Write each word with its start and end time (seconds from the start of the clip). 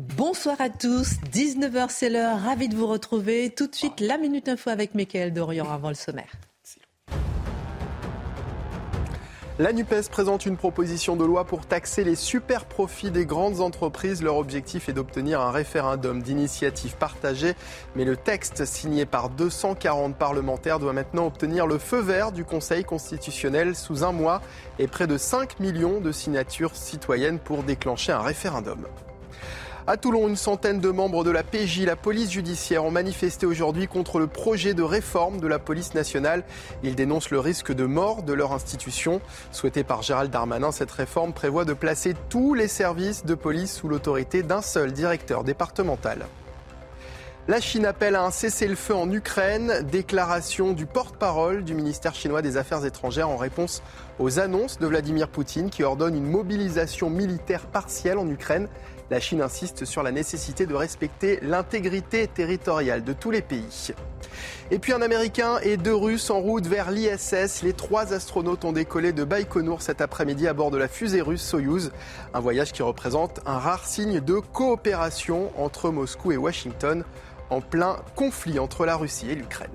Bonsoir 0.00 0.58
à 0.62 0.70
tous, 0.70 1.16
19h 1.30 1.88
c'est 1.90 2.08
l'heure, 2.08 2.40
ravi 2.40 2.70
de 2.70 2.74
vous 2.74 2.86
retrouver. 2.86 3.50
Tout 3.50 3.66
de 3.66 3.74
suite, 3.74 4.00
la 4.00 4.16
Minute 4.16 4.48
Info 4.48 4.70
avec 4.70 4.94
Mickaël 4.94 5.30
Dorian 5.30 5.70
avant 5.70 5.90
le 5.90 5.94
sommaire. 5.94 6.32
La 9.58 9.74
NUPES 9.74 10.08
présente 10.10 10.46
une 10.46 10.56
proposition 10.56 11.16
de 11.16 11.24
loi 11.26 11.44
pour 11.44 11.66
taxer 11.66 12.02
les 12.02 12.14
super 12.14 12.64
profits 12.64 13.10
des 13.10 13.26
grandes 13.26 13.60
entreprises. 13.60 14.22
Leur 14.22 14.36
objectif 14.36 14.88
est 14.88 14.94
d'obtenir 14.94 15.42
un 15.42 15.50
référendum 15.50 16.22
d'initiative 16.22 16.96
partagée. 16.96 17.52
Mais 17.94 18.06
le 18.06 18.16
texte 18.16 18.64
signé 18.64 19.04
par 19.04 19.28
240 19.28 20.16
parlementaires 20.16 20.78
doit 20.78 20.94
maintenant 20.94 21.26
obtenir 21.26 21.66
le 21.66 21.76
feu 21.76 22.00
vert 22.00 22.32
du 22.32 22.46
Conseil 22.46 22.84
constitutionnel 22.84 23.76
sous 23.76 24.02
un 24.02 24.12
mois 24.12 24.40
et 24.78 24.86
près 24.86 25.06
de 25.06 25.18
5 25.18 25.60
millions 25.60 26.00
de 26.00 26.10
signatures 26.10 26.74
citoyennes 26.74 27.38
pour 27.38 27.64
déclencher 27.64 28.12
un 28.12 28.22
référendum. 28.22 28.86
À 29.90 29.96
Toulon, 29.96 30.28
une 30.28 30.36
centaine 30.36 30.78
de 30.78 30.90
membres 30.90 31.24
de 31.24 31.32
la 31.32 31.42
PJ, 31.42 31.80
la 31.80 31.96
police 31.96 32.30
judiciaire, 32.30 32.84
ont 32.84 32.92
manifesté 32.92 33.44
aujourd'hui 33.44 33.88
contre 33.88 34.20
le 34.20 34.28
projet 34.28 34.72
de 34.72 34.84
réforme 34.84 35.40
de 35.40 35.48
la 35.48 35.58
police 35.58 35.94
nationale. 35.94 36.44
Ils 36.84 36.94
dénoncent 36.94 37.32
le 37.32 37.40
risque 37.40 37.72
de 37.72 37.86
mort 37.86 38.22
de 38.22 38.32
leur 38.32 38.52
institution. 38.52 39.20
Souhaitée 39.50 39.82
par 39.82 40.02
Gérald 40.02 40.30
Darmanin, 40.30 40.70
cette 40.70 40.92
réforme 40.92 41.32
prévoit 41.32 41.64
de 41.64 41.72
placer 41.72 42.14
tous 42.28 42.54
les 42.54 42.68
services 42.68 43.26
de 43.26 43.34
police 43.34 43.74
sous 43.74 43.88
l'autorité 43.88 44.44
d'un 44.44 44.62
seul 44.62 44.92
directeur 44.92 45.42
départemental. 45.42 46.26
La 47.48 47.60
Chine 47.60 47.84
appelle 47.84 48.14
à 48.14 48.22
un 48.22 48.30
cessez-le-feu 48.30 48.94
en 48.94 49.10
Ukraine. 49.10 49.84
Déclaration 49.90 50.72
du 50.72 50.86
porte-parole 50.86 51.64
du 51.64 51.74
ministère 51.74 52.14
chinois 52.14 52.42
des 52.42 52.56
Affaires 52.56 52.84
étrangères 52.84 53.28
en 53.28 53.36
réponse 53.36 53.82
aux 54.20 54.38
annonces 54.38 54.78
de 54.78 54.86
Vladimir 54.86 55.26
Poutine 55.26 55.68
qui 55.68 55.82
ordonne 55.82 56.14
une 56.14 56.30
mobilisation 56.30 57.10
militaire 57.10 57.66
partielle 57.66 58.18
en 58.18 58.28
Ukraine. 58.28 58.68
La 59.10 59.18
Chine 59.18 59.42
insiste 59.42 59.84
sur 59.84 60.04
la 60.04 60.12
nécessité 60.12 60.66
de 60.66 60.74
respecter 60.74 61.40
l'intégrité 61.42 62.28
territoriale 62.28 63.02
de 63.02 63.12
tous 63.12 63.32
les 63.32 63.42
pays. 63.42 63.92
Et 64.70 64.78
puis 64.78 64.92
un 64.92 65.02
Américain 65.02 65.58
et 65.64 65.76
deux 65.76 65.94
Russes 65.94 66.30
en 66.30 66.38
route 66.38 66.68
vers 66.68 66.92
l'ISS. 66.92 67.62
Les 67.64 67.72
trois 67.72 68.12
astronautes 68.12 68.64
ont 68.64 68.70
décollé 68.70 69.12
de 69.12 69.24
Baïkonour 69.24 69.82
cet 69.82 70.00
après-midi 70.00 70.46
à 70.46 70.54
bord 70.54 70.70
de 70.70 70.78
la 70.78 70.86
fusée 70.86 71.22
russe 71.22 71.42
Soyouz. 71.42 71.90
Un 72.34 72.40
voyage 72.40 72.72
qui 72.72 72.82
représente 72.82 73.40
un 73.46 73.58
rare 73.58 73.84
signe 73.84 74.20
de 74.20 74.38
coopération 74.38 75.50
entre 75.60 75.90
Moscou 75.90 76.30
et 76.30 76.36
Washington 76.36 77.02
en 77.50 77.60
plein 77.60 77.96
conflit 78.14 78.60
entre 78.60 78.86
la 78.86 78.94
Russie 78.94 79.28
et 79.28 79.34
l'Ukraine. 79.34 79.70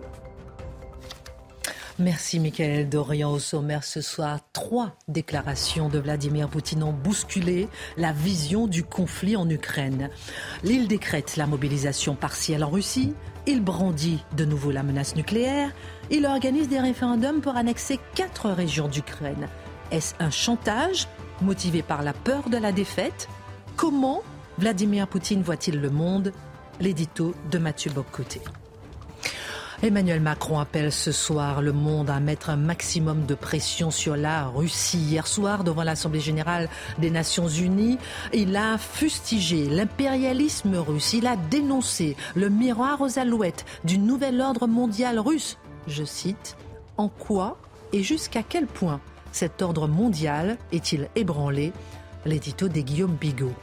Merci 1.97 2.41
Michael 2.41 2.89
Dorian 2.89 3.31
au 3.31 3.39
sommaire 3.39 3.85
ce 3.85 4.01
soir. 4.01 4.39
Trois 4.51 4.97
déclarations 5.07 5.87
de 5.87 5.97
Vladimir 5.97 6.49
Poutine 6.49 6.83
ont 6.83 6.91
bousculé 6.91 7.69
la 7.95 8.11
vision 8.11 8.67
du 8.67 8.83
conflit 8.83 9.37
en 9.37 9.49
Ukraine. 9.49 10.09
L'île 10.63 10.89
décrète 10.89 11.37
la 11.37 11.47
mobilisation 11.47 12.15
partielle 12.15 12.65
en 12.65 12.69
Russie. 12.69 13.13
Il 13.47 13.61
brandit 13.61 14.21
de 14.35 14.43
nouveau 14.43 14.71
la 14.71 14.83
menace 14.83 15.15
nucléaire. 15.15 15.71
Il 16.11 16.25
organise 16.25 16.67
des 16.67 16.81
référendums 16.81 17.39
pour 17.39 17.55
annexer 17.55 17.97
quatre 18.13 18.49
régions 18.49 18.89
d'Ukraine. 18.89 19.47
Est-ce 19.91 20.15
un 20.19 20.31
chantage 20.31 21.07
motivé 21.41 21.81
par 21.81 22.03
la 22.03 22.11
peur 22.11 22.49
de 22.49 22.57
la 22.57 22.73
défaite? 22.73 23.29
Comment 23.77 24.21
Vladimir 24.57 25.07
Poutine 25.07 25.43
voit-il 25.43 25.79
le 25.79 25.89
monde? 25.89 26.33
L'édito 26.81 27.33
de 27.51 27.57
Mathieu 27.57 27.89
Boccoté. 27.89 28.41
Emmanuel 29.83 30.21
Macron 30.21 30.59
appelle 30.59 30.91
ce 30.91 31.11
soir 31.11 31.61
le 31.61 31.73
monde 31.73 32.09
à 32.09 32.19
mettre 32.19 32.49
un 32.49 32.55
maximum 32.55 33.25
de 33.25 33.35
pression 33.35 33.91
sur 33.91 34.15
la 34.15 34.45
Russie. 34.47 34.97
Hier 34.97 35.27
soir, 35.27 35.63
devant 35.63 35.83
l'Assemblée 35.83 36.21
générale 36.21 36.69
des 36.97 37.11
Nations 37.11 37.47
unies, 37.47 37.97
il 38.33 38.55
a 38.55 38.77
fustigé 38.77 39.67
l'impérialisme 39.67 40.75
russe. 40.77 41.13
Il 41.13 41.27
a 41.27 41.35
dénoncé 41.35 42.15
le 42.35 42.49
miroir 42.49 43.01
aux 43.01 43.19
alouettes 43.19 43.65
du 43.83 43.97
nouvel 43.97 44.39
ordre 44.39 44.67
mondial 44.67 45.19
russe. 45.19 45.57
Je 45.87 46.03
cite, 46.03 46.57
En 46.97 47.09
quoi 47.09 47.57
et 47.91 48.01
jusqu'à 48.01 48.43
quel 48.43 48.67
point 48.67 49.01
cet 49.31 49.61
ordre 49.61 49.87
mondial 49.87 50.57
est-il 50.71 51.09
ébranlé? 51.15 51.73
L'édito 52.25 52.69
des 52.69 52.83
Guillaume 52.83 53.15
Bigot. 53.15 53.53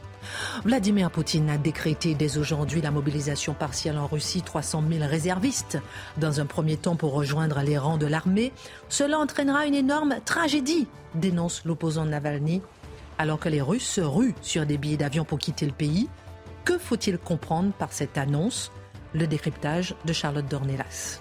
Vladimir 0.63 1.11
Poutine 1.11 1.49
a 1.49 1.57
décrété 1.57 2.15
dès 2.15 2.37
aujourd'hui 2.37 2.81
la 2.81 2.91
mobilisation 2.91 3.53
partielle 3.53 3.97
en 3.97 4.07
Russie, 4.07 4.41
300 4.41 4.83
000 4.89 5.05
réservistes, 5.05 5.79
dans 6.17 6.39
un 6.39 6.45
premier 6.45 6.77
temps 6.77 6.95
pour 6.95 7.13
rejoindre 7.13 7.61
les 7.61 7.77
rangs 7.77 7.97
de 7.97 8.07
l'armée. 8.07 8.51
Cela 8.89 9.19
entraînera 9.19 9.65
une 9.65 9.75
énorme 9.75 10.15
tragédie, 10.25 10.87
dénonce 11.15 11.63
l'opposant 11.65 12.05
Navalny. 12.05 12.61
Alors 13.17 13.39
que 13.39 13.49
les 13.49 13.61
Russes 13.61 13.87
se 13.87 14.01
ruent 14.01 14.35
sur 14.41 14.65
des 14.65 14.77
billets 14.77 14.97
d'avion 14.97 15.25
pour 15.25 15.39
quitter 15.39 15.65
le 15.65 15.71
pays, 15.71 16.09
que 16.65 16.77
faut-il 16.77 17.17
comprendre 17.17 17.71
par 17.73 17.91
cette 17.91 18.17
annonce? 18.17 18.71
Le 19.13 19.27
décryptage 19.27 19.93
de 20.05 20.13
Charlotte 20.13 20.47
Dornelas. 20.47 21.19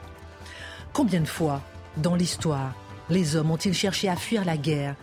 Combien 0.95 1.21
de 1.21 1.27
fois, 1.27 1.61
dans 1.99 2.15
l'histoire, 2.15 2.73
les 3.11 3.37
hommes 3.37 3.51
ont-ils 3.51 3.75
cherché 3.75 4.09
à 4.09 4.17
fuir 4.17 4.45
la 4.45 4.57
guerre 4.57 4.95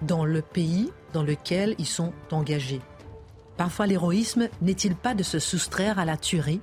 dans 0.00 0.24
le 0.24 0.40
pays 0.40 0.90
dans 1.12 1.22
lequel 1.22 1.74
ils 1.78 1.86
sont 1.86 2.12
engagés? 2.30 2.80
Parfois 3.58 3.88
l'héroïsme 3.88 4.48
n'est-il 4.62 4.94
pas 4.94 5.14
de 5.14 5.24
se 5.24 5.40
soustraire 5.40 5.98
à 5.98 6.04
la 6.04 6.16
tuerie? 6.16 6.60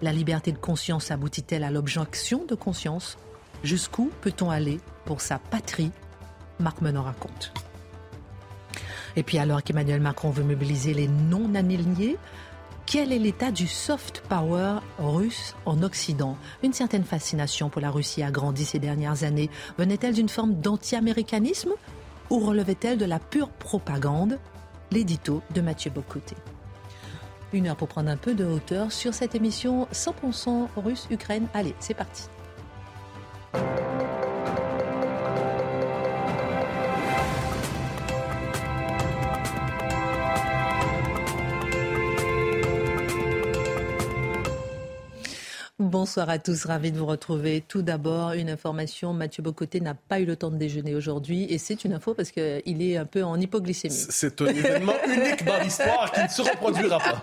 La 0.00 0.12
liberté 0.12 0.50
de 0.50 0.58
conscience 0.58 1.10
aboutit-elle 1.10 1.62
à 1.62 1.70
l'objection 1.70 2.46
de 2.46 2.54
conscience? 2.54 3.18
Jusqu'où 3.62 4.10
peut-on 4.22 4.48
aller 4.48 4.80
pour 5.04 5.20
sa 5.20 5.38
patrie? 5.38 5.90
Marc 6.58 6.80
Menon 6.80 7.02
raconte. 7.02 7.52
Et 9.14 9.22
puis 9.22 9.38
alors 9.38 9.62
qu'Emmanuel 9.62 10.00
Macron 10.00 10.30
veut 10.30 10.42
mobiliser 10.42 10.94
les 10.94 11.06
non-alignés, 11.06 12.16
quel 12.86 13.12
est 13.12 13.18
l'état 13.18 13.50
du 13.50 13.66
soft 13.66 14.22
power 14.30 14.76
russe 14.98 15.54
en 15.66 15.82
Occident? 15.82 16.38
Une 16.62 16.72
certaine 16.72 17.04
fascination 17.04 17.68
pour 17.68 17.82
la 17.82 17.90
Russie 17.90 18.22
a 18.22 18.30
grandi 18.30 18.64
ces 18.64 18.78
dernières 18.78 19.22
années. 19.22 19.50
Venait-elle 19.76 20.14
d'une 20.14 20.30
forme 20.30 20.54
d'anti-américanisme 20.54 21.72
ou 22.30 22.38
relevait-elle 22.38 22.96
de 22.96 23.04
la 23.04 23.18
pure 23.18 23.50
propagande? 23.50 24.38
L'édito 24.90 25.42
de 25.54 25.60
Mathieu 25.60 25.90
Bocoté. 25.90 26.36
Une 27.52 27.68
heure 27.68 27.76
pour 27.76 27.88
prendre 27.88 28.10
un 28.10 28.16
peu 28.16 28.34
de 28.34 28.44
hauteur 28.44 28.92
sur 28.92 29.14
cette 29.14 29.34
émission 29.34 29.88
100% 29.92 30.68
russe-Ukraine. 30.76 31.48
Allez, 31.54 31.74
c'est 31.80 31.94
parti. 31.94 32.28
Bonsoir 45.80 46.28
à 46.28 46.40
tous, 46.40 46.64
ravi 46.64 46.90
de 46.90 46.98
vous 46.98 47.06
retrouver. 47.06 47.60
Tout 47.60 47.82
d'abord, 47.82 48.32
une 48.32 48.50
information, 48.50 49.12
Mathieu 49.12 49.44
Bocoté 49.44 49.80
n'a 49.80 49.94
pas 49.94 50.18
eu 50.18 50.24
le 50.24 50.34
temps 50.34 50.50
de 50.50 50.56
déjeuner 50.56 50.96
aujourd'hui 50.96 51.44
et 51.44 51.58
c'est 51.58 51.84
une 51.84 51.92
info 51.92 52.14
parce 52.14 52.32
qu'il 52.32 52.82
est 52.82 52.96
un 52.96 53.04
peu 53.04 53.22
en 53.22 53.38
hypoglycémie. 53.38 53.94
C'est 53.94 54.42
un 54.42 54.46
événement 54.46 54.94
unique 55.06 55.44
dans 55.44 55.62
l'histoire 55.62 56.10
qui 56.10 56.20
ne 56.24 56.26
se 56.26 56.42
reproduira 56.42 56.98
pas. 56.98 57.22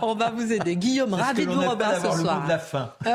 On 0.00 0.14
va 0.14 0.30
vous 0.30 0.50
aider. 0.50 0.76
Guillaume, 0.76 1.12
ravi 1.12 1.44
de 1.44 1.50
vous 1.50 1.68
revoir 1.68 1.96
ce 1.96 2.22
soir. 2.22 2.40
Le 2.40 2.44
de 2.44 2.48
la 2.48 2.58
faim. 2.58 2.94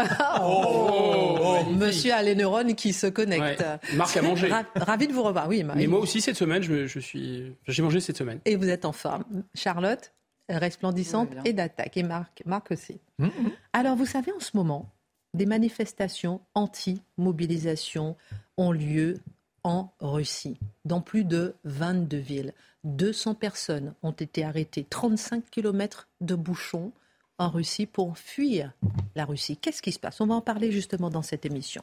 oh, 0.44 0.66
oh, 0.70 1.38
oh, 1.42 1.72
Monsieur 1.72 2.14
a 2.14 2.22
les 2.22 2.36
neurones 2.36 2.76
qui 2.76 2.94
se 2.94 3.08
connectent. 3.08 3.66
Marc 3.96 4.16
a 4.16 4.22
mangé. 4.22 4.52
ravi 4.76 5.08
de 5.08 5.14
vous 5.14 5.24
revoir, 5.24 5.48
oui. 5.48 5.66
Et 5.80 5.88
moi 5.88 6.00
aussi 6.00 6.22
cette 6.22 6.38
semaine, 6.38 6.62
je, 6.62 6.86
je 6.86 7.00
suis, 7.00 7.52
j'ai 7.68 7.82
mangé 7.82 8.00
cette 8.00 8.18
semaine. 8.18 8.42
Et 8.46 8.56
vous 8.56 8.70
êtes 8.70 8.86
en 8.86 8.92
forme. 8.92 9.24
Charlotte? 9.56 10.12
Resplendissante 10.50 11.30
et 11.46 11.54
d'attaque. 11.54 11.98
Et 11.98 12.04
Marc, 12.04 12.44
Marc 12.46 12.72
aussi. 12.72 13.00
Mmh. 13.20 13.30
Alors, 13.74 13.96
vous 13.96 14.06
savez, 14.06 14.32
en 14.32 14.40
ce 14.40 14.56
moment, 14.56 14.90
des 15.34 15.46
manifestations 15.46 16.42
anti-mobilisation 16.56 18.16
ont 18.58 18.72
lieu 18.72 19.20
en 19.64 19.92
Russie, 20.00 20.58
dans 20.86 21.02
plus 21.02 21.24
de 21.24 21.56
22 21.66 22.18
villes. 22.18 22.54
200 22.86 23.36
personnes 23.36 23.94
ont 24.04 24.12
été 24.12 24.44
arrêtées, 24.44 24.86
35 24.90 25.50
kilomètres 25.50 26.08
de 26.22 26.36
bouchons 26.36 26.92
en 27.40 27.50
Russie 27.50 27.86
pour 27.86 28.18
fuir 28.18 28.74
la 29.16 29.26
Russie. 29.26 29.58
Qu'est-ce 29.58 29.82
qui 29.82 29.92
se 29.92 30.00
passe? 30.00 30.22
On 30.22 30.28
va 30.28 30.36
en 30.36 30.42
parler 30.42 30.72
justement 30.72 31.10
dans 31.10 31.22
cette 31.22 31.46
émission. 31.46 31.82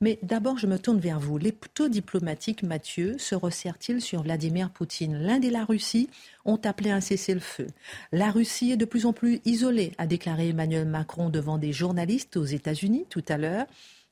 Mais 0.00 0.18
d'abord, 0.22 0.58
je 0.58 0.66
me 0.66 0.78
tourne 0.78 0.98
vers 0.98 1.20
vous. 1.20 1.38
Les 1.38 1.52
taux 1.52 1.88
diplomatiques, 1.88 2.62
Mathieu, 2.62 3.16
se 3.18 3.34
resserrent-ils 3.34 4.00
sur 4.02 4.22
Vladimir 4.22 4.70
Poutine? 4.70 5.16
L'Inde 5.16 5.44
et 5.44 5.50
la 5.50 5.64
Russie 5.64 6.10
ont 6.44 6.60
appelé 6.64 6.90
un 6.90 7.00
cessez-le-feu. 7.00 7.68
La 8.12 8.30
Russie 8.30 8.72
est 8.72 8.76
de 8.76 8.84
plus 8.84 9.06
en 9.06 9.12
plus 9.12 9.40
isolée, 9.44 9.92
a 9.98 10.06
déclaré 10.06 10.48
Emmanuel 10.48 10.86
Macron 10.86 11.30
devant 11.30 11.58
des 11.58 11.72
journalistes 11.72 12.36
aux 12.36 12.44
États-Unis 12.44 13.06
tout 13.08 13.24
à 13.28 13.38
l'heure. 13.38 13.66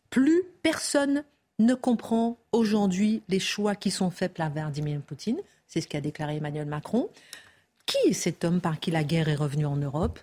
Plus 0.08 0.42
personne 0.62 1.24
ne 1.58 1.74
comprend 1.74 2.38
aujourd'hui 2.52 3.22
les 3.28 3.40
choix 3.40 3.74
qui 3.74 3.90
sont 3.90 4.10
faits 4.10 4.34
par 4.34 4.50
Vladimir 4.50 5.00
Poutine. 5.00 5.38
C'est 5.66 5.80
ce 5.80 5.88
qu'a 5.88 6.00
déclaré 6.00 6.36
Emmanuel 6.36 6.66
Macron. 6.66 7.08
Qui 7.86 8.08
est 8.08 8.12
cet 8.12 8.44
homme 8.44 8.60
par 8.60 8.78
qui 8.78 8.90
la 8.90 9.04
guerre 9.04 9.28
est 9.28 9.36
revenue 9.36 9.66
en 9.66 9.76
Europe? 9.76 10.20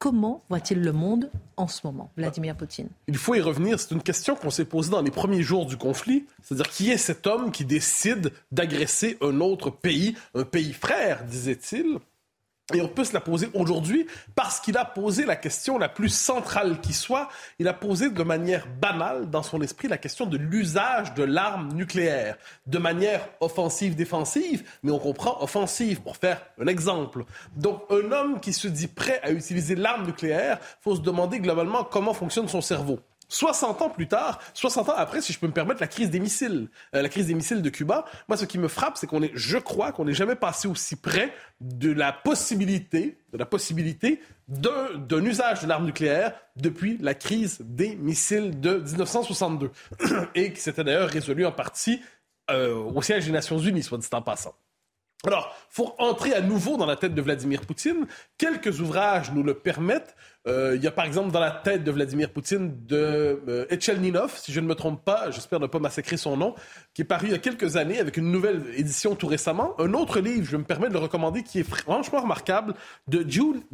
Comment 0.00 0.42
voit-il 0.48 0.80
le 0.80 0.92
monde 0.92 1.30
en 1.58 1.68
ce 1.68 1.82
moment, 1.84 2.10
Vladimir 2.16 2.56
Poutine? 2.56 2.88
Il 3.06 3.18
faut 3.18 3.34
y 3.34 3.40
revenir. 3.42 3.78
C'est 3.78 3.90
une 3.90 4.02
question 4.02 4.34
qu'on 4.34 4.48
s'est 4.48 4.64
posée 4.64 4.90
dans 4.90 5.02
les 5.02 5.10
premiers 5.10 5.42
jours 5.42 5.66
du 5.66 5.76
conflit. 5.76 6.24
C'est-à-dire, 6.42 6.70
qui 6.70 6.90
est 6.90 6.96
cet 6.96 7.26
homme 7.26 7.52
qui 7.52 7.66
décide 7.66 8.32
d'agresser 8.50 9.18
un 9.20 9.42
autre 9.42 9.68
pays, 9.68 10.16
un 10.34 10.44
pays 10.44 10.72
frère, 10.72 11.22
disait-il? 11.26 11.98
Et 12.74 12.80
on 12.80 12.88
peut 12.88 13.04
se 13.04 13.12
la 13.12 13.20
poser 13.20 13.48
aujourd'hui 13.54 14.06
parce 14.34 14.60
qu'il 14.60 14.76
a 14.76 14.84
posé 14.84 15.24
la 15.24 15.36
question 15.36 15.78
la 15.78 15.88
plus 15.88 16.08
centrale 16.08 16.80
qui 16.80 16.92
soit. 16.92 17.28
Il 17.58 17.68
a 17.68 17.72
posé 17.72 18.10
de 18.10 18.22
manière 18.22 18.66
banale 18.80 19.28
dans 19.30 19.42
son 19.42 19.60
esprit 19.60 19.88
la 19.88 19.98
question 19.98 20.26
de 20.26 20.36
l'usage 20.36 21.14
de 21.14 21.22
l'arme 21.22 21.72
nucléaire, 21.72 22.36
de 22.66 22.78
manière 22.78 23.26
offensive-défensive, 23.40 24.64
mais 24.82 24.92
on 24.92 24.98
comprend 24.98 25.42
offensive 25.42 26.00
pour 26.00 26.16
faire 26.16 26.42
un 26.60 26.66
exemple. 26.66 27.24
Donc 27.56 27.82
un 27.90 28.12
homme 28.12 28.40
qui 28.40 28.52
se 28.52 28.68
dit 28.68 28.88
prêt 28.88 29.20
à 29.22 29.30
utiliser 29.30 29.74
l'arme 29.74 30.06
nucléaire, 30.06 30.58
faut 30.80 30.96
se 30.96 31.00
demander 31.00 31.40
globalement 31.40 31.84
comment 31.84 32.14
fonctionne 32.14 32.48
son 32.48 32.60
cerveau. 32.60 33.00
60 33.30 33.80
ans 33.80 33.88
plus 33.88 34.08
tard, 34.08 34.40
60 34.52 34.90
ans 34.90 34.94
après, 34.96 35.22
si 35.22 35.32
je 35.32 35.38
peux 35.38 35.46
me 35.46 35.52
permettre, 35.52 35.80
la 35.80 35.86
crise 35.86 36.10
des 36.10 36.20
missiles, 36.20 36.68
euh, 36.94 37.00
la 37.00 37.08
crise 37.08 37.28
des 37.28 37.34
missiles 37.34 37.62
de 37.62 37.70
Cuba, 37.70 38.04
moi, 38.28 38.36
ce 38.36 38.44
qui 38.44 38.58
me 38.58 38.68
frappe, 38.68 38.98
c'est 38.98 39.06
qu'on 39.06 39.22
est, 39.22 39.30
je 39.34 39.56
crois 39.56 39.92
qu'on 39.92 40.04
n'est 40.04 40.14
jamais 40.14 40.34
passé 40.34 40.68
aussi 40.68 40.96
près 40.96 41.32
de 41.60 41.90
la 41.90 42.12
possibilité, 42.12 43.18
de 43.32 43.38
la 43.38 43.46
possibilité 43.46 44.20
d'un 44.48 45.24
usage 45.24 45.62
de 45.62 45.68
l'arme 45.68 45.86
nucléaire 45.86 46.34
depuis 46.56 46.98
la 47.00 47.14
crise 47.14 47.58
des 47.60 47.94
missiles 47.94 48.60
de 48.60 48.78
1962, 48.78 49.70
et 50.34 50.52
qui 50.52 50.60
s'était 50.60 50.84
d'ailleurs 50.84 51.08
résolu 51.08 51.46
en 51.46 51.52
partie 51.52 52.02
euh, 52.50 52.74
au 52.74 53.00
siège 53.00 53.26
des 53.26 53.32
Nations 53.32 53.58
Unies, 53.58 53.84
soit 53.84 53.98
dit 53.98 54.08
en 54.12 54.22
passant. 54.22 54.54
Alors, 55.26 55.54
pour 55.74 55.96
entrer 55.98 56.32
à 56.32 56.40
nouveau 56.40 56.78
dans 56.78 56.86
la 56.86 56.96
tête 56.96 57.14
de 57.14 57.20
Vladimir 57.20 57.60
Poutine, 57.60 58.06
quelques 58.38 58.80
ouvrages 58.80 59.32
nous 59.32 59.42
le 59.42 59.52
permettent. 59.52 60.16
Euh, 60.48 60.72
il 60.76 60.82
y 60.82 60.86
a 60.86 60.90
par 60.90 61.04
exemple 61.04 61.30
dans 61.30 61.40
la 61.40 61.50
tête 61.50 61.84
de 61.84 61.90
Vladimir 61.90 62.30
Poutine 62.30 62.86
de 62.86 63.42
euh, 63.46 63.66
Etchelninov, 63.68 64.38
si 64.38 64.50
je 64.50 64.60
ne 64.60 64.66
me 64.66 64.74
trompe 64.74 65.04
pas, 65.04 65.30
j'espère 65.30 65.60
ne 65.60 65.66
pas 65.66 65.78
massacrer 65.78 66.16
son 66.16 66.38
nom, 66.38 66.54
qui 66.94 67.02
est 67.02 67.04
paru 67.04 67.26
il 67.26 67.32
y 67.32 67.34
a 67.34 67.38
quelques 67.38 67.76
années 67.76 67.98
avec 67.98 68.16
une 68.16 68.32
nouvelle 68.32 68.62
édition 68.74 69.14
tout 69.14 69.26
récemment. 69.26 69.78
Un 69.78 69.92
autre 69.92 70.20
livre, 70.20 70.48
je 70.48 70.56
me 70.56 70.64
permets 70.64 70.88
de 70.88 70.94
le 70.94 71.00
recommander, 71.00 71.42
qui 71.42 71.60
est 71.60 71.68
franchement 71.68 72.22
remarquable, 72.22 72.72
de 73.06 73.22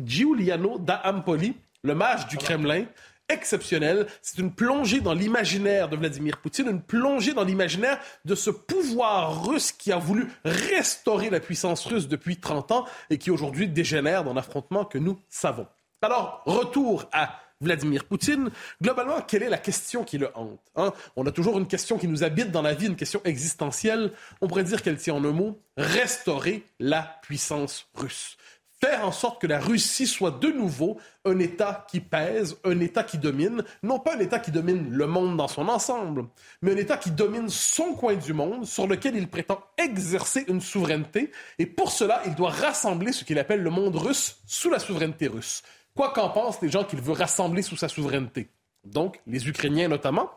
Giuliano 0.04 0.80
da 0.80 1.00
Ampoli, 1.04 1.54
Le 1.84 1.94
mage 1.94 2.26
du 2.26 2.38
Kremlin 2.38 2.86
exceptionnel. 3.28 4.06
C'est 4.22 4.38
une 4.38 4.52
plongée 4.52 5.00
dans 5.00 5.14
l'imaginaire 5.14 5.88
de 5.88 5.96
Vladimir 5.96 6.38
Poutine, 6.38 6.68
une 6.68 6.82
plongée 6.82 7.34
dans 7.34 7.44
l'imaginaire 7.44 7.98
de 8.24 8.34
ce 8.34 8.50
pouvoir 8.50 9.46
russe 9.46 9.72
qui 9.72 9.92
a 9.92 9.98
voulu 9.98 10.28
restaurer 10.44 11.30
la 11.30 11.40
puissance 11.40 11.84
russe 11.86 12.08
depuis 12.08 12.38
30 12.38 12.72
ans 12.72 12.86
et 13.10 13.18
qui 13.18 13.30
aujourd'hui 13.30 13.68
dégénère 13.68 14.24
dans 14.24 14.34
l'affrontement 14.34 14.84
que 14.84 14.98
nous 14.98 15.18
savons. 15.28 15.66
Alors, 16.02 16.42
retour 16.46 17.08
à 17.12 17.40
Vladimir 17.60 18.04
Poutine. 18.04 18.50
Globalement, 18.82 19.22
quelle 19.22 19.42
est 19.42 19.48
la 19.48 19.58
question 19.58 20.04
qui 20.04 20.18
le 20.18 20.28
hante 20.34 20.60
hein? 20.76 20.92
On 21.16 21.26
a 21.26 21.32
toujours 21.32 21.58
une 21.58 21.66
question 21.66 21.98
qui 21.98 22.06
nous 22.06 22.22
habite 22.22 22.50
dans 22.50 22.62
la 22.62 22.74
vie, 22.74 22.86
une 22.86 22.96
question 22.96 23.20
existentielle. 23.24 24.12
On 24.40 24.46
pourrait 24.46 24.64
dire 24.64 24.82
qu'elle 24.82 24.98
tient 24.98 25.14
en 25.14 25.24
un 25.24 25.32
mot 25.32 25.58
restaurer 25.76 26.64
la 26.78 27.18
puissance 27.22 27.88
russe 27.94 28.36
faire 28.80 29.06
en 29.06 29.12
sorte 29.12 29.40
que 29.40 29.46
la 29.46 29.60
Russie 29.60 30.06
soit 30.06 30.32
de 30.32 30.48
nouveau 30.48 30.98
un 31.24 31.38
État 31.38 31.86
qui 31.90 32.00
pèse, 32.00 32.56
un 32.64 32.78
État 32.80 33.02
qui 33.02 33.18
domine, 33.18 33.64
non 33.82 33.98
pas 33.98 34.16
un 34.16 34.20
État 34.20 34.38
qui 34.38 34.50
domine 34.50 34.90
le 34.90 35.06
monde 35.06 35.36
dans 35.36 35.48
son 35.48 35.68
ensemble, 35.68 36.26
mais 36.62 36.72
un 36.72 36.76
État 36.76 36.96
qui 36.96 37.10
domine 37.10 37.48
son 37.48 37.94
coin 37.94 38.14
du 38.14 38.32
monde 38.32 38.66
sur 38.66 38.86
lequel 38.86 39.16
il 39.16 39.28
prétend 39.28 39.60
exercer 39.78 40.44
une 40.48 40.60
souveraineté, 40.60 41.30
et 41.58 41.66
pour 41.66 41.90
cela, 41.90 42.22
il 42.26 42.34
doit 42.34 42.50
rassembler 42.50 43.12
ce 43.12 43.24
qu'il 43.24 43.38
appelle 43.38 43.62
le 43.62 43.70
monde 43.70 43.96
russe 43.96 44.38
sous 44.46 44.70
la 44.70 44.78
souveraineté 44.78 45.26
russe. 45.28 45.62
Quoi 45.94 46.12
qu'en 46.12 46.28
pensent 46.28 46.60
les 46.60 46.68
gens 46.68 46.84
qu'il 46.84 47.00
veut 47.00 47.12
rassembler 47.12 47.62
sous 47.62 47.76
sa 47.76 47.88
souveraineté. 47.88 48.50
Donc, 48.84 49.20
les 49.26 49.48
Ukrainiens 49.48 49.88
notamment, 49.88 50.30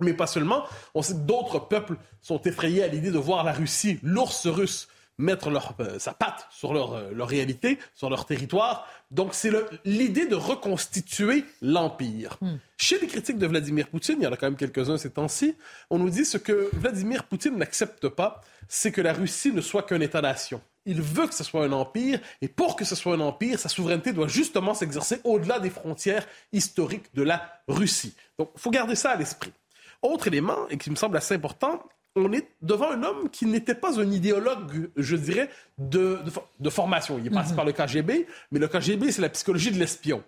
mais 0.00 0.14
pas 0.14 0.26
seulement. 0.26 0.64
On 0.94 1.02
sait 1.02 1.14
que 1.14 1.18
d'autres 1.18 1.58
peuples 1.58 1.96
sont 2.20 2.40
effrayés 2.42 2.82
à 2.82 2.88
l'idée 2.88 3.10
de 3.10 3.18
voir 3.18 3.44
la 3.44 3.52
Russie, 3.52 3.98
l'ours 4.02 4.46
russe, 4.46 4.88
mettre 5.18 5.50
leur, 5.50 5.74
euh, 5.80 5.98
sa 5.98 6.12
patte 6.12 6.46
sur 6.50 6.72
leur, 6.72 6.94
euh, 6.94 7.10
leur, 7.12 7.28
réalité, 7.28 7.78
sur 7.94 8.10
leur 8.10 8.26
territoire. 8.26 8.86
Donc, 9.10 9.34
c'est 9.34 9.50
l'idée 9.84 10.26
de 10.26 10.34
reconstituer 10.34 11.44
l'Empire. 11.60 12.38
Hmm. 12.40 12.56
Chez 12.76 12.98
les 12.98 13.06
critiques 13.06 13.38
de 13.38 13.46
Vladimir 13.46 13.88
Poutine, 13.88 14.16
il 14.18 14.24
y 14.24 14.26
en 14.26 14.32
a 14.32 14.36
quand 14.36 14.46
même 14.46 14.56
quelques-uns 14.56 14.98
ces 14.98 15.10
temps-ci, 15.10 15.54
on 15.90 15.98
nous 15.98 16.10
dit 16.10 16.24
ce 16.24 16.38
que 16.38 16.70
Vladimir 16.72 17.24
Poutine 17.24 17.56
n'accepte 17.56 18.08
pas, 18.08 18.40
c'est 18.68 18.92
que 18.92 19.00
la 19.00 19.12
Russie 19.12 19.52
ne 19.52 19.60
soit 19.60 19.82
qu'un 19.82 20.00
État-nation. 20.00 20.60
Il 20.84 21.00
veut 21.00 21.28
que 21.28 21.34
ce 21.34 21.44
soit 21.44 21.64
un 21.64 21.72
empire, 21.72 22.18
et 22.40 22.48
pour 22.48 22.74
que 22.74 22.84
ce 22.84 22.96
soit 22.96 23.14
un 23.14 23.20
empire, 23.20 23.58
sa 23.58 23.68
souveraineté 23.68 24.12
doit 24.12 24.26
justement 24.26 24.74
s'exercer 24.74 25.20
au-delà 25.22 25.60
des 25.60 25.70
frontières 25.70 26.26
historiques 26.52 27.14
de 27.14 27.22
la 27.22 27.62
Russie. 27.68 28.14
Donc, 28.38 28.50
il 28.56 28.60
faut 28.60 28.70
garder 28.70 28.96
ça 28.96 29.10
à 29.10 29.16
l'esprit. 29.16 29.52
Autre 30.00 30.26
élément, 30.26 30.68
et 30.70 30.78
qui 30.78 30.90
me 30.90 30.96
semble 30.96 31.16
assez 31.16 31.34
important, 31.34 31.84
on 32.16 32.32
est 32.32 32.46
devant 32.60 32.90
un 32.90 33.02
homme 33.02 33.30
qui 33.30 33.46
n'était 33.46 33.74
pas 33.74 33.98
un 34.00 34.10
idéologue, 34.10 34.90
je 34.96 35.16
dirais, 35.16 35.48
de, 35.78 36.18
formation. 36.68 37.18
Il 37.18 37.26
est 37.26 37.30
passé 37.30 37.50
mhm. 37.50 37.56
par 37.56 37.64
le 37.64 37.72
KGB, 37.72 38.26
mais 38.50 38.58
le 38.58 38.68
KGB, 38.68 39.12
c'est 39.12 39.22
la 39.22 39.28
psychologie 39.30 39.70
de 39.70 39.78
l'espion. 39.78 40.22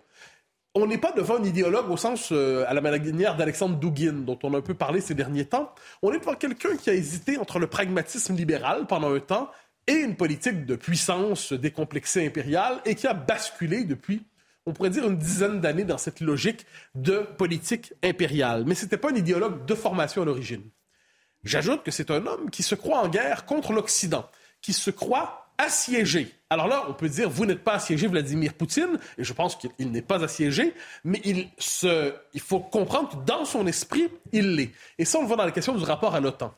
On 0.73 0.87
n'est 0.87 0.97
pas 0.97 1.13
devant 1.13 1.37
un 1.37 1.43
idéologue 1.43 1.89
au 1.89 1.95
sens 1.95 2.29
euh, 2.31 2.65
à 2.67 2.73
la 2.73 2.81
manière 2.81 3.37
d'Alexandre 3.37 3.77
Dugin, 3.77 4.13
dont 4.13 4.37
on 4.43 4.53
a 4.53 4.57
un 4.57 4.61
peu 4.61 4.73
parlé 4.73 4.99
ces 4.99 5.13
derniers 5.13 5.45
temps. 5.45 5.73
On 6.01 6.11
est 6.11 6.19
devant 6.19 6.35
quelqu'un 6.35 6.75
qui 6.75 6.89
a 6.89 6.93
hésité 6.93 7.37
entre 7.37 7.59
le 7.59 7.67
pragmatisme 7.67 8.35
libéral 8.35 8.85
pendant 8.85 9.13
un 9.13 9.19
temps 9.19 9.49
et 9.87 9.93
une 9.93 10.15
politique 10.15 10.65
de 10.65 10.75
puissance 10.75 11.53
décomplexée 11.53 12.25
impériale 12.25 12.81
et 12.85 12.95
qui 12.95 13.07
a 13.07 13.13
basculé 13.13 13.85
depuis 13.85 14.23
on 14.65 14.73
pourrait 14.73 14.89
dire 14.89 15.07
une 15.07 15.17
dizaine 15.17 15.61
d'années 15.61 15.83
dans 15.83 15.97
cette 15.97 16.21
logique 16.21 16.65
de 16.95 17.19
politique 17.19 17.93
impériale. 18.03 18.63
Mais 18.65 18.73
ce 18.73 18.85
n'était 18.85 18.97
pas 18.97 19.11
un 19.11 19.15
idéologue 19.15 19.65
de 19.65 19.75
formation 19.75 20.23
à 20.23 20.25
l'origine. 20.25 20.63
J'ajoute 21.45 21.83
que 21.83 21.91
c'est 21.91 22.11
un 22.11 22.25
homme 22.25 22.49
qui 22.49 22.63
se 22.63 22.75
croit 22.75 22.99
en 22.99 23.07
guerre 23.07 23.45
contre 23.45 23.71
l'Occident, 23.71 24.27
qui 24.61 24.73
se 24.73 24.89
croit 24.89 25.47
assiégé. 25.57 26.33
Alors 26.49 26.67
là, 26.67 26.85
on 26.89 26.93
peut 26.93 27.07
dire, 27.07 27.29
vous 27.29 27.45
n'êtes 27.45 27.63
pas 27.63 27.75
assiégé 27.75 28.07
Vladimir 28.07 28.53
Poutine, 28.53 28.99
et 29.17 29.23
je 29.23 29.31
pense 29.31 29.55
qu'il 29.55 29.91
n'est 29.91 30.01
pas 30.01 30.23
assiégé, 30.23 30.73
mais 31.03 31.21
il, 31.23 31.47
se, 31.57 32.13
il 32.33 32.41
faut 32.41 32.59
comprendre 32.59 33.09
que 33.09 33.25
dans 33.25 33.45
son 33.45 33.65
esprit, 33.67 34.09
il 34.31 34.55
l'est. 34.55 34.71
Et 34.97 35.05
ça, 35.05 35.19
on 35.19 35.21
le 35.21 35.27
voit 35.27 35.37
dans 35.37 35.45
la 35.45 35.51
question 35.51 35.75
du 35.75 35.83
rapport 35.83 36.15
à 36.15 36.19
l'OTAN. 36.19 36.53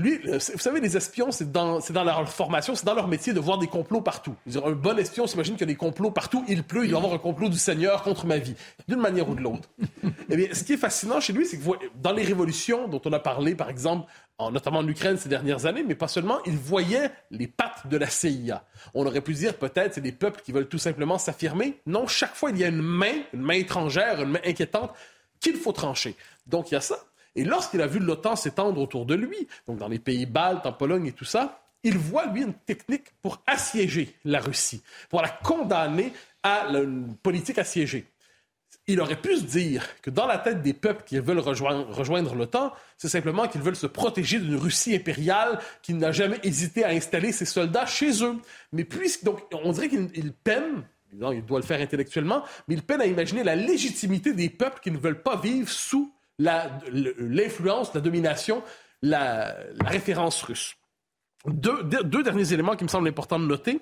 Lui, 0.00 0.18
euh, 0.26 0.38
vous 0.38 0.58
savez, 0.58 0.80
les 0.80 0.96
espions, 0.96 1.30
c'est 1.30 1.52
dans, 1.52 1.78
leur 1.92 2.28
formation, 2.28 2.74
c'est 2.74 2.86
dans 2.86 2.94
leur 2.94 3.06
métier 3.06 3.34
de 3.34 3.40
voir 3.40 3.58
des 3.58 3.66
complots 3.66 4.00
partout. 4.00 4.34
un 4.46 4.70
bon 4.70 4.98
espion 4.98 5.26
s'imagine 5.26 5.54
qu'il 5.54 5.60
y 5.60 5.64
a 5.64 5.66
des 5.66 5.76
complots 5.76 6.10
partout. 6.10 6.42
Il 6.48 6.62
pleut, 6.62 6.84
il 6.84 6.90
va 6.90 6.96
y 6.96 6.98
avoir 6.98 7.12
un 7.12 7.18
complot 7.18 7.50
du 7.50 7.58
Seigneur 7.58 8.02
contre 8.02 8.24
ma 8.24 8.38
vie, 8.38 8.54
d'une 8.88 9.00
manière 9.00 9.28
ou 9.28 9.34
de 9.34 9.42
l'autre. 9.42 9.68
eh 10.30 10.36
bien, 10.36 10.48
ce 10.52 10.64
qui 10.64 10.72
est 10.72 10.78
fascinant 10.78 11.20
chez 11.20 11.34
lui, 11.34 11.44
c'est 11.44 11.58
que 11.58 11.64
dans 11.96 12.12
les 12.12 12.22
révolutions 12.22 12.88
dont 12.88 13.02
on 13.04 13.12
a 13.12 13.18
parlé, 13.18 13.54
par 13.54 13.68
exemple, 13.68 14.10
en, 14.38 14.50
notamment 14.50 14.78
en 14.78 14.88
Ukraine 14.88 15.18
ces 15.18 15.28
dernières 15.28 15.66
années, 15.66 15.84
mais 15.86 15.94
pas 15.94 16.08
seulement, 16.08 16.38
il 16.46 16.56
voyait 16.56 17.10
les 17.30 17.46
pattes 17.46 17.86
de 17.86 17.98
la 17.98 18.08
CIA. 18.08 18.64
On 18.94 19.04
aurait 19.04 19.20
pu 19.20 19.34
dire 19.34 19.54
peut-être 19.58 19.94
c'est 19.94 20.00
des 20.00 20.12
peuples 20.12 20.40
qui 20.40 20.52
veulent 20.52 20.68
tout 20.68 20.78
simplement 20.78 21.18
s'affirmer. 21.18 21.78
Non, 21.84 22.06
chaque 22.06 22.34
fois, 22.34 22.50
il 22.50 22.56
y 22.56 22.64
a 22.64 22.68
une 22.68 22.80
main, 22.80 23.12
une 23.34 23.42
main 23.42 23.54
étrangère, 23.54 24.22
une 24.22 24.30
main 24.30 24.40
inquiétante 24.46 24.92
qu'il 25.40 25.56
faut 25.56 25.72
trancher. 25.72 26.16
Donc, 26.46 26.70
il 26.70 26.74
y 26.74 26.76
a 26.78 26.80
ça. 26.80 26.96
Et 27.36 27.44
lorsqu'il 27.44 27.80
a 27.80 27.86
vu 27.86 27.98
l'OTAN 28.00 28.36
s'étendre 28.36 28.80
autour 28.80 29.06
de 29.06 29.14
lui, 29.14 29.48
donc 29.66 29.78
dans 29.78 29.88
les 29.88 29.98
pays 29.98 30.26
baltes, 30.26 30.66
en 30.66 30.72
Pologne 30.72 31.06
et 31.06 31.12
tout 31.12 31.24
ça, 31.24 31.62
il 31.82 31.96
voit, 31.96 32.26
lui, 32.26 32.42
une 32.42 32.54
technique 32.54 33.12
pour 33.22 33.42
assiéger 33.46 34.14
la 34.24 34.40
Russie, 34.40 34.82
pour 35.08 35.22
la 35.22 35.28
condamner 35.28 36.12
à 36.42 36.66
une 36.68 37.16
politique 37.16 37.58
assiégée. 37.58 38.06
Il 38.86 39.00
aurait 39.00 39.20
pu 39.20 39.36
se 39.36 39.44
dire 39.44 39.86
que 40.02 40.10
dans 40.10 40.26
la 40.26 40.38
tête 40.38 40.62
des 40.62 40.72
peuples 40.74 41.04
qui 41.04 41.18
veulent 41.18 41.38
rejoindre, 41.38 42.34
l'OTAN, 42.34 42.72
c'est 42.96 43.08
simplement 43.08 43.46
qu'ils 43.46 43.60
veulent 43.60 43.76
se 43.76 43.86
protéger 43.86 44.38
d'une 44.40 44.56
Russie 44.56 44.94
impériale 44.94 45.60
qui 45.82 45.94
n'a 45.94 46.12
jamais 46.12 46.40
hésité 46.42 46.84
à 46.84 46.88
installer 46.88 47.32
ses 47.32 47.44
soldats 47.44 47.86
chez 47.86 48.22
eux. 48.24 48.36
Mais 48.72 48.84
puisque, 48.84 49.24
donc, 49.24 49.42
on 49.52 49.72
dirait 49.72 49.88
qu'il 49.88 50.32
peine, 50.32 50.84
il 51.12 51.44
doit 51.44 51.60
le 51.60 51.64
faire 51.64 51.80
intellectuellement, 51.80 52.44
mais 52.66 52.74
il 52.74 52.82
peine 52.82 53.00
à 53.00 53.06
imaginer 53.06 53.44
la 53.44 53.54
légitimité 53.54 54.32
des 54.32 54.48
peuples 54.48 54.80
qui 54.82 54.90
ne 54.90 54.98
veulent 54.98 55.22
pas 55.22 55.36
vivre 55.36 55.68
sous 55.68 56.12
l'influence, 56.40 57.94
la, 57.94 58.00
domination, 58.00 58.62
la, 59.02 59.56
référence 59.84 60.42
russe. 60.42 60.74
deux, 61.46 62.22
derniers 62.22 62.52
éléments 62.52 62.76
qui 62.76 62.84
me 62.84 62.88
semblent 62.88 63.08
importants 63.08 63.38
de 63.38 63.46
noter. 63.46 63.80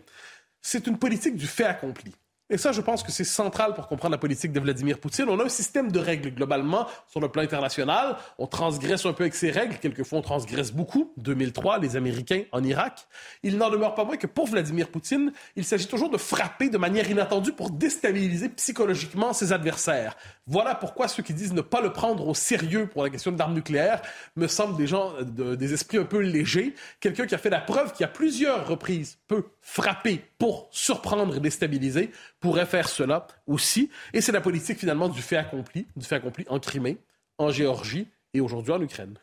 C'est 0.60 0.86
une 0.86 0.98
politique 0.98 1.36
du 1.36 1.46
fait 1.46 1.64
accompli. 1.64 2.14
Et 2.50 2.56
ça, 2.56 2.72
je 2.72 2.80
pense 2.80 3.02
que 3.02 3.12
c'est 3.12 3.24
central 3.24 3.74
pour 3.74 3.88
comprendre 3.88 4.12
la 4.12 4.18
politique 4.18 4.52
de 4.52 4.60
Vladimir 4.60 4.98
Poutine. 4.98 5.26
On 5.28 5.38
a 5.38 5.44
un 5.44 5.50
système 5.50 5.92
de 5.92 5.98
règles 5.98 6.34
globalement 6.34 6.86
sur 7.06 7.20
le 7.20 7.28
plan 7.28 7.42
international. 7.42 8.16
On 8.38 8.46
transgresse 8.46 9.04
un 9.04 9.12
peu 9.12 9.24
avec 9.24 9.34
ces 9.34 9.50
règles. 9.50 9.76
Quelquefois, 9.76 10.20
on 10.20 10.22
transgresse 10.22 10.72
beaucoup. 10.72 11.12
2003, 11.18 11.78
les 11.78 11.96
Américains 11.96 12.44
en 12.52 12.64
Irak. 12.64 13.06
Il 13.42 13.58
n'en 13.58 13.68
demeure 13.68 13.94
pas 13.94 14.04
moins 14.04 14.16
que 14.16 14.26
pour 14.26 14.46
Vladimir 14.46 14.88
Poutine, 14.88 15.32
il 15.56 15.64
s'agit 15.64 15.86
toujours 15.86 16.08
de 16.08 16.16
frapper 16.16 16.70
de 16.70 16.78
manière 16.78 17.10
inattendue 17.10 17.52
pour 17.52 17.70
déstabiliser 17.70 18.48
psychologiquement 18.48 19.34
ses 19.34 19.52
adversaires. 19.52 20.16
Voilà 20.46 20.74
pourquoi 20.74 21.06
ceux 21.08 21.22
qui 21.22 21.34
disent 21.34 21.52
ne 21.52 21.60
pas 21.60 21.82
le 21.82 21.92
prendre 21.92 22.26
au 22.26 22.34
sérieux 22.34 22.86
pour 22.86 23.02
la 23.02 23.10
question 23.10 23.30
de 23.30 23.38
l'arme 23.38 23.52
nucléaire 23.52 24.00
me 24.36 24.46
semblent 24.46 24.78
des 24.78 24.86
gens, 24.86 25.12
des 25.22 25.74
esprits 25.74 25.98
un 25.98 26.04
peu 26.04 26.20
légers. 26.20 26.74
Quelqu'un 27.00 27.26
qui 27.26 27.34
a 27.34 27.38
fait 27.38 27.50
la 27.50 27.60
preuve 27.60 27.92
qui, 27.92 28.04
à 28.04 28.08
plusieurs 28.08 28.66
reprises, 28.66 29.18
peut 29.28 29.44
frapper 29.60 30.24
pour 30.38 30.68
surprendre 30.70 31.36
et 31.36 31.40
déstabiliser 31.40 32.10
pourrait 32.40 32.66
faire 32.66 32.88
cela 32.88 33.26
aussi. 33.46 33.90
Et 34.12 34.20
c'est 34.20 34.32
la 34.32 34.40
politique 34.40 34.78
finalement 34.78 35.08
du 35.08 35.22
fait 35.22 35.36
accompli, 35.36 35.86
du 35.96 36.04
fait 36.04 36.16
accompli 36.16 36.44
en 36.48 36.58
Crimée, 36.58 36.98
en 37.38 37.50
Géorgie 37.50 38.08
et 38.34 38.40
aujourd'hui 38.40 38.72
en 38.72 38.80
Ukraine. 38.80 39.18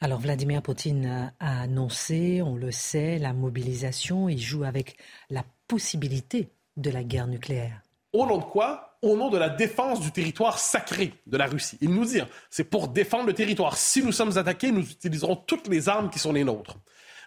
Alors 0.00 0.18
Vladimir 0.18 0.62
Poutine 0.62 1.32
a 1.38 1.62
annoncé, 1.62 2.42
on 2.42 2.56
le 2.56 2.72
sait, 2.72 3.18
la 3.18 3.32
mobilisation. 3.32 4.28
Il 4.28 4.40
joue 4.40 4.64
avec 4.64 4.96
la 5.30 5.44
possibilité 5.68 6.48
de 6.76 6.90
la 6.90 7.04
guerre 7.04 7.28
nucléaire. 7.28 7.82
Au 8.12 8.26
nom 8.26 8.38
de 8.38 8.44
quoi? 8.44 8.98
Au 9.00 9.16
nom 9.16 9.30
de 9.30 9.38
la 9.38 9.48
défense 9.48 10.00
du 10.00 10.12
territoire 10.12 10.58
sacré 10.58 11.14
de 11.26 11.36
la 11.36 11.46
Russie. 11.46 11.78
Il 11.80 11.90
nous 11.90 12.04
dit, 12.04 12.20
hein, 12.20 12.28
c'est 12.50 12.64
pour 12.64 12.88
défendre 12.88 13.26
le 13.26 13.32
territoire. 13.32 13.76
Si 13.76 14.02
nous 14.02 14.12
sommes 14.12 14.36
attaqués, 14.38 14.70
nous 14.70 14.82
utiliserons 14.82 15.36
toutes 15.36 15.68
les 15.68 15.88
armes 15.88 16.10
qui 16.10 16.18
sont 16.18 16.32
les 16.32 16.44
nôtres. 16.44 16.78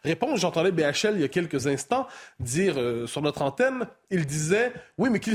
Réponse, 0.05 0.39
j'entendais 0.39 0.71
BHL 0.71 1.15
il 1.15 1.21
y 1.21 1.23
a 1.23 1.27
quelques 1.27 1.65
instants 1.65 2.05
dire 2.39 2.79
euh, 2.79 3.07
sur 3.07 3.23
notre 3.23 3.41
antenne, 3.41 3.87
il 4.11 4.27
disait, 4.27 4.71
oui, 4.99 5.09
mais 5.09 5.19
qu'il 5.19 5.33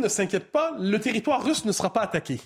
ne 0.00 0.08
s'inquiète 0.08 0.50
pas, 0.50 0.74
le 0.76 0.98
territoire 0.98 1.44
russe 1.44 1.64
ne 1.64 1.70
sera 1.70 1.92
pas 1.92 2.00
attaqué. 2.00 2.40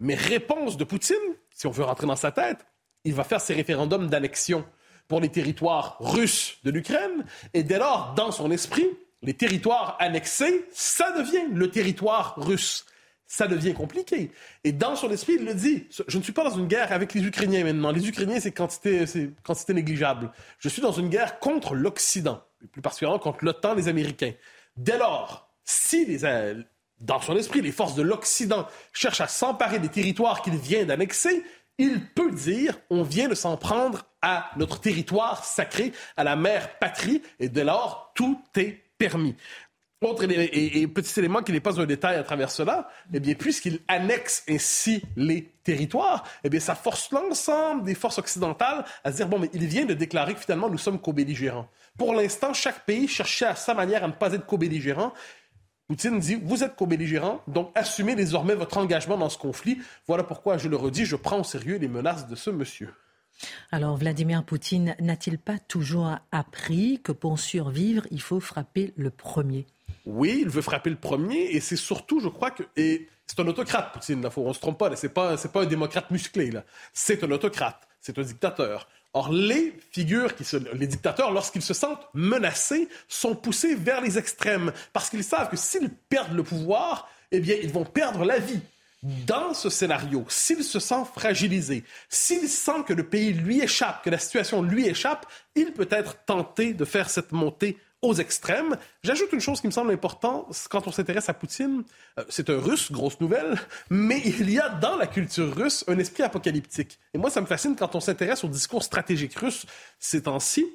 Mais 0.00 0.14
réponse 0.14 0.78
de 0.78 0.84
Poutine, 0.84 1.16
si 1.50 1.66
on 1.66 1.70
veut 1.70 1.84
rentrer 1.84 2.06
dans 2.06 2.16
sa 2.16 2.32
tête, 2.32 2.64
il 3.04 3.12
va 3.12 3.22
faire 3.22 3.42
ses 3.42 3.52
référendums 3.52 4.08
d'annexion 4.08 4.64
pour 5.06 5.20
les 5.20 5.28
territoires 5.28 5.98
russes 6.00 6.56
de 6.64 6.70
l'Ukraine, 6.70 7.26
et 7.52 7.62
dès 7.62 7.78
lors, 7.78 8.14
dans 8.14 8.32
son 8.32 8.50
esprit, 8.50 8.88
les 9.20 9.34
territoires 9.34 9.98
annexés, 10.00 10.64
ça 10.72 11.12
devient 11.12 11.52
le 11.52 11.70
territoire 11.70 12.34
russe. 12.38 12.86
Ça 13.26 13.46
devient 13.46 13.74
compliqué. 13.74 14.30
Et 14.64 14.72
dans 14.72 14.96
son 14.96 15.10
esprit, 15.10 15.36
il 15.38 15.44
le 15.44 15.54
dit. 15.54 15.86
Je 16.06 16.18
ne 16.18 16.22
suis 16.22 16.32
pas 16.32 16.44
dans 16.44 16.56
une 16.56 16.66
guerre 16.66 16.92
avec 16.92 17.14
les 17.14 17.22
Ukrainiens 17.22 17.64
maintenant. 17.64 17.90
Les 17.90 18.06
Ukrainiens, 18.06 18.38
c'est 18.38 18.52
quantité, 18.52 19.04
quantité 19.42 19.72
négligeable. 19.72 20.30
Je 20.58 20.68
suis 20.68 20.82
dans 20.82 20.92
une 20.92 21.08
guerre 21.08 21.38
contre 21.38 21.74
l'Occident, 21.74 22.42
plus 22.70 22.82
particulièrement 22.82 23.18
contre 23.18 23.44
l'OTAN, 23.44 23.74
les 23.74 23.88
Américains. 23.88 24.32
Dès 24.76 24.98
lors, 24.98 25.48
si 25.64 26.18
euh, 26.24 26.62
dans 27.00 27.20
son 27.20 27.36
esprit, 27.36 27.60
les 27.60 27.72
forces 27.72 27.94
de 27.94 28.02
l'Occident 28.02 28.66
cherchent 28.92 29.20
à 29.20 29.28
s'emparer 29.28 29.78
des 29.78 29.88
territoires 29.88 30.42
qu'il 30.42 30.56
vient 30.56 30.84
d'annexer, 30.84 31.44
il 31.78 32.06
peut 32.08 32.30
dire 32.30 32.78
on 32.90 33.02
vient 33.02 33.28
de 33.28 33.34
s'en 33.34 33.56
prendre 33.56 34.06
à 34.22 34.50
notre 34.56 34.80
territoire 34.80 35.44
sacré, 35.44 35.92
à 36.16 36.24
la 36.24 36.36
mère 36.36 36.78
patrie, 36.78 37.22
et 37.40 37.48
dès 37.48 37.64
lors, 37.64 38.12
tout 38.14 38.40
est 38.56 38.84
permis. 38.98 39.34
Autre 40.04 40.24
et, 40.28 40.86
petit 40.86 41.18
élément 41.18 41.42
qui 41.42 41.50
n'est 41.50 41.60
pas 41.60 41.80
un 41.80 41.86
détail 41.86 42.16
à 42.16 42.22
travers 42.22 42.50
cela, 42.50 42.88
eh 43.12 43.20
bien, 43.20 43.34
puisqu'il 43.34 43.80
annexe 43.88 44.44
ainsi 44.50 45.02
les 45.16 45.50
territoires, 45.62 46.24
eh 46.44 46.50
bien, 46.50 46.60
ça 46.60 46.74
force 46.74 47.10
l'ensemble 47.10 47.84
des 47.84 47.94
forces 47.94 48.18
occidentales 48.18 48.84
à 49.02 49.10
se 49.10 49.16
dire, 49.16 49.28
bon, 49.28 49.38
mais 49.38 49.48
il 49.54 49.64
vient 49.64 49.86
de 49.86 49.94
déclarer 49.94 50.34
que 50.34 50.40
finalement, 50.40 50.68
nous 50.68 50.76
sommes 50.76 51.00
co-belligérants. 51.00 51.68
Pour 51.96 52.12
l'instant, 52.14 52.52
chaque 52.52 52.84
pays 52.84 53.08
cherchait 53.08 53.46
à 53.46 53.54
sa 53.54 53.72
manière 53.72 54.04
à 54.04 54.08
ne 54.08 54.12
pas 54.12 54.34
être 54.34 54.44
co-belligérant. 54.44 55.14
Poutine 55.88 56.18
dit, 56.18 56.34
vous 56.34 56.62
êtes 56.62 56.76
co-belligérant, 56.76 57.40
donc 57.48 57.70
assumez 57.74 58.14
désormais 58.14 58.54
votre 58.54 58.76
engagement 58.76 59.16
dans 59.16 59.30
ce 59.30 59.38
conflit. 59.38 59.78
Voilà 60.06 60.22
pourquoi, 60.22 60.58
je 60.58 60.68
le 60.68 60.76
redis, 60.76 61.06
je 61.06 61.16
prends 61.16 61.40
au 61.40 61.44
sérieux 61.44 61.78
les 61.78 61.88
menaces 61.88 62.28
de 62.28 62.36
ce 62.36 62.50
monsieur. 62.50 62.92
Alors 63.72 63.96
Vladimir 63.96 64.44
Poutine 64.44 64.96
n'a-t-il 65.00 65.38
pas 65.38 65.58
toujours 65.58 66.14
appris 66.30 67.00
que 67.02 67.12
pour 67.12 67.38
survivre, 67.38 68.06
il 68.10 68.20
faut 68.20 68.40
frapper 68.40 68.92
le 68.96 69.10
premier? 69.10 69.66
Oui, 70.04 70.38
il 70.42 70.48
veut 70.48 70.62
frapper 70.62 70.90
le 70.90 70.96
premier 70.96 71.50
et 71.50 71.60
c'est 71.60 71.76
surtout, 71.76 72.20
je 72.20 72.28
crois 72.28 72.50
que... 72.50 72.62
Et 72.76 73.08
c'est 73.26 73.40
un 73.40 73.46
autocrate, 73.46 73.92
Poutine, 73.92 74.22
là, 74.22 74.30
faut, 74.30 74.42
on 74.42 74.52
se 74.52 74.60
trompe 74.60 74.78
pas, 74.78 74.94
c'est 74.96 75.08
pas, 75.08 75.36
pas 75.36 75.62
un 75.62 75.66
démocrate 75.66 76.10
musclé, 76.10 76.50
là. 76.50 76.64
C'est 76.92 77.24
un 77.24 77.30
autocrate, 77.30 77.88
c'est 78.00 78.18
un 78.18 78.22
dictateur. 78.22 78.86
Or, 79.14 79.32
les 79.32 79.72
figures, 79.92 80.34
qui 80.34 80.44
les 80.74 80.86
dictateurs, 80.86 81.30
lorsqu'ils 81.30 81.62
se 81.62 81.72
sentent 81.72 82.06
menacés, 82.14 82.88
sont 83.08 83.34
poussés 83.34 83.76
vers 83.76 84.00
les 84.00 84.18
extrêmes 84.18 84.72
parce 84.92 85.08
qu'ils 85.08 85.24
savent 85.24 85.48
que 85.48 85.56
s'ils 85.56 85.88
perdent 85.88 86.34
le 86.34 86.42
pouvoir, 86.42 87.08
eh 87.30 87.40
bien, 87.40 87.56
ils 87.62 87.72
vont 87.72 87.84
perdre 87.84 88.24
la 88.24 88.38
vie 88.38 88.60
dans 89.04 89.52
ce 89.52 89.68
scénario, 89.68 90.24
s'il 90.28 90.64
se 90.64 90.80
sent 90.80 91.04
fragilisé, 91.14 91.84
s'il 92.08 92.48
sent 92.48 92.84
que 92.86 92.94
le 92.94 93.06
pays 93.06 93.34
lui 93.34 93.60
échappe, 93.60 94.02
que 94.02 94.10
la 94.10 94.18
situation 94.18 94.62
lui 94.62 94.88
échappe, 94.88 95.26
il 95.54 95.72
peut 95.72 95.88
être 95.90 96.24
tenté 96.24 96.72
de 96.72 96.84
faire 96.84 97.10
cette 97.10 97.32
montée 97.32 97.76
aux 98.04 98.14
extrêmes. 98.14 98.76
J'ajoute 99.02 99.32
une 99.32 99.40
chose 99.40 99.60
qui 99.60 99.66
me 99.66 99.72
semble 99.72 99.92
importante 99.92 100.46
quand 100.70 100.86
on 100.86 100.92
s'intéresse 100.92 101.28
à 101.28 101.34
Poutine. 101.34 101.84
Euh, 102.18 102.24
c'est 102.28 102.50
un 102.50 102.58
russe, 102.58 102.92
grosse 102.92 103.20
nouvelle, 103.20 103.58
mais 103.90 104.20
il 104.24 104.50
y 104.50 104.60
a 104.60 104.68
dans 104.68 104.96
la 104.96 105.06
culture 105.06 105.54
russe 105.54 105.84
un 105.88 105.98
esprit 105.98 106.22
apocalyptique. 106.22 106.98
Et 107.14 107.18
moi, 107.18 107.30
ça 107.30 107.40
me 107.40 107.46
fascine 107.46 107.76
quand 107.76 107.94
on 107.94 108.00
s'intéresse 108.00 108.44
au 108.44 108.48
discours 108.48 108.82
stratégique 108.82 109.36
russe 109.36 109.66
ces 109.98 110.22
temps-ci. 110.22 110.66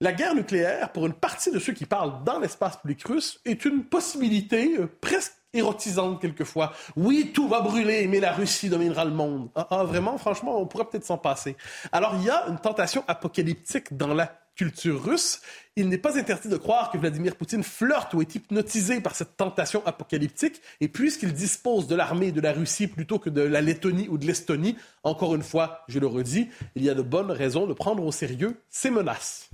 La 0.00 0.12
guerre 0.12 0.34
nucléaire, 0.34 0.92
pour 0.92 1.06
une 1.06 1.12
partie 1.12 1.50
de 1.50 1.58
ceux 1.58 1.74
qui 1.74 1.84
parlent 1.84 2.24
dans 2.24 2.38
l'espace 2.38 2.78
public 2.78 3.02
russe, 3.06 3.40
est 3.44 3.64
une 3.66 3.84
possibilité 3.84 4.78
euh, 4.78 4.88
presque 5.00 5.34
érotisante 5.52 6.20
quelquefois. 6.20 6.72
Oui, 6.96 7.32
tout 7.34 7.48
va 7.48 7.60
brûler, 7.60 8.06
mais 8.06 8.20
la 8.20 8.32
Russie 8.32 8.68
dominera 8.68 9.04
le 9.04 9.10
monde. 9.10 9.50
Ah, 9.54 9.66
ah, 9.70 9.84
vraiment, 9.84 10.16
franchement, 10.16 10.58
on 10.58 10.66
pourrait 10.66 10.84
peut-être 10.84 11.04
s'en 11.04 11.18
passer. 11.18 11.56
Alors, 11.92 12.14
il 12.16 12.24
y 12.24 12.30
a 12.30 12.46
une 12.48 12.58
tentation 12.58 13.04
apocalyptique 13.08 13.96
dans 13.96 14.14
la 14.14 14.39
culture 14.56 15.02
russe. 15.02 15.40
Il 15.76 15.88
n'est 15.88 15.98
pas 15.98 16.18
interdit 16.18 16.48
de 16.48 16.56
croire 16.56 16.90
que 16.90 16.98
Vladimir 16.98 17.36
Poutine 17.36 17.62
flirte 17.62 18.12
ou 18.14 18.20
est 18.20 18.34
hypnotisé 18.34 19.00
par 19.00 19.14
cette 19.14 19.36
tentation 19.36 19.84
apocalyptique. 19.86 20.60
Et 20.80 20.88
puisqu'il 20.88 21.32
dispose 21.32 21.86
de 21.86 21.94
l'armée 21.94 22.32
de 22.32 22.40
la 22.40 22.52
Russie 22.52 22.86
plutôt 22.86 23.18
que 23.18 23.30
de 23.30 23.40
la 23.40 23.60
Lettonie 23.60 24.08
ou 24.08 24.18
de 24.18 24.26
l'Estonie, 24.26 24.76
encore 25.04 25.34
une 25.34 25.42
fois, 25.42 25.84
je 25.88 25.98
le 25.98 26.06
redis, 26.06 26.48
il 26.74 26.84
y 26.84 26.90
a 26.90 26.94
de 26.94 27.02
bonnes 27.02 27.30
raisons 27.30 27.66
de 27.66 27.72
prendre 27.72 28.04
au 28.04 28.12
sérieux 28.12 28.60
ces 28.68 28.90
menaces. 28.90 29.50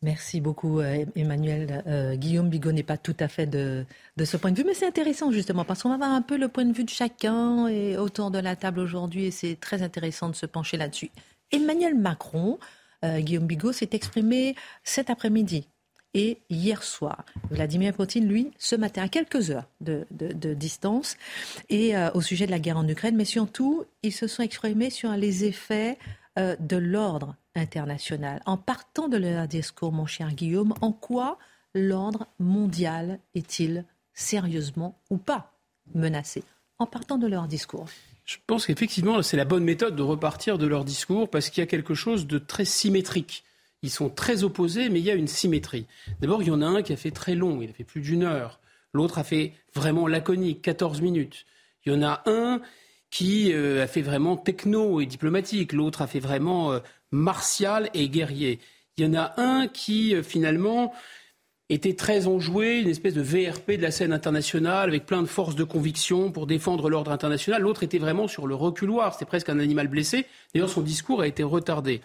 Merci 0.00 0.40
beaucoup, 0.40 0.78
euh, 0.78 1.04
Emmanuel. 1.16 1.82
Euh, 1.88 2.14
Guillaume 2.14 2.48
Bigot 2.48 2.70
n'est 2.70 2.84
pas 2.84 2.98
tout 2.98 3.16
à 3.18 3.26
fait 3.26 3.46
de, 3.46 3.84
ce 4.24 4.36
point 4.36 4.52
de 4.52 4.56
vue, 4.56 4.64
mais 4.64 4.74
c'est 4.74 4.86
intéressant 4.86 5.32
justement 5.32 5.64
parce 5.64 5.82
qu'on 5.82 5.88
va 5.88 5.96
voir 5.96 6.12
un 6.12 6.22
peu 6.22 6.36
le 6.36 6.46
point 6.46 6.64
de 6.64 6.72
vue 6.72 6.84
de 6.84 6.90
chacun 6.90 7.66
et 7.66 7.96
autour 7.96 8.30
de 8.30 8.38
la 8.38 8.54
table 8.54 8.78
aujourd'hui 8.78 9.24
et 9.24 9.30
c'est 9.32 9.56
très 9.56 9.82
intéressant 9.82 10.28
de 10.28 10.36
se 10.36 10.46
pencher 10.46 10.76
là-dessus. 10.76 11.10
Emmanuel 11.50 11.96
Macron, 11.96 12.60
Guillaume 13.02 13.46
Bigot 13.46 13.72
s'est 13.72 13.90
exprimé 13.92 14.56
cet 14.82 15.10
après-midi 15.10 15.68
et 16.14 16.38
hier 16.50 16.82
soir. 16.82 17.24
Vladimir 17.50 17.92
Poutine, 17.94 18.26
lui, 18.26 18.50
ce 18.58 18.76
matin, 18.76 19.02
à 19.02 19.08
quelques 19.08 19.50
heures 19.50 19.68
de, 19.80 20.04
distance, 20.54 21.16
et 21.68 21.94
au 22.14 22.20
sujet 22.20 22.46
de 22.46 22.50
la 22.50 22.58
guerre 22.58 22.78
en 22.78 22.88
Ukraine, 22.88 23.16
mais 23.16 23.24
surtout, 23.24 23.84
ils 24.02 24.12
se 24.12 24.26
sont 24.26 24.42
exprimés 24.42 24.90
sur 24.90 25.12
les 25.12 25.44
effets 25.44 25.98
de 26.36 26.76
l'ordre 26.76 27.36
international. 27.54 28.42
En 28.46 28.56
partant 28.56 29.08
de 29.08 29.16
leur 29.16 29.46
discours, 29.46 29.92
mon 29.92 30.06
cher 30.06 30.32
Guillaume, 30.32 30.74
en 30.80 30.92
quoi 30.92 31.38
l'ordre 31.74 32.26
mondial 32.38 33.20
est-il 33.34 33.84
sérieusement 34.14 34.98
ou 35.10 35.18
pas 35.18 35.52
menacé? 35.94 36.42
En 36.78 36.86
partant 36.86 37.18
de 37.18 37.26
leur 37.26 37.48
discours. 37.48 37.86
Je 38.28 38.36
pense 38.46 38.66
qu'effectivement, 38.66 39.22
c'est 39.22 39.38
la 39.38 39.46
bonne 39.46 39.64
méthode 39.64 39.96
de 39.96 40.02
repartir 40.02 40.58
de 40.58 40.66
leur 40.66 40.84
discours 40.84 41.30
parce 41.30 41.48
qu'il 41.48 41.62
y 41.62 41.64
a 41.64 41.66
quelque 41.66 41.94
chose 41.94 42.26
de 42.26 42.36
très 42.36 42.66
symétrique. 42.66 43.42
Ils 43.82 43.88
sont 43.88 44.10
très 44.10 44.44
opposés, 44.44 44.90
mais 44.90 44.98
il 44.98 45.06
y 45.06 45.10
a 45.10 45.14
une 45.14 45.28
symétrie. 45.28 45.86
D'abord, 46.20 46.42
il 46.42 46.48
y 46.48 46.50
en 46.50 46.60
a 46.60 46.66
un 46.66 46.82
qui 46.82 46.92
a 46.92 46.98
fait 46.98 47.10
très 47.10 47.34
long, 47.34 47.62
il 47.62 47.70
a 47.70 47.72
fait 47.72 47.84
plus 47.84 48.02
d'une 48.02 48.24
heure. 48.24 48.60
L'autre 48.92 49.16
a 49.16 49.24
fait 49.24 49.54
vraiment 49.74 50.06
laconique, 50.06 50.60
14 50.60 51.00
minutes. 51.00 51.46
Il 51.86 51.92
y 51.94 51.96
en 51.96 52.02
a 52.02 52.22
un 52.26 52.60
qui 53.08 53.54
euh, 53.54 53.84
a 53.84 53.86
fait 53.86 54.02
vraiment 54.02 54.36
techno 54.36 55.00
et 55.00 55.06
diplomatique, 55.06 55.72
l'autre 55.72 56.02
a 56.02 56.06
fait 56.06 56.20
vraiment 56.20 56.72
euh, 56.72 56.80
martial 57.10 57.88
et 57.94 58.10
guerrier. 58.10 58.60
Il 58.98 59.06
y 59.06 59.08
en 59.08 59.14
a 59.14 59.40
un 59.40 59.68
qui, 59.68 60.14
euh, 60.14 60.22
finalement, 60.22 60.92
était 61.70 61.94
très 61.94 62.26
enjoué, 62.26 62.80
une 62.80 62.88
espèce 62.88 63.14
de 63.14 63.20
VRP 63.20 63.72
de 63.72 63.82
la 63.82 63.90
scène 63.90 64.12
internationale, 64.12 64.88
avec 64.88 65.04
plein 65.04 65.20
de 65.20 65.26
force 65.26 65.54
de 65.54 65.64
conviction 65.64 66.32
pour 66.32 66.46
défendre 66.46 66.88
l'ordre 66.88 67.12
international. 67.12 67.62
L'autre 67.62 67.82
était 67.82 67.98
vraiment 67.98 68.26
sur 68.26 68.46
le 68.46 68.54
reculoir, 68.54 69.12
c'était 69.12 69.26
presque 69.26 69.50
un 69.50 69.58
animal 69.58 69.88
blessé. 69.88 70.24
D'ailleurs, 70.54 70.70
son 70.70 70.80
discours 70.80 71.20
a 71.20 71.26
été 71.26 71.42
retardé. 71.42 72.00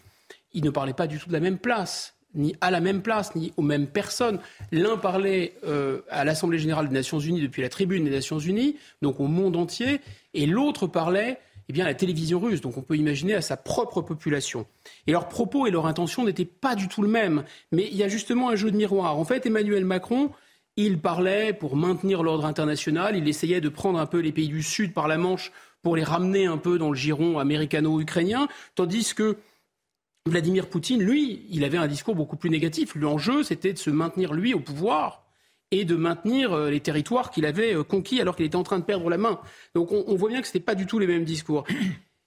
Il 0.53 0.63
ne 0.63 0.69
parlait 0.69 0.93
pas 0.93 1.07
du 1.07 1.17
tout 1.17 1.29
de 1.29 1.33
la 1.33 1.39
même 1.39 1.57
place, 1.57 2.13
ni 2.35 2.55
à 2.59 2.71
la 2.71 2.81
même 2.81 3.01
place, 3.01 3.35
ni 3.35 3.53
aux 3.55 3.61
mêmes 3.61 3.87
personnes. 3.87 4.39
L'un 4.71 4.97
parlait 4.97 5.53
euh, 5.65 6.01
à 6.09 6.25
l'Assemblée 6.25 6.59
générale 6.59 6.89
des 6.89 6.93
Nations 6.93 7.19
unies 7.19 7.41
depuis 7.41 7.61
la 7.61 7.69
tribune 7.69 8.03
des 8.03 8.11
Nations 8.11 8.39
unies, 8.39 8.75
donc 9.01 9.21
au 9.21 9.27
monde 9.27 9.55
entier, 9.55 10.01
et 10.33 10.45
l'autre 10.45 10.87
parlait 10.87 11.39
eh 11.69 11.73
bien, 11.73 11.85
la 11.85 11.93
télévision 11.93 12.39
russe. 12.39 12.61
Donc 12.61 12.77
on 12.77 12.81
peut 12.81 12.97
imaginer 12.97 13.33
à 13.33 13.41
sa 13.41 13.57
propre 13.57 14.01
population. 14.01 14.65
Et 15.07 15.11
leurs 15.11 15.29
propos 15.29 15.65
et 15.67 15.71
leur 15.71 15.85
intention 15.85 16.23
n'étaient 16.25 16.45
pas 16.45 16.75
du 16.75 16.87
tout 16.87 17.01
le 17.01 17.07
même. 17.07 17.43
Mais 17.71 17.87
il 17.91 17.97
y 17.97 18.03
a 18.03 18.07
justement 18.07 18.49
un 18.49 18.55
jeu 18.55 18.71
de 18.71 18.77
miroir. 18.77 19.17
En 19.17 19.25
fait, 19.25 19.45
Emmanuel 19.45 19.85
Macron, 19.85 20.31
il 20.75 20.99
parlait 20.99 21.53
pour 21.53 21.75
maintenir 21.75 22.23
l'ordre 22.23 22.45
international. 22.45 23.15
Il 23.15 23.27
essayait 23.27 23.61
de 23.61 23.69
prendre 23.69 23.99
un 23.99 24.05
peu 24.05 24.19
les 24.19 24.31
pays 24.31 24.47
du 24.47 24.63
Sud 24.63 24.93
par 24.93 25.07
la 25.07 25.17
Manche 25.17 25.51
pour 25.81 25.95
les 25.95 26.03
ramener 26.03 26.45
un 26.45 26.57
peu 26.57 26.77
dans 26.77 26.89
le 26.89 26.95
giron 26.95 27.39
américano-ukrainien. 27.39 28.47
Tandis 28.75 29.13
que 29.13 29.37
Vladimir 30.25 30.69
Poutine, 30.69 31.03
lui, 31.03 31.45
il 31.49 31.63
avait 31.65 31.77
un 31.77 31.87
discours 31.87 32.15
beaucoup 32.15 32.37
plus 32.37 32.49
négatif. 32.49 32.95
L'enjeu, 32.95 33.43
c'était 33.43 33.73
de 33.73 33.77
se 33.77 33.89
maintenir, 33.89 34.33
lui, 34.33 34.53
au 34.53 34.59
pouvoir 34.61 35.22
et 35.73 35.85
de 35.85 35.95
maintenir 35.95 36.53
euh, 36.53 36.69
les 36.69 36.79
territoires 36.79 37.31
qu'il 37.31 37.47
avait 37.47 37.75
euh, 37.75 37.83
conquis 37.83 38.21
alors 38.21 38.35
qu'il 38.35 38.45
était 38.45 38.55
en 38.55 38.63
train 38.63 38.77
de 38.77 38.83
perdre 38.83 39.09
la 39.09 39.17
main. 39.17 39.39
Donc 39.73 39.91
on, 39.91 40.15
voit 40.15 40.29
bien 40.29 40.39
que 40.39 40.47
ce 40.47 40.51
n'était 40.51 40.63
pas 40.63 40.75
du 40.75 40.85
tout 40.85 40.99
les 40.99 41.07
mêmes 41.07 41.25
discours. 41.25 41.65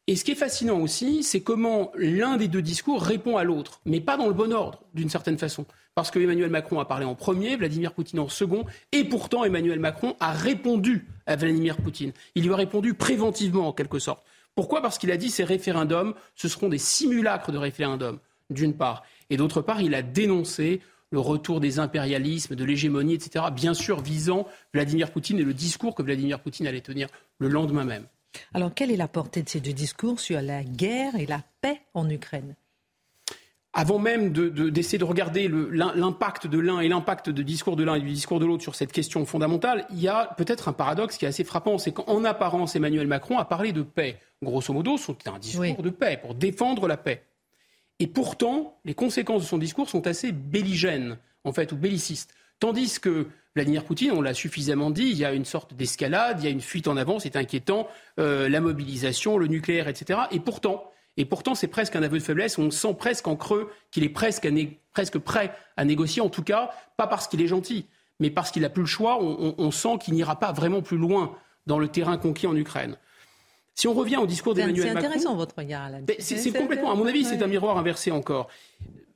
Et 0.08 0.16
ce 0.16 0.24
qui 0.24 0.32
est 0.32 0.36
fascinant 0.36 0.80
aussi, 0.80 1.22
c'est 1.22 1.42
comment 1.42 1.92
l'un 1.96 2.36
des 2.36 2.48
deux 2.48 2.62
discours 2.62 3.02
répond 3.02 3.36
à 3.36 3.44
l'autre, 3.44 3.80
mais 3.84 4.00
pas 4.00 4.16
dans 4.16 4.26
le 4.26 4.32
bon 4.32 4.52
ordre, 4.52 4.82
d'une 4.94 5.08
certaine 5.08 5.38
façon. 5.38 5.64
Parce 5.94 6.10
que 6.10 6.18
Emmanuel 6.18 6.50
Macron 6.50 6.80
a 6.80 6.84
parlé 6.84 7.04
en 7.04 7.14
premier, 7.14 7.56
Vladimir 7.56 7.92
Poutine 7.92 8.20
en 8.20 8.28
second, 8.28 8.64
et 8.92 9.04
pourtant 9.04 9.44
Emmanuel 9.44 9.80
Macron 9.80 10.16
a 10.20 10.32
répondu 10.32 11.06
à 11.26 11.36
Vladimir 11.36 11.76
Poutine. 11.76 12.12
Il 12.34 12.44
lui 12.44 12.52
a 12.52 12.56
répondu 12.56 12.94
préventivement, 12.94 13.68
en 13.68 13.72
quelque 13.72 14.00
sorte 14.00 14.24
Pourquoi? 14.54 14.82
Parce 14.82 14.98
qu'il 14.98 15.10
a 15.10 15.16
dit 15.16 15.30
ces 15.30 15.44
référendums, 15.44 16.14
ce 16.34 16.48
seront 16.48 16.68
des 16.68 16.78
simulacres 16.78 17.52
de 17.52 17.58
référendums, 17.58 18.18
d'une 18.50 18.76
part. 18.76 19.04
Et 19.30 19.36
d'autre 19.36 19.60
part, 19.60 19.82
il 19.82 19.94
a 19.94 20.02
dénoncé 20.02 20.80
le 21.10 21.20
retour 21.20 21.60
des 21.60 21.78
impérialismes, 21.78 22.54
de 22.54 22.64
l'hégémonie, 22.64 23.14
etc., 23.14 23.46
bien 23.52 23.74
sûr 23.74 24.00
visant 24.00 24.46
Vladimir 24.74 25.10
Poutine 25.10 25.38
et 25.38 25.44
le 25.44 25.54
discours 25.54 25.94
que 25.94 26.02
Vladimir 26.02 26.40
Poutine 26.40 26.66
allait 26.66 26.80
tenir 26.80 27.08
le 27.38 27.48
lendemain 27.48 27.84
même. 27.84 28.06
Alors, 28.54 28.74
quelle 28.74 28.90
est 28.90 28.96
la 28.96 29.08
portée 29.08 29.42
de 29.42 29.48
ces 29.48 29.60
deux 29.60 29.72
discours 29.72 30.20
sur 30.20 30.40
la 30.42 30.62
guerre 30.62 31.14
et 31.16 31.26
la 31.26 31.42
paix 31.60 31.80
en 31.94 32.08
Ukraine? 32.10 32.54
Avant 33.78 33.98
même 33.98 34.32
d'essayer 34.32 34.96
de, 34.96 35.04
regarder 35.04 35.48
l'impact 35.50 36.46
de 36.46 36.58
l'un 36.58 36.80
et 36.80 36.88
l'impact 36.88 37.28
de 37.28 37.42
discours 37.42 37.76
de 37.76 37.84
l'un 37.84 37.96
et 37.96 38.00
du 38.00 38.10
discours 38.10 38.40
de 38.40 38.46
l'autre 38.46 38.62
sur 38.62 38.74
cette 38.74 38.90
question 38.90 39.26
fondamentale, 39.26 39.86
il 39.90 40.00
y 40.00 40.08
a 40.08 40.34
peut-être 40.38 40.68
un 40.68 40.72
paradoxe 40.72 41.18
qui 41.18 41.26
est 41.26 41.28
assez 41.28 41.44
frappant, 41.44 41.76
c'est 41.76 41.92
qu'en 41.92 42.24
apparence, 42.24 42.74
Emmanuel 42.74 43.06
Macron 43.06 43.36
a 43.36 43.44
parlé 43.44 43.72
de 43.72 43.82
paix. 43.82 44.18
Grosso 44.42 44.72
modo, 44.72 44.96
c'est 44.96 45.28
un 45.28 45.38
discours 45.38 45.82
de 45.82 45.90
paix, 45.90 46.18
pour 46.20 46.34
défendre 46.34 46.88
la 46.88 46.96
paix. 46.96 47.22
Et 47.98 48.06
pourtant, 48.06 48.78
les 48.84 48.94
conséquences 48.94 49.42
de 49.42 49.46
son 49.46 49.58
discours 49.58 49.88
sont 49.88 50.06
assez 50.06 50.32
belligènes, 50.32 51.18
en 51.44 51.52
fait, 51.52 51.72
ou 51.72 51.76
bellicistes. 51.76 52.34
Tandis 52.58 53.00
que 53.00 53.28
Vladimir 53.54 53.84
Poutine, 53.84 54.12
on 54.12 54.20
l'a 54.20 54.34
suffisamment 54.34 54.90
dit, 54.90 55.04
il 55.04 55.16
y 55.16 55.24
a 55.24 55.32
une 55.32 55.46
sorte 55.46 55.74
d'escalade, 55.74 56.38
il 56.40 56.44
y 56.44 56.46
a 56.46 56.50
une 56.50 56.60
fuite 56.60 56.88
en 56.88 56.96
avant, 56.96 57.18
c'est 57.18 57.36
inquiétant, 57.36 57.88
euh, 58.20 58.50
la 58.50 58.60
mobilisation, 58.60 59.38
le 59.38 59.46
nucléaire, 59.46 59.88
etc. 59.88 60.20
Et 60.30 60.40
pourtant, 60.40 61.54
c'est 61.54 61.66
presque 61.66 61.96
un 61.96 62.02
aveu 62.02 62.18
de 62.18 62.22
faiblesse. 62.22 62.58
On 62.58 62.70
sent 62.70 62.94
presque 62.98 63.26
en 63.28 63.36
creux 63.36 63.70
qu'il 63.90 64.04
est 64.04 64.10
presque, 64.10 64.46
presque, 64.92 65.18
prêt 65.18 65.54
à 65.78 65.84
négocier. 65.86 66.20
En 66.20 66.28
tout 66.28 66.42
cas, 66.42 66.70
pas 66.98 67.06
parce 67.06 67.28
qu'il 67.28 67.40
est 67.40 67.46
gentil, 67.46 67.86
mais 68.20 68.30
parce 68.30 68.50
qu'il 68.50 68.62
n'a 68.62 68.68
plus 68.68 68.82
le 68.82 68.88
choix. 68.88 69.18
On, 69.22 69.70
sent 69.70 69.98
qu'il 70.02 70.14
n'ira 70.14 70.38
pas 70.38 70.52
vraiment 70.52 70.82
plus 70.82 70.98
loin 70.98 71.34
dans 71.66 71.78
le 71.78 71.88
terrain 71.88 72.18
conquis 72.18 72.46
en 72.46 72.54
Ukraine. 72.54 72.98
Si 73.76 73.86
on 73.86 73.92
revient 73.92 74.16
au 74.16 74.26
discours 74.26 74.54
d'Emmanuel 74.54 74.94
Macron. 74.94 75.00
C'est 75.00 75.06
intéressant 75.06 75.36
votre 75.36 75.54
regard, 75.58 75.90
C'est 76.18 76.52
complètement, 76.52 76.90
à 76.90 76.94
mon 76.94 77.06
avis, 77.06 77.24
c'est 77.24 77.42
un 77.42 77.46
miroir 77.46 77.76
inversé 77.76 78.10
encore. 78.10 78.48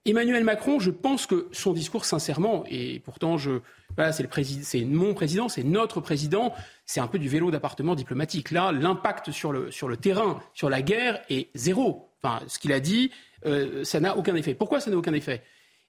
Emmanuel 0.04 0.44
Macron, 0.44 0.78
je 0.78 0.90
pense 0.90 1.26
que 1.26 1.48
son 1.50 1.72
discours, 1.72 2.04
sincèrement, 2.04 2.64
et 2.68 3.00
pourtant, 3.00 3.38
je, 3.38 3.60
c'est 4.52 4.84
mon 4.84 5.14
président, 5.14 5.48
c'est 5.48 5.62
notre 5.62 6.00
président, 6.02 6.52
c'est 6.84 7.00
un 7.00 7.06
peu 7.06 7.18
du 7.18 7.28
vélo 7.28 7.50
d'appartement 7.50 7.94
diplomatique. 7.94 8.50
Là, 8.50 8.70
l'impact 8.70 9.30
sur 9.30 9.50
le, 9.50 9.70
sur 9.70 9.88
le 9.88 9.96
terrain, 9.96 10.40
sur 10.52 10.68
la 10.68 10.82
guerre 10.82 11.22
est 11.30 11.48
zéro. 11.54 12.10
Enfin, 12.22 12.44
ce 12.46 12.58
qu'il 12.58 12.72
a 12.72 12.80
dit, 12.80 13.10
euh, 13.46 13.82
ça 13.84 13.98
n'a 13.98 14.18
aucun 14.18 14.34
effet. 14.34 14.52
Pourquoi 14.52 14.80
ça 14.80 14.90
n'a 14.90 14.96
aucun 14.98 15.14
effet? 15.14 15.42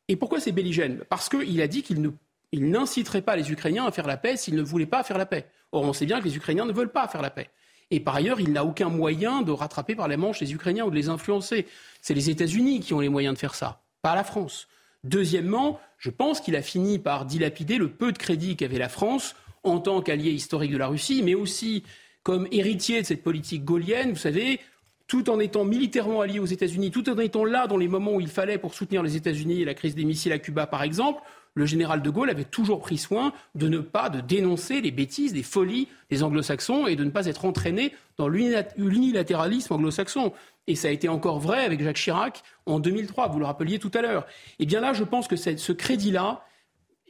Et 0.07 0.15
pourquoi 0.15 0.39
c'est 0.39 0.53
belligène? 0.53 1.03
Parce 1.09 1.27
qu'il 1.27 1.61
a 1.61 1.67
dit 1.67 1.83
qu'il 1.83 2.01
ne, 2.01 2.09
il 2.53 2.69
n'inciterait 2.69 3.21
pas 3.21 3.35
les 3.35 3.51
Ukrainiens 3.51 3.85
à 3.85 3.91
faire 3.91 4.07
la 4.07 4.15
paix 4.15 4.37
s'ils 4.37 4.55
ne 4.55 4.61
voulaient 4.61 4.85
pas 4.85 5.03
faire 5.03 5.17
la 5.17 5.25
paix. 5.25 5.45
Or, 5.73 5.83
on 5.83 5.91
sait 5.93 6.05
bien 6.05 6.19
que 6.19 6.25
les 6.25 6.37
Ukrainiens 6.37 6.65
ne 6.65 6.73
veulent 6.73 6.91
pas 6.91 7.07
faire 7.09 7.21
la 7.21 7.29
paix. 7.29 7.49
Et 7.91 7.99
par 7.99 8.15
ailleurs, 8.15 8.39
il 8.39 8.51
n'a 8.51 8.65
aucun 8.65 8.89
moyen 8.89 9.41
de 9.41 9.51
rattraper 9.51 9.95
par 9.95 10.07
les 10.07 10.17
manches 10.17 10.39
les 10.39 10.53
Ukrainiens 10.53 10.85
ou 10.85 10.89
de 10.89 10.95
les 10.95 11.09
influencer. 11.09 11.67
C'est 12.01 12.13
les 12.13 12.29
États-Unis 12.29 12.79
qui 12.79 12.93
ont 12.93 12.99
les 12.99 13.09
moyens 13.09 13.35
de 13.35 13.39
faire 13.39 13.53
ça 13.53 13.81
pas 14.01 14.15
la 14.15 14.23
France. 14.23 14.67
Deuxièmement, 15.03 15.79
je 15.97 16.09
pense 16.09 16.41
qu'il 16.41 16.55
a 16.55 16.61
fini 16.61 16.99
par 16.99 17.25
dilapider 17.25 17.77
le 17.77 17.89
peu 17.89 18.11
de 18.11 18.17
crédit 18.17 18.55
qu'avait 18.55 18.77
la 18.77 18.89
France 18.89 19.35
en 19.63 19.79
tant 19.79 20.01
qu'allié 20.01 20.31
historique 20.31 20.71
de 20.71 20.77
la 20.77 20.87
Russie, 20.87 21.21
mais 21.23 21.35
aussi 21.35 21.83
comme 22.23 22.47
héritier 22.51 23.01
de 23.01 23.05
cette 23.05 23.23
politique 23.23 23.63
gaulienne, 23.63 24.11
vous 24.11 24.17
savez, 24.17 24.59
tout 25.07 25.29
en 25.29 25.39
étant 25.39 25.65
militairement 25.65 26.21
allié 26.21 26.39
aux 26.39 26.45
États-Unis, 26.45 26.91
tout 26.91 27.09
en 27.09 27.17
étant 27.17 27.45
là 27.45 27.67
dans 27.67 27.77
les 27.77 27.87
moments 27.87 28.13
où 28.13 28.21
il 28.21 28.27
fallait 28.27 28.57
pour 28.57 28.73
soutenir 28.73 29.03
les 29.03 29.17
États-Unis 29.17 29.61
et 29.61 29.65
la 29.65 29.73
crise 29.73 29.95
des 29.95 30.05
missiles 30.05 30.31
à 30.31 30.39
Cuba, 30.39 30.67
par 30.67 30.83
exemple, 30.83 31.21
le 31.53 31.65
général 31.65 32.01
de 32.01 32.09
Gaulle 32.09 32.29
avait 32.29 32.45
toujours 32.45 32.79
pris 32.79 32.97
soin 32.97 33.33
de 33.55 33.67
ne 33.67 33.79
pas 33.79 34.09
de 34.09 34.21
dénoncer 34.21 34.81
les 34.81 34.91
bêtises, 34.91 35.33
les 35.33 35.43
folies 35.43 35.89
des 36.09 36.23
anglo-saxons 36.23 36.87
et 36.87 36.95
de 36.95 37.03
ne 37.03 37.09
pas 37.09 37.25
être 37.25 37.45
entraîné 37.45 37.93
dans 38.17 38.27
l'unilatéralisme 38.27 39.73
anglo-saxon. 39.73 40.31
Et 40.67 40.75
ça 40.75 40.87
a 40.87 40.91
été 40.91 41.09
encore 41.09 41.39
vrai 41.39 41.65
avec 41.65 41.81
Jacques 41.83 41.97
Chirac 41.97 42.43
en 42.65 42.79
2003, 42.79 43.29
vous 43.29 43.39
le 43.39 43.45
rappeliez 43.45 43.79
tout 43.79 43.91
à 43.93 44.01
l'heure. 44.01 44.25
Et 44.59 44.63
eh 44.63 44.65
bien 44.65 44.79
là, 44.79 44.93
je 44.93 45.03
pense 45.03 45.27
que 45.27 45.35
ce 45.35 45.71
crédit-là, 45.71 46.45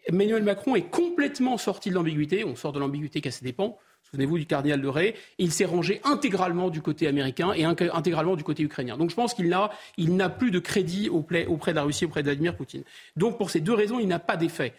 Emmanuel 0.08 0.44
Macron 0.44 0.76
est 0.76 0.90
complètement 0.90 1.58
sorti 1.58 1.90
de 1.90 1.96
l'ambiguïté. 1.96 2.44
On 2.44 2.56
sort 2.56 2.72
de 2.72 2.80
l'ambiguïté 2.80 3.22
qu'à 3.22 3.32
ses 3.32 3.46
dépens. 3.46 3.78
Souvenez-vous 4.12 4.40
du 4.40 4.46
cardinal 4.46 4.82
de 4.82 4.88
Ré. 4.90 5.16
il 5.38 5.54
s'est 5.54 5.64
rangé 5.64 6.02
intégralement 6.04 6.70
du 6.70 6.82
côté 6.82 7.08
américain 7.08 7.54
et 7.54 7.64
intégralement 7.64 8.36
du 8.36 8.44
côté 8.44 8.62
ukrainien. 8.62 8.98
Donc 8.98 9.10
je 9.10 9.16
pense 9.16 9.34
qu'il 9.34 9.48
n'a, 9.48 9.72
il 9.96 10.18
n'a 10.18 10.28
plus 10.28 10.52
de 10.52 10.60
crédit 10.60 11.08
auprès, 11.08 11.46
auprès 11.46 11.72
de 11.72 11.78
la 11.78 11.84
Russie, 11.84 12.04
auprès 12.04 12.22
de 12.22 12.28
Vladimir 12.28 12.58
Poutine. 12.58 12.84
Donc 13.16 13.38
pour 13.38 13.50
ces 13.50 13.62
deux 13.62 13.74
raisons, 13.74 14.00
il 14.00 14.10
n'a 14.10 14.20
pas 14.20 14.36
d'effet. 14.36 14.74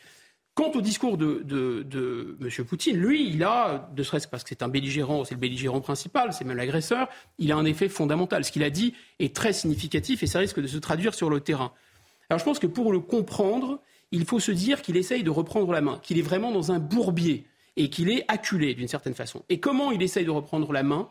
Quant 0.55 0.71
au 0.73 0.83
discours 0.83 1.17
de, 1.17 1.41
de, 1.47 2.37
M. 2.43 2.65
Poutine, 2.67 2.99
lui, 2.99 3.27
il 3.27 3.43
a, 3.43 3.91
ne 3.97 4.03
serait-ce 4.03 4.29
parce 4.29 4.43
que 4.43 4.51
c'est 4.51 4.63
un 4.63 4.69
belligérant, 4.69 5.25
c'est 5.25 5.35
le 5.35 5.41
belligérant 5.41 5.81
principal, 5.81 6.35
c'est 6.35 6.45
même 6.45 6.59
l'agresseur, 6.59 7.09
il 7.39 7.53
a 7.53 7.57
un 7.57 7.65
effet 7.65 7.89
fondamental. 7.89 8.45
Ce 8.45 8.53
qu'il 8.53 8.63
a 8.63 8.69
dit 8.69 8.93
est 9.19 9.35
très 9.35 9.55
significatif 9.55 10.23
et 10.23 10.27
ça 10.27 10.41
risque 10.41 10.61
de 10.61 10.67
se 10.67 10.77
traduire 10.77 11.15
sur 11.15 11.31
le 11.31 11.41
terrain. 11.41 11.73
Alors 12.29 12.39
je 12.39 12.45
pense 12.45 12.59
que 12.59 12.67
pour 12.67 12.93
le 12.93 13.01
comprendre, 13.01 13.81
il 14.11 14.27
faut 14.27 14.41
se 14.41 14.53
dire 14.53 14.83
qu'il 14.83 14.99
essaye 14.99 15.23
de 15.23 15.31
reprendre 15.31 15.73
la 15.73 15.81
main, 15.81 15.99
qu'il 16.03 16.19
est 16.19 16.23
vraiment 16.23 16.53
dans 16.53 16.71
un 16.71 16.81
bourbier 16.81 17.47
et 17.77 17.91
qu'il 17.91 18.11
est 18.11 18.25
acculé 18.29 18.75
d'une 18.75 18.89
certaine 18.89 19.15
façon. 19.15 19.43
Et 19.49 19.61
comment 19.61 19.91
il 19.93 20.03
essaye 20.03 20.25
de 20.25 20.31
reprendre 20.31 20.73
la 20.73 20.83
main? 20.83 21.11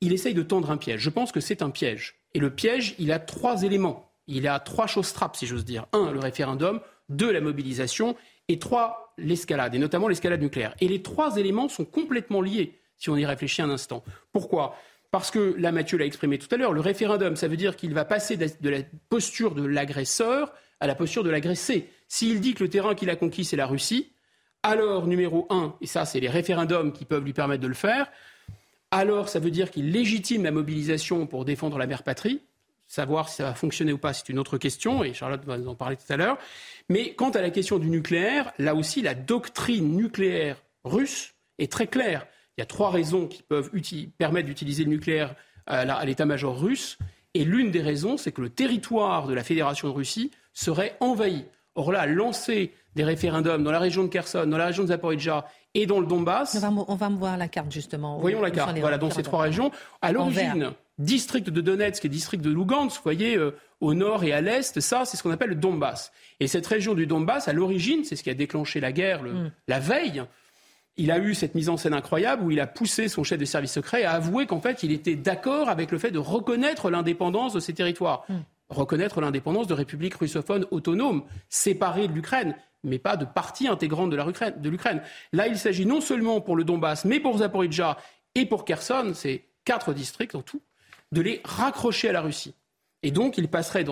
Il 0.00 0.12
essaye 0.12 0.34
de 0.34 0.42
tendre 0.42 0.70
un 0.70 0.76
piège. 0.76 1.00
Je 1.00 1.10
pense 1.10 1.32
que 1.32 1.40
c'est 1.40 1.62
un 1.62 1.70
piège. 1.70 2.16
Et 2.34 2.38
le 2.38 2.50
piège, 2.50 2.94
il 2.98 3.10
a 3.12 3.18
trois 3.18 3.62
éléments. 3.62 4.12
Il 4.26 4.46
a 4.46 4.60
trois 4.60 4.86
choses 4.86 5.12
trappes, 5.12 5.36
si 5.36 5.46
j'ose 5.46 5.64
dire. 5.64 5.86
Un, 5.92 6.12
le 6.12 6.20
référendum. 6.20 6.80
Deux, 7.08 7.32
la 7.32 7.40
mobilisation 7.40 8.16
et 8.48 8.58
trois, 8.58 9.14
l'escalade, 9.18 9.74
et 9.74 9.78
notamment 9.78 10.08
l'escalade 10.08 10.40
nucléaire. 10.40 10.74
Et 10.80 10.88
les 10.88 11.02
trois 11.02 11.36
éléments 11.36 11.68
sont 11.68 11.84
complètement 11.84 12.42
liés, 12.42 12.78
si 12.96 13.10
on 13.10 13.16
y 13.16 13.24
réfléchit 13.24 13.62
un 13.62 13.70
instant. 13.70 14.04
Pourquoi? 14.32 14.76
Parce 15.10 15.30
que, 15.30 15.54
là, 15.58 15.72
Mathieu 15.72 15.96
l'a 15.96 16.04
exprimé 16.04 16.38
tout 16.38 16.48
à 16.54 16.58
l'heure, 16.58 16.74
le 16.74 16.80
référendum, 16.80 17.34
ça 17.34 17.48
veut 17.48 17.56
dire 17.56 17.76
qu'il 17.76 17.94
va 17.94 18.04
passer 18.04 18.36
de 18.36 18.68
la 18.68 18.78
posture 19.08 19.54
de 19.54 19.64
l'agresseur 19.64 20.52
à 20.80 20.86
la 20.86 20.94
posture 20.94 21.24
de 21.24 21.30
l'agressé. 21.30 21.88
S'il 22.08 22.40
dit 22.40 22.54
que 22.54 22.62
le 22.62 22.70
terrain 22.70 22.94
qu'il 22.94 23.08
a 23.10 23.16
conquis, 23.16 23.44
c'est 23.44 23.56
la 23.56 23.66
Russie, 23.66 24.12
alors, 24.68 25.06
numéro 25.06 25.46
un, 25.50 25.74
et 25.80 25.86
ça, 25.86 26.04
c'est 26.04 26.20
les 26.20 26.28
référendums 26.28 26.92
qui 26.92 27.04
peuvent 27.04 27.24
lui 27.24 27.32
permettre 27.32 27.62
de 27.62 27.68
le 27.68 27.74
faire, 27.74 28.10
alors 28.90 29.28
ça 29.28 29.38
veut 29.38 29.50
dire 29.50 29.70
qu'il 29.70 29.90
légitime 29.92 30.44
la 30.44 30.50
mobilisation 30.50 31.26
pour 31.26 31.44
défendre 31.44 31.78
la 31.78 31.86
mère 31.86 32.02
patrie. 32.02 32.42
Savoir 32.86 33.28
si 33.28 33.36
ça 33.36 33.44
va 33.44 33.54
fonctionner 33.54 33.92
ou 33.92 33.98
pas, 33.98 34.14
c'est 34.14 34.30
une 34.30 34.38
autre 34.38 34.56
question, 34.56 35.04
et 35.04 35.12
Charlotte 35.12 35.44
va 35.44 35.58
nous 35.58 35.68
en 35.68 35.74
parler 35.74 35.96
tout 35.96 36.10
à 36.10 36.16
l'heure. 36.16 36.38
Mais 36.88 37.12
quant 37.14 37.30
à 37.30 37.42
la 37.42 37.50
question 37.50 37.78
du 37.78 37.90
nucléaire, 37.90 38.52
là 38.58 38.74
aussi, 38.74 39.02
la 39.02 39.14
doctrine 39.14 39.94
nucléaire 39.94 40.62
russe 40.84 41.34
est 41.58 41.70
très 41.70 41.86
claire. 41.86 42.26
Il 42.56 42.60
y 42.60 42.62
a 42.62 42.66
trois 42.66 42.90
raisons 42.90 43.26
qui 43.26 43.42
peuvent 43.42 43.70
permettre 44.16 44.46
d'utiliser 44.46 44.84
le 44.84 44.90
nucléaire 44.90 45.34
à 45.66 46.04
l'état-major 46.06 46.58
russe. 46.58 46.96
Et 47.34 47.44
l'une 47.44 47.70
des 47.70 47.82
raisons, 47.82 48.16
c'est 48.16 48.32
que 48.32 48.40
le 48.40 48.48
territoire 48.48 49.26
de 49.26 49.34
la 49.34 49.44
Fédération 49.44 49.88
de 49.88 49.92
Russie 49.92 50.30
serait 50.54 50.96
envahi. 51.00 51.44
Or 51.78 51.92
là, 51.92 52.06
lancer 52.06 52.72
des 52.96 53.04
référendums 53.04 53.62
dans 53.62 53.70
la 53.70 53.78
région 53.78 54.02
de 54.02 54.08
Kherson, 54.08 54.46
dans 54.46 54.58
la 54.58 54.66
région 54.66 54.82
de 54.82 54.88
Zaporizhia 54.88 55.44
et 55.74 55.86
dans 55.86 56.00
le 56.00 56.06
Donbass. 56.06 56.56
On 56.56 56.70
va, 56.70 56.84
on 56.88 56.94
va 56.96 57.08
voir 57.08 57.36
la 57.36 57.46
carte 57.46 57.70
justement. 57.70 58.18
Voyons 58.18 58.42
la 58.42 58.50
carte. 58.50 58.76
Voilà, 58.78 58.98
dans 58.98 59.10
ces 59.10 59.22
trois 59.22 59.42
régions. 59.42 59.70
À 60.02 60.10
l'origine, 60.10 60.72
district 60.98 61.50
de 61.50 61.60
Donetsk 61.60 62.04
et 62.04 62.08
district 62.08 62.42
de 62.42 62.50
Lugansk, 62.50 62.96
vous 62.96 63.02
voyez, 63.04 63.36
euh, 63.36 63.54
au 63.80 63.94
nord 63.94 64.24
et 64.24 64.32
à 64.32 64.40
l'est, 64.40 64.80
ça, 64.80 65.04
c'est 65.04 65.16
ce 65.16 65.22
qu'on 65.22 65.30
appelle 65.30 65.50
le 65.50 65.54
Donbass. 65.54 66.10
Et 66.40 66.48
cette 66.48 66.66
région 66.66 66.94
du 66.94 67.06
Donbass, 67.06 67.46
à 67.46 67.52
l'origine, 67.52 68.02
c'est 68.02 68.16
ce 68.16 68.24
qui 68.24 68.30
a 68.30 68.34
déclenché 68.34 68.80
la 68.80 68.90
guerre 68.90 69.22
mm. 69.22 69.52
la 69.68 69.78
veille. 69.78 70.24
Il 70.96 71.12
a 71.12 71.20
eu 71.20 71.36
cette 71.36 71.54
mise 71.54 71.68
en 71.68 71.76
scène 71.76 71.94
incroyable 71.94 72.42
où 72.42 72.50
il 72.50 72.58
a 72.58 72.66
poussé 72.66 73.06
son 73.06 73.22
chef 73.22 73.38
de 73.38 73.44
service 73.44 73.72
secret 73.72 74.02
à 74.02 74.14
avouer 74.14 74.46
qu'en 74.46 74.60
fait, 74.60 74.82
il 74.82 74.90
était 74.90 75.14
d'accord 75.14 75.68
avec 75.68 75.92
le 75.92 75.98
fait 75.98 76.10
de 76.10 76.18
reconnaître 76.18 76.90
l'indépendance 76.90 77.52
de 77.52 77.60
ces 77.60 77.72
territoires. 77.72 78.24
Mm. 78.28 78.34
Reconnaître 78.68 79.20
l'indépendance 79.20 79.66
de 79.66 79.74
républiques 79.74 80.14
russophones 80.14 80.66
autonomes, 80.70 81.24
séparées 81.48 82.08
de 82.08 82.12
l'Ukraine 82.12 82.54
mais 82.84 82.98
pas 82.98 83.16
de 83.16 83.24
partie 83.24 83.68
intégrante 83.68 84.10
de 84.10 84.68
l'Ukraine. 84.68 85.02
Là, 85.32 85.46
il 85.46 85.58
s'agit 85.58 85.86
non 85.86 86.00
seulement 86.00 86.40
pour 86.40 86.56
le 86.56 86.64
Donbass, 86.64 87.04
mais 87.04 87.20
pour 87.20 87.38
Zaporizhia 87.38 87.98
et 88.34 88.46
pour 88.46 88.64
Kherson, 88.64 89.12
c'est 89.14 89.44
quatre 89.64 89.92
districts 89.92 90.34
en 90.34 90.42
tout, 90.42 90.62
de 91.12 91.20
les 91.20 91.40
raccrocher 91.44 92.08
à 92.08 92.12
la 92.12 92.20
Russie. 92.20 92.54
Et 93.02 93.10
donc, 93.10 93.38
il 93.38 93.48
passerait 93.48 93.84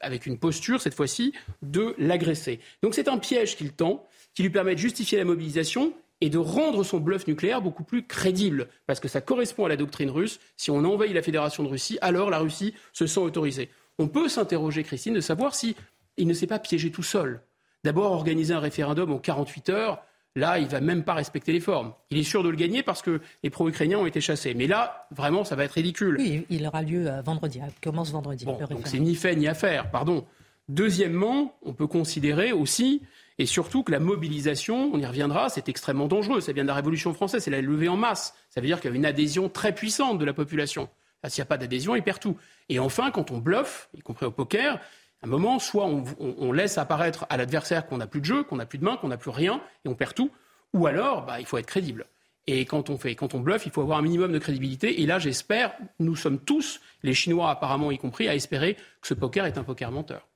avec 0.00 0.26
une 0.26 0.38
posture, 0.38 0.80
cette 0.80 0.94
fois-ci, 0.94 1.32
de 1.62 1.94
l'agresser. 1.98 2.60
Donc, 2.82 2.94
c'est 2.94 3.08
un 3.08 3.18
piège 3.18 3.56
qu'il 3.56 3.72
tend, 3.72 4.06
qui 4.34 4.42
lui 4.42 4.50
permet 4.50 4.74
de 4.74 4.80
justifier 4.80 5.18
la 5.18 5.24
mobilisation 5.24 5.92
et 6.20 6.30
de 6.30 6.38
rendre 6.38 6.84
son 6.84 6.98
bluff 6.98 7.26
nucléaire 7.26 7.60
beaucoup 7.60 7.82
plus 7.82 8.06
crédible, 8.06 8.68
parce 8.86 9.00
que 9.00 9.08
ça 9.08 9.20
correspond 9.20 9.64
à 9.64 9.68
la 9.68 9.76
doctrine 9.76 10.10
russe. 10.10 10.38
Si 10.56 10.70
on 10.70 10.84
envahit 10.84 11.12
la 11.12 11.22
Fédération 11.22 11.64
de 11.64 11.68
Russie, 11.68 11.98
alors 12.00 12.30
la 12.30 12.38
Russie 12.38 12.74
se 12.92 13.08
sent 13.08 13.18
autorisée. 13.18 13.70
On 13.98 14.08
peut 14.08 14.28
s'interroger, 14.28 14.82
Christine, 14.84 15.14
de 15.14 15.20
savoir 15.20 15.54
si 15.54 15.76
il 16.16 16.26
ne 16.26 16.34
s'est 16.34 16.46
pas 16.46 16.58
piégé 16.58 16.90
tout 16.90 17.02
seul. 17.02 17.42
D'abord, 17.84 18.12
organiser 18.12 18.54
un 18.54 18.60
référendum 18.60 19.12
en 19.12 19.18
48 19.18 19.68
heures, 19.70 20.02
Là, 20.34 20.58
il 20.58 20.66
va 20.66 20.80
même 20.80 21.04
pas 21.04 21.12
respecter 21.12 21.52
les 21.52 21.60
formes. 21.60 21.92
Il 22.10 22.16
est 22.16 22.22
sûr 22.22 22.42
de 22.42 22.48
le 22.48 22.56
gagner 22.56 22.82
parce 22.82 23.02
que 23.02 23.20
les 23.42 23.50
pro-ukrainiens 23.50 23.98
ont 23.98 24.06
été 24.06 24.20
chassés. 24.22 24.54
Mais 24.54 24.66
là, 24.66 25.06
vraiment, 25.10 25.44
ça 25.44 25.56
va 25.56 25.64
être 25.64 25.72
ridicule. 25.72 26.16
Oui, 26.18 26.46
il 26.48 26.66
aura 26.66 26.82
lieu 26.82 27.06
euh, 27.06 27.20
vendredi. 27.20 27.60
Il 27.62 27.80
commence 27.82 28.12
vendredi. 28.12 28.46
donc 28.46 28.86
c'est 28.86 28.98
ni 28.98 29.14
fait 29.14 29.36
ni 29.36 29.46
à 29.46 29.54
faire, 29.54 29.90
pardon. 29.90 30.24
Deuxièmement, 30.68 31.54
on 31.62 31.74
peut 31.74 31.86
considérer 31.86 32.52
aussi, 32.52 33.02
et 33.38 33.44
surtout, 33.44 33.82
que 33.82 33.92
la 33.92 33.98
mobilisation, 33.98 34.90
on 34.94 34.98
y 34.98 35.04
reviendra, 35.04 35.50
c'est 35.50 35.68
extrêmement 35.68 36.06
dangereux. 36.06 36.40
Ça 36.40 36.52
vient 36.52 36.62
de 36.62 36.68
la 36.68 36.74
Révolution 36.74 37.12
française, 37.12 37.42
c'est 37.42 37.50
la 37.50 37.60
levée 37.60 37.88
en 37.88 37.96
masse. 37.98 38.34
Ça 38.48 38.62
veut 38.62 38.66
dire 38.66 38.80
qu'il 38.80 38.90
y 38.90 38.94
a 38.94 38.96
une 38.96 39.04
adhésion 39.04 39.50
très 39.50 39.74
puissante 39.74 40.18
de 40.18 40.24
la 40.24 40.32
population. 40.32 40.88
S'il 41.28 41.40
n'y 41.40 41.46
a 41.46 41.46
pas 41.46 41.58
d'adhésion, 41.58 41.94
il 41.94 42.02
perd 42.02 42.18
tout. 42.18 42.36
Et 42.68 42.78
enfin, 42.78 43.10
quand 43.10 43.30
on 43.30 43.38
bluffe, 43.38 43.88
y 43.94 44.00
compris 44.00 44.26
au 44.26 44.30
poker, 44.30 44.74
à 45.22 45.26
un 45.26 45.28
moment, 45.28 45.58
soit 45.60 45.86
on, 45.86 46.52
laisse 46.52 46.78
apparaître 46.78 47.26
à 47.30 47.36
l'adversaire 47.36 47.86
qu'on 47.86 47.98
n'a 47.98 48.08
plus 48.08 48.20
de 48.20 48.26
jeu, 48.26 48.42
qu'on 48.42 48.56
n'a 48.56 48.66
plus 48.66 48.78
de 48.78 48.84
main, 48.84 48.96
qu'on 48.96 49.08
n'a 49.08 49.16
plus 49.16 49.30
rien, 49.30 49.60
et 49.84 49.88
on 49.88 49.94
perd 49.94 50.14
tout, 50.14 50.32
ou 50.72 50.86
alors, 50.86 51.24
bah, 51.24 51.38
il 51.38 51.46
faut 51.46 51.58
être 51.58 51.66
crédible. 51.66 52.06
Et 52.48 52.64
quand 52.64 52.90
on 52.90 52.98
fait, 52.98 53.14
quand 53.14 53.34
on 53.34 53.40
bluffe, 53.40 53.66
il 53.66 53.72
faut 53.72 53.82
avoir 53.82 53.98
un 53.98 54.02
minimum 54.02 54.32
de 54.32 54.38
crédibilité. 54.38 55.00
Et 55.00 55.06
là, 55.06 55.20
j'espère, 55.20 55.74
nous 56.00 56.16
sommes 56.16 56.40
tous, 56.40 56.80
les 57.04 57.14
Chinois 57.14 57.50
apparemment 57.50 57.92
y 57.92 57.98
compris, 57.98 58.28
à 58.28 58.34
espérer 58.34 58.74
que 58.74 59.06
ce 59.06 59.14
poker 59.14 59.46
est 59.46 59.58
un 59.58 59.64
poker 59.64 59.92
menteur. 59.92 60.26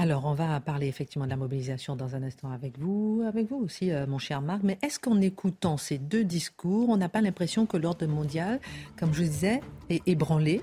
Alors, 0.00 0.24
on 0.24 0.32
va 0.32 0.58
parler 0.60 0.86
effectivement 0.86 1.26
de 1.26 1.30
la 1.30 1.36
mobilisation 1.36 1.94
dans 1.94 2.16
un 2.16 2.22
instant 2.22 2.50
avec 2.50 2.78
vous, 2.78 3.22
avec 3.28 3.50
vous 3.50 3.58
aussi, 3.62 3.92
euh, 3.92 4.06
mon 4.06 4.16
cher 4.16 4.40
Marc. 4.40 4.62
Mais 4.62 4.78
est-ce 4.80 4.98
qu'en 4.98 5.20
écoutant 5.20 5.76
ces 5.76 5.98
deux 5.98 6.24
discours, 6.24 6.88
on 6.88 6.96
n'a 6.96 7.10
pas 7.10 7.20
l'impression 7.20 7.66
que 7.66 7.76
l'ordre 7.76 8.06
mondial, 8.06 8.60
comme 8.98 9.12
je 9.12 9.18
vous 9.18 9.28
disais, 9.28 9.60
est 9.90 10.00
ébranlé? 10.08 10.62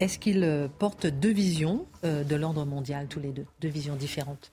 Est-ce 0.00 0.18
qu'il 0.18 0.42
euh, 0.42 0.68
porte 0.68 1.06
deux 1.06 1.34
visions 1.34 1.84
euh, 2.02 2.24
de 2.24 2.34
l'ordre 2.34 2.64
mondial, 2.64 3.08
tous 3.08 3.20
les 3.20 3.28
deux, 3.28 3.44
deux 3.60 3.68
visions 3.68 3.94
différentes 3.94 4.52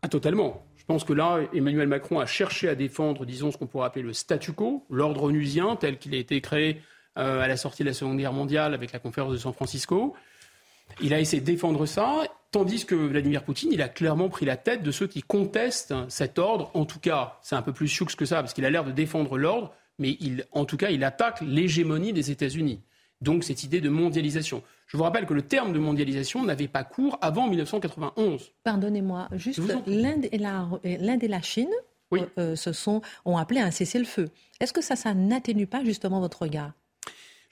ah, 0.00 0.08
Totalement. 0.08 0.64
Je 0.78 0.86
pense 0.86 1.04
que 1.04 1.12
là, 1.12 1.40
Emmanuel 1.52 1.86
Macron 1.86 2.20
a 2.20 2.26
cherché 2.26 2.70
à 2.70 2.74
défendre, 2.74 3.26
disons, 3.26 3.50
ce 3.50 3.58
qu'on 3.58 3.66
pourrait 3.66 3.88
appeler 3.88 4.02
le 4.02 4.14
statu 4.14 4.52
quo, 4.52 4.86
l'ordre 4.88 5.24
onusien 5.24 5.76
tel 5.76 5.98
qu'il 5.98 6.14
a 6.14 6.18
été 6.18 6.40
créé 6.40 6.80
à 7.16 7.46
la 7.46 7.56
sortie 7.58 7.82
de 7.82 7.88
la 7.88 7.94
Seconde 7.94 8.16
Guerre 8.16 8.32
mondiale 8.32 8.72
avec 8.72 8.92
la 8.92 8.98
conférence 8.98 9.32
de 9.32 9.36
San 9.36 9.52
Francisco. 9.52 10.14
Il 11.00 11.12
a 11.14 11.20
essayé 11.20 11.40
de 11.40 11.46
défendre 11.46 11.86
ça, 11.86 12.22
tandis 12.54 12.86
que 12.86 12.94
Vladimir 12.94 13.42
Poutine, 13.42 13.72
il 13.72 13.82
a 13.82 13.88
clairement 13.88 14.28
pris 14.28 14.46
la 14.46 14.56
tête 14.56 14.84
de 14.84 14.92
ceux 14.92 15.08
qui 15.08 15.22
contestent 15.22 15.92
cet 16.08 16.38
ordre. 16.38 16.70
En 16.74 16.84
tout 16.84 17.00
cas, 17.00 17.40
c'est 17.42 17.56
un 17.56 17.62
peu 17.62 17.72
plus 17.72 17.88
sioux 17.88 18.04
que 18.04 18.24
ça, 18.24 18.36
parce 18.36 18.54
qu'il 18.54 18.64
a 18.64 18.70
l'air 18.70 18.84
de 18.84 18.92
défendre 18.92 19.36
l'ordre, 19.36 19.74
mais 19.98 20.16
en 20.52 20.64
tout 20.64 20.76
cas, 20.76 20.90
il 20.90 21.02
attaque 21.02 21.40
l'hégémonie 21.40 22.12
des 22.12 22.30
États-Unis. 22.30 22.80
Donc 23.20 23.42
cette 23.42 23.64
idée 23.64 23.80
de 23.80 23.88
mondialisation. 23.88 24.62
Je 24.86 24.96
vous 24.96 25.02
rappelle 25.02 25.26
que 25.26 25.34
le 25.34 25.42
terme 25.42 25.72
de 25.72 25.80
mondialisation 25.80 26.44
n'avait 26.44 26.68
pas 26.68 26.84
cours 26.84 27.18
avant 27.22 27.48
1991. 27.48 28.52
Pardonnez-moi, 28.62 29.28
juste 29.32 29.60
l'Inde 29.88 30.28
et, 30.30 30.38
la, 30.38 31.42
Chine 31.42 31.66
euh, 32.12 32.26
euh, 32.38 32.54
se 32.54 32.72
sont, 32.72 33.02
ont 33.24 33.36
appelé 33.36 33.58
un 33.58 33.72
cessez-le-feu. 33.72 34.28
Est-ce 34.60 34.72
que 34.72 34.80
ça, 34.80 34.94
ça 34.94 35.12
n'atténue 35.12 35.66
pas 35.66 35.82
justement 35.82 36.20
votre 36.20 36.42
regard? 36.42 36.72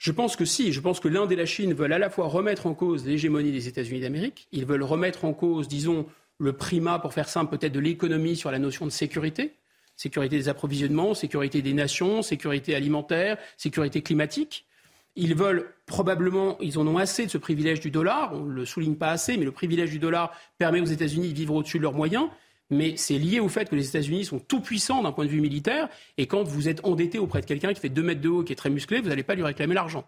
Je 0.03 0.11
pense 0.11 0.35
que 0.35 0.43
si. 0.43 0.73
Je 0.73 0.81
pense 0.81 0.99
que 0.99 1.07
l'Inde 1.07 1.31
et 1.31 1.35
la 1.37 1.45
Chine 1.45 1.73
veulent 1.73 1.93
à 1.93 1.97
la 1.97 2.09
fois 2.09 2.27
remettre 2.27 2.67
en 2.67 2.73
cause 2.73 3.05
l'hégémonie 3.05 3.53
des 3.53 3.69
États-Unis 3.69 4.01
d'Amérique, 4.01 4.49
ils 4.51 4.65
veulent 4.65 4.83
remettre 4.83 5.23
en 5.23 5.31
cause, 5.31 5.69
disons, 5.69 6.05
le 6.39 6.51
primat, 6.51 6.99
pour 6.99 7.13
faire 7.13 7.29
simple, 7.29 7.57
peut-être 7.57 7.71
de 7.71 7.79
l'économie 7.79 8.35
sur 8.35 8.51
la 8.51 8.59
notion 8.59 8.85
de 8.85 8.91
sécurité, 8.91 9.53
sécurité 9.95 10.35
des 10.35 10.49
approvisionnements, 10.49 11.13
sécurité 11.13 11.61
des 11.61 11.71
nations, 11.71 12.21
sécurité 12.21 12.75
alimentaire, 12.75 13.37
sécurité 13.55 14.01
climatique. 14.01 14.65
Ils 15.15 15.35
veulent 15.35 15.73
probablement, 15.85 16.57
ils 16.59 16.77
en 16.77 16.85
ont 16.85 16.97
assez 16.97 17.25
de 17.25 17.31
ce 17.31 17.37
privilège 17.37 17.79
du 17.79 17.89
dollar, 17.89 18.33
on 18.33 18.41
ne 18.41 18.51
le 18.51 18.65
souligne 18.65 18.95
pas 18.95 19.11
assez, 19.11 19.37
mais 19.37 19.45
le 19.45 19.53
privilège 19.53 19.91
du 19.91 19.99
dollar 19.99 20.37
permet 20.57 20.81
aux 20.81 20.85
États-Unis 20.85 21.29
de 21.29 21.35
vivre 21.35 21.55
au-dessus 21.55 21.77
de 21.77 21.83
leurs 21.83 21.93
moyens 21.93 22.27
mais 22.69 22.95
c'est 22.97 23.17
lié 23.17 23.39
au 23.39 23.49
fait 23.49 23.69
que 23.69 23.75
les 23.75 23.87
États-Unis 23.87 24.25
sont 24.25 24.39
tout 24.39 24.61
puissants 24.61 25.03
d'un 25.03 25.11
point 25.11 25.25
de 25.25 25.29
vue 25.29 25.41
militaire, 25.41 25.89
et 26.17 26.27
quand 26.27 26.43
vous 26.43 26.69
êtes 26.69 26.83
endetté 26.85 27.19
auprès 27.19 27.41
de 27.41 27.45
quelqu'un 27.45 27.73
qui 27.73 27.79
fait 27.79 27.89
2 27.89 28.01
mètres 28.01 28.21
de 28.21 28.29
haut, 28.29 28.43
qui 28.43 28.53
est 28.53 28.57
très 28.57 28.69
musclé, 28.69 28.99
vous 29.01 29.09
n'allez 29.09 29.23
pas 29.23 29.35
lui 29.35 29.43
réclamer 29.43 29.75
l'argent. 29.75 30.05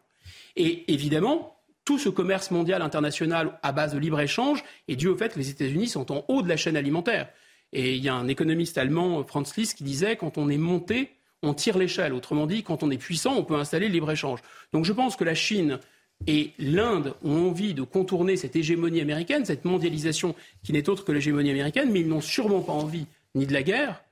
Et 0.55 0.91
évidemment, 0.91 1.57
tout 1.83 1.99
ce 1.99 2.09
commerce 2.09 2.49
mondial 2.49 2.81
international 2.81 3.59
à 3.61 3.71
base 3.71 3.93
de 3.93 3.99
libre-échange 3.99 4.63
est 4.87 4.95
dû 4.95 5.07
au 5.07 5.15
fait 5.15 5.33
que 5.33 5.39
les 5.39 5.49
États-Unis 5.51 5.87
sont 5.87 6.11
en 6.11 6.25
haut 6.27 6.41
de 6.41 6.49
la 6.49 6.57
chaîne 6.57 6.75
alimentaire. 6.75 7.29
Et 7.73 7.95
il 7.95 8.03
y 8.03 8.09
a 8.09 8.15
un 8.15 8.27
économiste 8.27 8.77
allemand, 8.77 9.23
Franz 9.23 9.53
Liszt, 9.55 9.77
qui 9.77 9.83
disait 9.83 10.15
quand 10.15 10.37
on 10.37 10.49
est 10.49 10.57
monté, 10.57 11.11
on 11.43 11.53
tire 11.53 11.77
l'échelle. 11.77 12.13
Autrement 12.13 12.47
dit, 12.47 12.63
quand 12.63 12.81
on 12.81 12.89
est 12.89 12.97
puissant, 12.97 13.35
on 13.35 13.43
peut 13.43 13.55
installer 13.55 13.87
le 13.87 13.93
libre-échange. 13.93 14.39
Donc 14.73 14.85
je 14.85 14.93
pense 14.93 15.15
que 15.15 15.23
la 15.23 15.35
Chine 15.35 15.79
et 16.27 16.53
l'Inde 16.57 17.13
ont 17.23 17.49
envie 17.49 17.73
de 17.73 17.83
contourner 17.83 18.35
cette 18.37 18.55
hégémonie 18.55 19.01
américaine, 19.01 19.45
cette 19.45 19.65
mondialisation 19.65 20.35
qui 20.63 20.73
n'est 20.73 20.89
autre 20.89 21.03
que 21.03 21.11
l'hégémonie 21.11 21.51
américaine, 21.51 21.91
mais 21.91 22.01
ils 22.01 22.07
n'ont 22.07 22.21
sûrement 22.21 22.61
pas 22.61 22.73
envie 22.73 23.05
ni 23.35 23.45
de 23.45 23.53
la 23.53 23.63
guerre, 23.63 24.03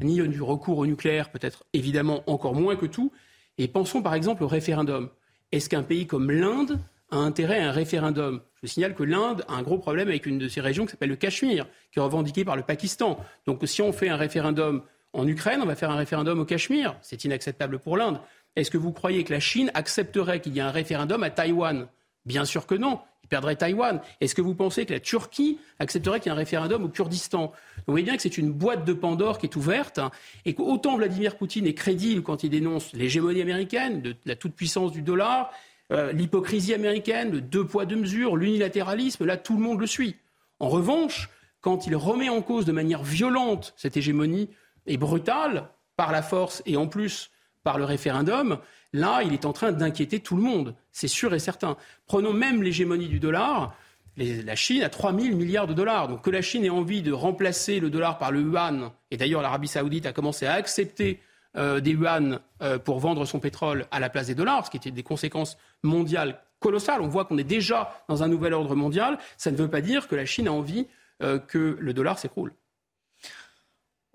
ni 0.00 0.20
du 0.28 0.42
recours 0.42 0.78
au 0.78 0.86
nucléaire, 0.86 1.30
peut-être 1.30 1.64
évidemment 1.72 2.22
encore 2.26 2.54
moins 2.54 2.76
que 2.76 2.86
tout. 2.86 3.12
Et 3.58 3.68
pensons 3.68 4.02
par 4.02 4.14
exemple 4.14 4.42
au 4.44 4.48
référendum. 4.48 5.08
Est-ce 5.50 5.68
qu'un 5.68 5.82
pays 5.82 6.06
comme 6.06 6.30
l'Inde 6.30 6.78
a 7.10 7.16
intérêt 7.16 7.60
à 7.60 7.68
un 7.68 7.72
référendum? 7.72 8.40
Je 8.62 8.66
signale 8.66 8.94
que 8.94 9.02
l'Inde 9.02 9.44
a 9.48 9.54
un 9.54 9.62
gros 9.62 9.78
problème 9.78 10.08
avec 10.08 10.26
une 10.26 10.38
de 10.38 10.48
ces 10.48 10.60
régions 10.60 10.84
qui 10.84 10.92
s'appelle 10.92 11.10
le 11.10 11.16
Cachemire, 11.16 11.66
qui 11.90 11.98
est 11.98 12.02
revendiquée 12.02 12.44
par 12.44 12.56
le 12.56 12.62
Pakistan. 12.62 13.18
Donc 13.46 13.60
si 13.64 13.82
on 13.82 13.92
fait 13.92 14.08
un 14.08 14.16
référendum 14.16 14.82
en 15.12 15.26
Ukraine, 15.26 15.60
on 15.62 15.66
va 15.66 15.74
faire 15.74 15.90
un 15.90 15.96
référendum 15.96 16.40
au 16.40 16.44
Cachemire. 16.44 16.96
C'est 17.02 17.24
inacceptable 17.24 17.78
pour 17.78 17.96
l'Inde. 17.96 18.18
Est-ce 18.56 18.70
que 18.70 18.78
vous 18.78 18.92
croyez 18.92 19.24
que 19.24 19.32
la 19.32 19.40
Chine 19.40 19.70
accepterait 19.74 20.40
qu'il 20.40 20.54
y 20.54 20.58
ait 20.58 20.62
un 20.62 20.70
référendum 20.70 21.22
à 21.22 21.30
Taïwan? 21.30 21.86
Bien 22.26 22.44
sûr 22.44 22.66
que 22.66 22.74
non. 22.74 23.00
Il 23.24 23.28
perdrait 23.28 23.56
Taïwan. 23.56 24.00
Est-ce 24.20 24.34
que 24.34 24.42
vous 24.42 24.54
pensez 24.54 24.84
que 24.84 24.92
la 24.92 25.00
Turquie 25.00 25.58
accepterait 25.78 26.20
qu'il 26.20 26.30
y 26.30 26.32
ait 26.32 26.36
un 26.36 26.38
référendum 26.38 26.84
au 26.84 26.88
Kurdistan? 26.88 27.52
Vous 27.86 27.92
voyez 27.92 28.04
bien 28.04 28.16
que 28.16 28.22
c'est 28.22 28.36
une 28.36 28.52
boîte 28.52 28.84
de 28.84 28.92
Pandore 28.92 29.38
qui 29.38 29.46
est 29.46 29.56
ouverte 29.56 30.00
et 30.44 30.54
qu'autant 30.54 30.96
Vladimir 30.96 31.36
Poutine 31.36 31.66
est 31.66 31.74
crédible 31.74 32.22
quand 32.22 32.44
il 32.44 32.50
dénonce 32.50 32.92
l'hégémonie 32.92 33.40
américaine, 33.40 34.14
la 34.26 34.36
toute-puissance 34.36 34.92
du 34.92 35.02
dollar, 35.02 35.50
euh, 35.92 36.12
l'hypocrisie 36.12 36.74
américaine, 36.74 37.30
le 37.30 37.40
deux 37.40 37.66
poids 37.66 37.86
deux 37.86 37.96
mesures, 37.96 38.36
l'unilatéralisme, 38.36 39.24
là 39.24 39.36
tout 39.36 39.56
le 39.56 39.62
monde 39.62 39.80
le 39.80 39.86
suit. 39.86 40.16
En 40.60 40.68
revanche, 40.68 41.30
quand 41.60 41.86
il 41.86 41.96
remet 41.96 42.28
en 42.28 42.42
cause 42.42 42.66
de 42.66 42.72
manière 42.72 43.02
violente 43.02 43.72
cette 43.76 43.96
hégémonie 43.96 44.50
et 44.86 44.98
brutale, 44.98 45.70
par 45.96 46.12
la 46.12 46.22
force 46.22 46.62
et 46.66 46.76
en 46.76 46.86
plus 46.86 47.30
par 47.62 47.78
le 47.78 47.84
référendum, 47.84 48.58
là, 48.92 49.22
il 49.22 49.32
est 49.32 49.44
en 49.44 49.52
train 49.52 49.72
d'inquiéter 49.72 50.20
tout 50.20 50.36
le 50.36 50.42
monde. 50.42 50.74
C'est 50.90 51.08
sûr 51.08 51.34
et 51.34 51.38
certain. 51.38 51.76
Prenons 52.06 52.32
même 52.32 52.62
l'hégémonie 52.62 53.08
du 53.08 53.20
dollar. 53.20 53.76
la 54.16 54.56
Chine 54.56 54.82
a 54.82 54.88
3 54.88 55.18
000 55.18 55.36
milliards 55.36 55.66
de 55.66 55.74
dollars. 55.74 56.08
Donc 56.08 56.22
que 56.22 56.30
la 56.30 56.42
Chine 56.42 56.64
ait 56.64 56.70
envie 56.70 57.02
de 57.02 57.12
remplacer 57.12 57.80
le 57.80 57.90
dollar 57.90 58.18
par 58.18 58.30
le 58.30 58.40
yuan, 58.40 58.90
et 59.10 59.16
d'ailleurs 59.16 59.42
l'Arabie 59.42 59.68
saoudite 59.68 60.06
a 60.06 60.12
commencé 60.12 60.46
à 60.46 60.54
accepter 60.54 61.20
euh, 61.56 61.80
des 61.80 61.92
yuan 61.92 62.40
euh, 62.62 62.78
pour 62.78 62.98
vendre 62.98 63.24
son 63.26 63.38
pétrole 63.38 63.86
à 63.90 64.00
la 64.00 64.08
place 64.08 64.26
des 64.26 64.34
dollars, 64.34 64.66
ce 64.66 64.70
qui 64.70 64.78
était 64.78 64.90
des 64.90 65.02
conséquences 65.02 65.58
mondiales 65.82 66.40
colossales. 66.60 67.02
On 67.02 67.08
voit 67.08 67.26
qu'on 67.26 67.36
est 67.36 67.44
déjà 67.44 68.04
dans 68.08 68.22
un 68.22 68.28
nouvel 68.28 68.54
ordre 68.54 68.74
mondial. 68.74 69.18
Ça 69.36 69.50
ne 69.50 69.56
veut 69.56 69.68
pas 69.68 69.82
dire 69.82 70.08
que 70.08 70.14
la 70.14 70.24
Chine 70.24 70.48
a 70.48 70.52
envie 70.52 70.86
euh, 71.22 71.38
que 71.38 71.76
le 71.78 71.92
dollar 71.92 72.18
s'écroule. 72.18 72.54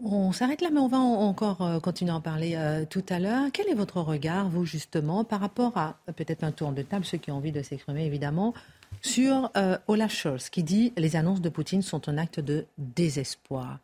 On 0.03 0.31
s'arrête 0.31 0.62
là, 0.62 0.69
mais 0.71 0.79
on 0.79 0.88
va 0.88 0.99
encore 0.99 1.62
euh, 1.63 1.79
continuer 1.79 2.12
à 2.12 2.15
en 2.15 2.21
parler 2.21 2.53
euh, 2.55 2.86
tout 2.88 3.03
à 3.10 3.17
l'heure. 3.17 3.45
Quel 3.51 3.67
est 3.67 3.73
votre 3.73 3.99
regard, 3.99 4.47
vous, 4.47 4.63
justement, 4.63 5.23
par 5.23 5.39
rapport 5.39 5.75
à 5.75 5.97
peut-être 6.15 6.43
un 6.43 6.51
tour 6.51 6.71
de 6.71 6.83
table, 6.83 7.03
ceux 7.03 7.17
qui 7.17 7.31
ont 7.31 7.38
envie 7.38 7.51
de 7.51 7.63
s'exprimer, 7.63 8.05
évidemment, 8.05 8.53
sur 9.01 9.49
euh, 9.57 9.75
Olaf 9.88 10.13
Scholz, 10.13 10.49
qui 10.49 10.62
dit 10.62 10.93
les 10.97 11.15
annonces 11.15 11.41
de 11.41 11.49
Poutine 11.49 11.81
sont 11.81 12.07
un 12.10 12.17
acte 12.19 12.39
de 12.39 12.65
désespoir. 12.77 13.79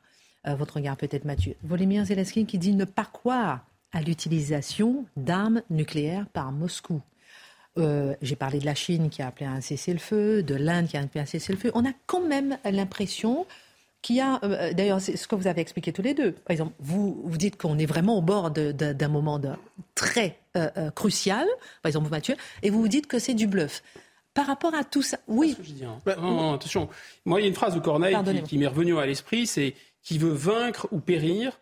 votre 0.45 0.75
regard, 0.75 0.97
peut-être, 0.97 1.25
Mathieu. 1.25 1.55
Volodymyr 1.63 2.05
Zelensky, 2.05 2.45
qui 2.45 2.59
dit 2.59 2.73
ne 2.73 2.85
pas 2.85 3.05
croire 3.05 3.65
à 3.91 4.01
l'utilisation 4.01 5.05
d'armes 5.17 5.63
nucléaires 5.71 6.27
par 6.31 6.51
Moscou. 6.51 7.01
J'ai 7.75 8.35
parlé 8.35 8.59
de 8.59 8.65
la 8.65 8.75
Chine 8.75 9.09
qui 9.09 9.21
a 9.21 9.27
appelé 9.27 9.45
à 9.45 9.51
un 9.51 9.61
cessez-le-feu, 9.61 10.43
de 10.43 10.53
l'Inde 10.53 10.87
qui 10.87 10.97
a 10.97 11.01
appelé 11.01 11.21
à 11.21 11.23
un 11.23 11.25
cessez-le-feu. 11.25 11.71
On 11.73 11.85
a 11.85 11.93
quand 12.05 12.21
même 12.21 12.57
l'impression 12.65 13.45
qui 14.03 14.19
a, 14.19 14.39
euh, 14.43 14.73
d'ailleurs, 14.73 15.01
c'est 15.01 15.17
ce 15.17 15.27
que 15.27 15.33
vous 15.33 15.47
avez 15.47 15.61
expliqué 15.61 15.91
tous 15.91 16.03
les 16.03 16.13
deux. 16.13 16.33
Par 16.33 16.51
exemple, 16.51 16.73
vous, 16.79 17.23
vous 17.23 17.37
dites 17.37 17.57
qu'on 17.57 17.79
est 17.79 17.85
vraiment 17.87 18.17
au 18.17 18.21
bord 18.21 18.51
d'un 18.51 19.07
moment 19.07 19.39
de, 19.39 19.49
très 19.95 20.37
euh, 20.55 20.69
euh, 20.77 20.91
crucial, 20.91 21.47
par 21.81 21.87
exemple, 21.87 22.09
Mathieu, 22.11 22.35
et 22.61 22.69
vous 22.69 22.81
vous 22.81 22.87
dites 22.87 23.07
que 23.07 23.17
c'est 23.17 23.33
du 23.33 23.47
bluff. 23.47 23.81
Par 24.33 24.45
rapport 24.45 24.75
à 24.75 24.83
tout 24.83 25.01
ça, 25.01 25.17
oui. 25.27 25.55
Hein. 25.83 25.99
Bah, 26.05 26.15
attention. 26.53 26.89
Moi, 27.25 27.39
il 27.39 27.43
y 27.43 27.45
a 27.45 27.49
une 27.49 27.55
phrase 27.55 27.75
de 27.75 27.79
Corneille 27.79 28.15
qui, 28.43 28.57
m'est 28.57 28.67
revenue 28.67 28.97
à 28.99 29.05
l'esprit, 29.05 29.47
c'est 29.47 29.73
qui 30.01 30.17
veut 30.17 30.33
vaincre 30.33 30.87
ou 30.91 30.99
périr 30.99 31.59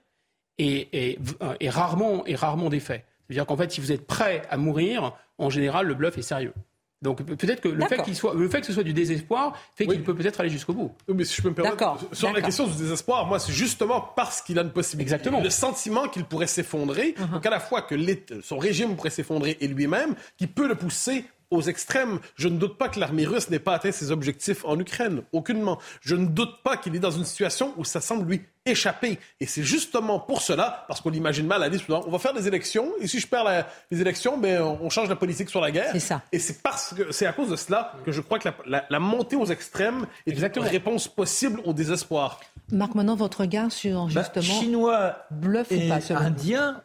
et, 0.57 1.15
et, 1.59 1.69
rarement, 1.69 2.25
et 2.25 2.35
rarement 2.35 2.69
défait. 2.69 3.05
C'est-à-dire 3.27 3.45
qu'en 3.45 3.57
fait, 3.57 3.71
si 3.71 3.81
vous 3.81 3.91
êtes 3.91 4.07
prêt 4.07 4.41
à 4.49 4.57
mourir, 4.57 5.13
en 5.37 5.49
général, 5.49 5.85
le 5.85 5.93
bluff 5.93 6.17
est 6.17 6.23
sérieux. 6.23 6.53
Donc 7.01 7.23
peut-être 7.23 7.61
que 7.61 7.67
le 7.67 7.83
fait, 7.87 8.03
qu'il 8.03 8.15
soit, 8.15 8.35
le 8.35 8.47
fait 8.47 8.61
que 8.61 8.67
ce 8.67 8.73
soit 8.73 8.83
du 8.83 8.93
désespoir 8.93 9.57
fait 9.75 9.87
qu'il 9.87 10.03
peut 10.03 10.13
peut-être 10.13 10.39
aller 10.39 10.49
jusqu'au 10.49 10.73
bout. 10.73 10.91
mais 11.07 11.23
si 11.23 11.35
je 11.35 11.41
peux 11.41 11.49
me 11.49 11.55
permettre, 11.55 11.97
sur 12.11 12.31
la 12.31 12.41
question 12.41 12.67
du 12.67 12.75
désespoir, 12.75 13.25
moi 13.25 13.39
c'est 13.39 13.51
justement 13.51 14.01
parce 14.15 14.41
qu'il 14.41 14.59
a 14.59 14.61
une 14.61 14.71
possibilité, 14.71 15.15
Exactement. 15.15 15.41
le 15.41 15.49
sentiment 15.49 16.07
qu'il 16.07 16.25
pourrait 16.25 16.47
s'effondrer, 16.47 17.15
uh-huh. 17.17 17.31
donc 17.31 17.45
à 17.45 17.49
la 17.49 17.59
fois 17.59 17.81
que 17.81 17.95
son 18.43 18.57
régime 18.59 18.95
pourrait 18.95 19.09
s'effondrer 19.09 19.57
et 19.61 19.67
lui-même, 19.67 20.15
qui 20.37 20.47
peut 20.47 20.67
le 20.67 20.75
pousser 20.75 21.25
aux 21.51 21.61
extrêmes. 21.61 22.19
Je 22.35 22.47
ne 22.47 22.57
doute 22.57 22.77
pas 22.77 22.89
que 22.89 22.99
l'armée 22.99 23.25
russe 23.25 23.49
n'ait 23.49 23.59
pas 23.59 23.75
atteint 23.75 23.91
ses 23.91 24.11
objectifs 24.11 24.65
en 24.65 24.79
Ukraine, 24.79 25.21
aucunement. 25.31 25.77
Je 26.01 26.15
ne 26.15 26.25
doute 26.25 26.63
pas 26.63 26.77
qu'il 26.77 26.95
est 26.95 26.99
dans 26.99 27.11
une 27.11 27.25
situation 27.25 27.73
où 27.77 27.85
ça 27.85 28.01
semble 28.01 28.27
lui 28.27 28.41
échapper. 28.65 29.19
Et 29.39 29.45
c'est 29.45 29.63
justement 29.63 30.19
pour 30.19 30.41
cela, 30.41 30.85
parce 30.87 31.01
qu'on 31.01 31.09
l'imagine 31.09 31.47
mal, 31.47 31.63
à 31.63 31.69
dit 31.69 31.83
on 31.89 32.09
va 32.09 32.19
faire 32.19 32.33
des 32.33 32.47
élections, 32.47 32.91
et 32.99 33.07
si 33.07 33.19
je 33.19 33.27
perds 33.27 33.65
les 33.89 34.01
élections, 34.01 34.37
ben, 34.37 34.61
on 34.61 34.89
change 34.89 35.09
la 35.09 35.15
politique 35.15 35.49
sur 35.49 35.61
la 35.61 35.71
guerre. 35.71 35.89
C'est 35.91 35.99
ça. 35.99 36.21
Et 36.31 36.39
c'est 36.39 36.61
parce 36.61 36.93
que 36.93 37.11
c'est 37.11 37.25
à 37.25 37.33
cause 37.33 37.49
de 37.49 37.55
cela 37.55 37.93
que 38.05 38.11
je 38.11 38.21
crois 38.21 38.39
que 38.39 38.49
la, 38.65 38.99
montée 38.99 39.35
aux 39.35 39.47
extrêmes 39.47 40.05
est 40.25 40.37
une 40.37 40.63
réponse 40.63 41.07
possible 41.07 41.59
au 41.65 41.73
désespoir. 41.73 42.39
Marc, 42.71 42.95
maintenant 42.95 43.15
votre 43.15 43.41
regard 43.41 43.71
sur 43.71 44.05
bah, 44.05 44.21
justement 44.21 44.59
chinois 44.59 45.15
bluff 45.31 45.71
et 45.71 45.87
ou 45.87 45.89
pas, 45.89 46.15
indien 46.15 46.81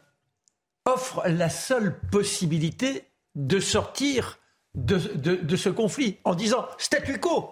offrent 0.85 1.27
la 1.27 1.49
seule 1.49 1.99
possibilité 2.11 3.03
de 3.35 3.59
sortir 3.59 4.39
de, 4.75 5.55
ce 5.55 5.69
conflit 5.69 6.17
en 6.23 6.35
disant 6.35 6.65
statu 6.77 7.19
quo. 7.19 7.49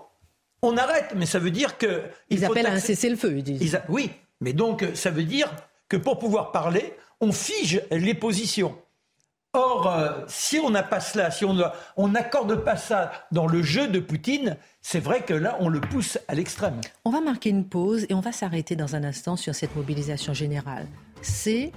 On 0.61 0.77
arrête, 0.77 1.13
mais 1.15 1.25
ça 1.25 1.39
veut 1.39 1.51
dire 1.51 1.77
que. 1.77 2.03
Ils 2.29 2.45
appellent 2.45 2.67
à 2.67 2.73
un 2.73 2.79
cessez-le-feu, 2.79 3.37
ils 3.37 3.43
disent. 3.43 3.79
oui, 3.89 4.11
mais 4.41 4.53
donc 4.53 4.85
ça 4.93 5.11
veut 5.11 5.23
dire 5.23 5.51
que 5.89 5.97
pour 5.97 6.17
pouvoir 6.17 6.51
parler, 6.51 6.95
on 7.21 7.31
fige 7.31 7.81
les 7.91 8.13
positions. 8.13 8.75
Or, 9.55 9.87
euh, 9.87 10.09
si 10.27 10.59
on 10.59 10.69
n'a 10.69 10.83
pas 10.83 10.99
cela, 10.99 11.31
si 11.31 11.45
on 11.45 12.07
n'accorde 12.09 12.55
pas 12.65 12.75
ça 12.75 13.11
dans 13.31 13.47
le 13.47 13.63
jeu 13.63 13.87
de 13.87 13.99
Poutine, 13.99 14.57
c'est 14.81 14.99
vrai 14.99 15.23
que 15.23 15.33
là, 15.33 15.55
on 15.61 15.69
le 15.69 15.79
pousse 15.79 16.19
à 16.27 16.35
l'extrême. 16.35 16.81
On 17.05 17.09
va 17.09 17.21
marquer 17.21 17.51
une 17.51 17.65
pause 17.65 18.05
et 18.09 18.13
on 18.13 18.19
va 18.19 18.33
s'arrêter 18.33 18.75
dans 18.75 18.97
un 18.97 19.05
instant 19.05 19.37
sur 19.37 19.55
cette 19.55 19.73
mobilisation 19.77 20.33
générale. 20.33 20.87
C'est 21.21 21.71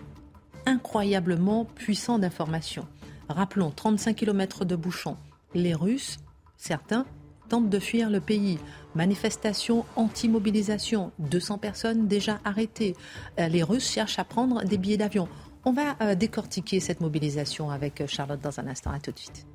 incroyablement 0.66 1.66
puissant 1.66 2.18
d'information. 2.18 2.84
Rappelons, 3.28 3.70
35 3.70 4.16
km 4.16 4.64
de 4.64 4.74
bouchons. 4.74 5.16
Les 5.54 5.74
Russes, 5.74 6.18
certains, 6.56 7.06
tentent 7.48 7.70
de 7.70 7.78
fuir 7.78 8.10
le 8.10 8.20
pays. 8.20 8.58
Manifestation 8.94 9.86
anti-mobilisation, 9.96 11.12
200 11.18 11.58
personnes 11.58 12.06
déjà 12.06 12.38
arrêtées. 12.44 12.94
Euh, 13.38 13.48
les 13.48 13.62
Russes 13.62 13.90
cherchent 13.90 14.18
à 14.18 14.24
prendre 14.24 14.62
des 14.64 14.76
billets 14.76 14.98
d'avion. 14.98 15.28
On 15.64 15.72
va 15.72 15.96
euh, 16.02 16.14
décortiquer 16.14 16.80
cette 16.80 17.00
mobilisation 17.00 17.70
avec 17.70 18.00
euh, 18.00 18.06
Charlotte 18.06 18.40
dans 18.40 18.60
un 18.60 18.66
instant. 18.66 18.90
À 18.90 19.00
tout 19.00 19.12
de 19.12 19.18
suite. 19.18 19.46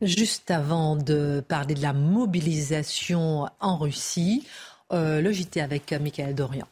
Juste 0.00 0.50
avant 0.50 0.96
de 0.96 1.44
parler 1.46 1.74
de 1.74 1.82
la 1.82 1.92
mobilisation 1.92 3.46
en 3.60 3.76
Russie, 3.76 4.46
le 4.90 5.32
JT 5.32 5.60
avec 5.60 5.92
Michael 5.92 6.34
Dorian. 6.34 6.66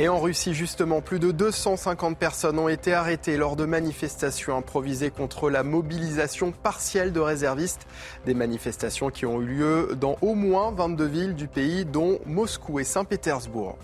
Et 0.00 0.08
en 0.08 0.20
Russie, 0.20 0.54
justement, 0.54 1.00
plus 1.00 1.18
de 1.18 1.32
250 1.32 2.16
personnes 2.16 2.60
ont 2.60 2.68
été 2.68 2.94
arrêtées 2.94 3.36
lors 3.36 3.56
de 3.56 3.64
manifestations 3.64 4.56
improvisées 4.56 5.10
contre 5.10 5.50
la 5.50 5.64
mobilisation 5.64 6.52
partielle 6.52 7.12
de 7.12 7.18
réservistes. 7.18 7.88
Des 8.24 8.34
manifestations 8.34 9.10
qui 9.10 9.26
ont 9.26 9.40
eu 9.42 9.46
lieu 9.46 9.96
dans 10.00 10.16
au 10.22 10.36
moins 10.36 10.70
22 10.70 11.04
villes 11.04 11.34
du 11.34 11.48
pays, 11.48 11.84
dont 11.84 12.20
Moscou 12.26 12.78
et 12.78 12.84
Saint-Pétersbourg. 12.84 13.76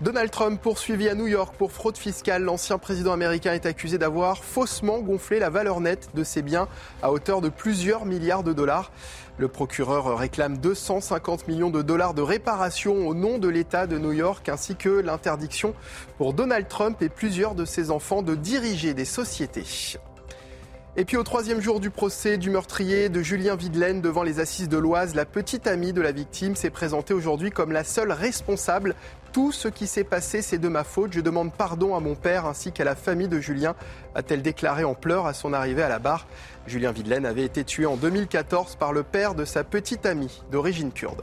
Donald 0.00 0.30
Trump 0.30 0.60
poursuivi 0.60 1.08
à 1.08 1.14
New 1.14 1.28
York 1.28 1.54
pour 1.56 1.70
fraude 1.70 1.96
fiscale. 1.96 2.42
L'ancien 2.42 2.78
président 2.78 3.12
américain 3.12 3.52
est 3.52 3.66
accusé 3.66 3.98
d'avoir 3.98 4.44
faussement 4.44 4.98
gonflé 4.98 5.38
la 5.38 5.50
valeur 5.50 5.80
nette 5.80 6.10
de 6.14 6.24
ses 6.24 6.42
biens 6.42 6.68
à 7.02 7.12
hauteur 7.12 7.40
de 7.40 7.48
plusieurs 7.48 8.04
milliards 8.04 8.44
de 8.44 8.52
dollars. 8.52 8.90
Le 9.38 9.46
procureur 9.46 10.18
réclame 10.18 10.58
250 10.58 11.46
millions 11.46 11.70
de 11.70 11.80
dollars 11.80 12.12
de 12.12 12.22
réparation 12.22 13.06
au 13.06 13.14
nom 13.14 13.38
de 13.38 13.48
l'État 13.48 13.86
de 13.86 13.96
New 13.96 14.12
York 14.12 14.48
ainsi 14.48 14.74
que 14.74 14.88
l'interdiction 14.88 15.74
pour 16.16 16.32
Donald 16.34 16.66
Trump 16.66 17.00
et 17.02 17.08
plusieurs 17.08 17.54
de 17.54 17.64
ses 17.64 17.92
enfants 17.92 18.22
de 18.22 18.34
diriger 18.34 18.94
des 18.94 19.04
sociétés. 19.04 19.98
Et 20.98 21.04
puis 21.04 21.16
au 21.16 21.22
troisième 21.22 21.60
jour 21.60 21.78
du 21.78 21.90
procès 21.90 22.38
du 22.38 22.50
meurtrier 22.50 23.08
de 23.08 23.22
Julien 23.22 23.54
Videlaine 23.54 24.00
devant 24.00 24.24
les 24.24 24.40
assises 24.40 24.68
de 24.68 24.78
l'Oise, 24.78 25.14
la 25.14 25.24
petite 25.24 25.68
amie 25.68 25.92
de 25.92 26.00
la 26.00 26.10
victime 26.10 26.56
s'est 26.56 26.70
présentée 26.70 27.14
aujourd'hui 27.14 27.52
comme 27.52 27.70
la 27.70 27.84
seule 27.84 28.10
responsable. 28.10 28.96
Tout 29.32 29.52
ce 29.52 29.68
qui 29.68 29.86
s'est 29.86 30.02
passé, 30.02 30.42
c'est 30.42 30.58
de 30.58 30.66
ma 30.66 30.82
faute. 30.82 31.12
Je 31.12 31.20
demande 31.20 31.52
pardon 31.52 31.94
à 31.94 32.00
mon 32.00 32.16
père 32.16 32.46
ainsi 32.46 32.72
qu'à 32.72 32.82
la 32.82 32.96
famille 32.96 33.28
de 33.28 33.38
Julien, 33.38 33.76
a-t-elle 34.16 34.42
déclaré 34.42 34.82
en 34.82 34.94
pleurs 34.96 35.26
à 35.26 35.34
son 35.34 35.52
arrivée 35.52 35.84
à 35.84 35.88
la 35.88 36.00
barre. 36.00 36.26
Julien 36.66 36.90
Videlaine 36.90 37.26
avait 37.26 37.44
été 37.44 37.62
tué 37.62 37.86
en 37.86 37.94
2014 37.94 38.74
par 38.74 38.92
le 38.92 39.04
père 39.04 39.36
de 39.36 39.44
sa 39.44 39.62
petite 39.62 40.04
amie 40.04 40.42
d'origine 40.50 40.90
kurde. 40.90 41.22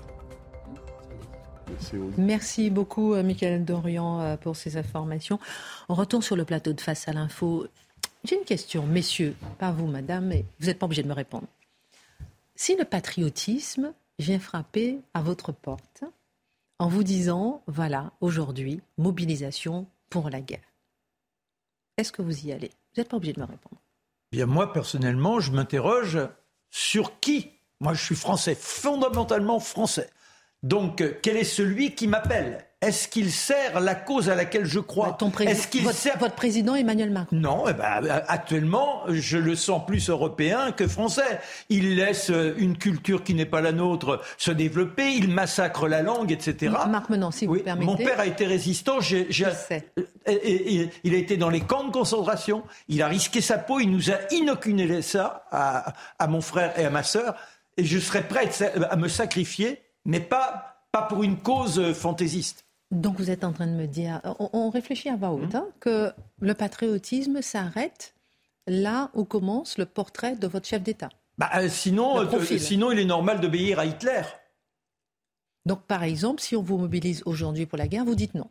Merci 2.18 2.70
beaucoup, 2.70 3.14
euh, 3.14 3.24
Michael 3.24 3.66
Dorian, 3.66 4.22
euh, 4.22 4.38
pour 4.38 4.56
ces 4.56 4.78
informations. 4.78 5.38
On 5.90 5.96
retourne 5.96 6.22
sur 6.22 6.38
le 6.38 6.46
plateau 6.46 6.72
de 6.72 6.80
Face 6.80 7.10
à 7.10 7.12
l'info. 7.12 7.68
J'ai 8.26 8.38
une 8.38 8.46
question, 8.46 8.86
messieurs, 8.86 9.36
pas 9.60 9.72
vous, 9.72 9.88
madame, 9.88 10.28
mais 10.28 10.46
vous 10.60 10.68
n'êtes 10.68 10.80
pas 10.80 10.86
obligé 10.86 11.04
de 11.04 11.08
me 11.08 11.14
répondre. 11.14 11.48
Si 12.56 12.76
le 12.76 12.86
patriotisme 12.86 13.94
vient 14.18 14.40
frapper 14.40 15.00
à 15.14 15.22
votre 15.22 15.52
porte 15.52 16.04
en 16.80 16.88
vous 16.88 17.04
disant, 17.04 17.62
voilà, 17.68 18.14
aujourd'hui, 18.22 18.82
mobilisation 18.98 19.88
pour 20.10 20.30
la 20.30 20.42
guerre, 20.42 20.74
est-ce 21.98 22.12
que 22.12 22.22
vous 22.22 22.48
y 22.48 22.52
allez? 22.52 22.70
Vous 22.70 23.02
n'êtes 23.02 23.10
pas 23.10 23.18
obligé 23.18 23.34
de 23.34 23.42
me 23.42 23.46
répondre 23.46 23.80
moi, 24.44 24.74
personnellement, 24.74 25.40
je 25.40 25.52
m'interroge 25.52 26.20
sur 26.70 27.22
qui? 27.22 27.52
Moi, 27.80 27.94
je 27.94 28.04
suis 28.04 28.16
français, 28.16 28.56
fondamentalement 28.56 29.62
français. 29.62 30.10
Donc, 30.66 31.02
euh, 31.02 31.12
quel 31.22 31.38
est 31.38 31.44
celui 31.44 31.94
qui 31.94 32.08
m'appelle? 32.08 32.66
Est-ce 32.82 33.08
qu'il 33.08 33.32
sert 33.32 33.80
la 33.80 33.94
cause 33.94 34.30
à 34.30 34.36
laquelle 34.36 34.66
je 34.66 34.80
crois? 34.80 35.16
Bah, 35.20 35.46
Est-ce 35.46 35.68
qu'il 35.68 35.84
votre, 35.84 35.96
sert... 35.96 36.18
votre 36.18 36.34
président 36.34 36.74
Emmanuel 36.74 37.12
Macron 37.12 37.36
Non, 37.36 37.66
eh 37.70 37.74
ben, 37.74 38.24
actuellement, 38.28 39.04
je 39.08 39.38
le 39.38 39.56
sens 39.56 39.86
plus 39.86 40.10
européen 40.10 40.72
que 40.72 40.88
français. 40.88 41.40
Il 41.70 41.96
laisse 41.96 42.32
euh, 42.32 42.56
une 42.58 42.80
culture 42.80 43.24
qui 43.24 43.36
n'est 43.36 43.46
pas 43.46 43.62
la 43.62 43.74
nôtre 43.74 44.22
se 44.38 44.50
développer, 44.50 45.12
il 45.14 45.30
massacre 45.30 45.88
la 45.88 46.02
langue, 46.02 46.32
etc. 46.32 46.74
Marc 46.90 47.10
Menon, 47.10 47.30
si 47.30 47.46
vous 47.46 47.60
permettez. 47.60 47.86
Mon 47.86 47.96
père 47.96 48.20
a 48.20 48.26
été 48.26 48.48
résistant. 48.48 49.00
J'ai, 49.00 49.28
je 49.30 49.46
sais. 49.52 49.88
Et, 50.26 50.90
il 51.04 51.14
a 51.14 51.18
été 51.18 51.38
dans 51.38 51.52
les 51.52 51.62
camps 51.62 51.84
de 51.84 51.92
concentration. 51.92 52.64
Il 52.88 53.04
a 53.04 53.08
risqué 53.08 53.40
sa 53.40 53.60
peau. 53.60 53.80
Il 53.80 53.92
nous 53.92 54.10
a 54.10 54.16
inoculé 54.32 55.04
ça 55.04 55.46
à, 55.52 55.94
à 56.18 56.28
mon 56.28 56.42
frère 56.42 56.78
et 56.80 56.86
à 56.86 56.90
ma 56.90 57.04
sœur. 57.04 57.36
Et 57.78 57.84
je 57.84 58.00
serais 58.00 58.24
prêt 58.24 58.50
à 58.90 58.96
me 58.96 59.08
sacrifier, 59.10 59.82
mais 60.06 60.20
pas, 60.20 60.86
pas 60.92 61.02
pour 61.02 61.24
une 61.24 61.38
cause 61.38 61.94
fantaisiste. 61.94 62.66
Donc 62.92 63.18
vous 63.18 63.32
êtes 63.32 63.44
en 63.44 63.52
train 63.52 63.68
de 63.68 63.74
me 63.74 63.88
dire, 63.88 64.22
on, 64.40 64.70
réfléchit 64.70 65.10
à 65.10 65.16
voix 65.16 65.32
haute, 65.32 65.54
mmh. 65.54 65.58
hein, 65.58 65.68
que 65.80 66.12
le 66.40 66.54
patriotisme 66.54 67.42
s'arrête 67.42 68.14
là 68.68 69.10
où 69.14 69.26
commence 69.26 69.78
le 69.78 69.86
portrait 69.86 70.36
de 70.36 70.48
votre 70.48 70.68
chef 70.68 70.84
d'État. 70.84 71.10
Bah, 71.38 71.50
euh, 71.56 71.68
sinon, 71.68 72.20
euh, 72.20 72.58
sinon, 72.58 72.92
il 72.92 73.00
est 73.00 73.06
normal 73.06 73.42
d'obéir 73.42 73.80
à 73.80 73.86
Hitler. 73.86 74.22
Donc 75.66 75.82
par 75.84 76.04
exemple, 76.04 76.42
si 76.42 76.56
on 76.56 76.62
vous 76.62 76.78
mobilise 76.78 77.24
aujourd'hui 77.26 77.66
pour 77.66 77.78
la 77.78 77.88
guerre, 77.88 78.06
vous 78.06 78.16
dites 78.16 78.36
non. 78.36 78.50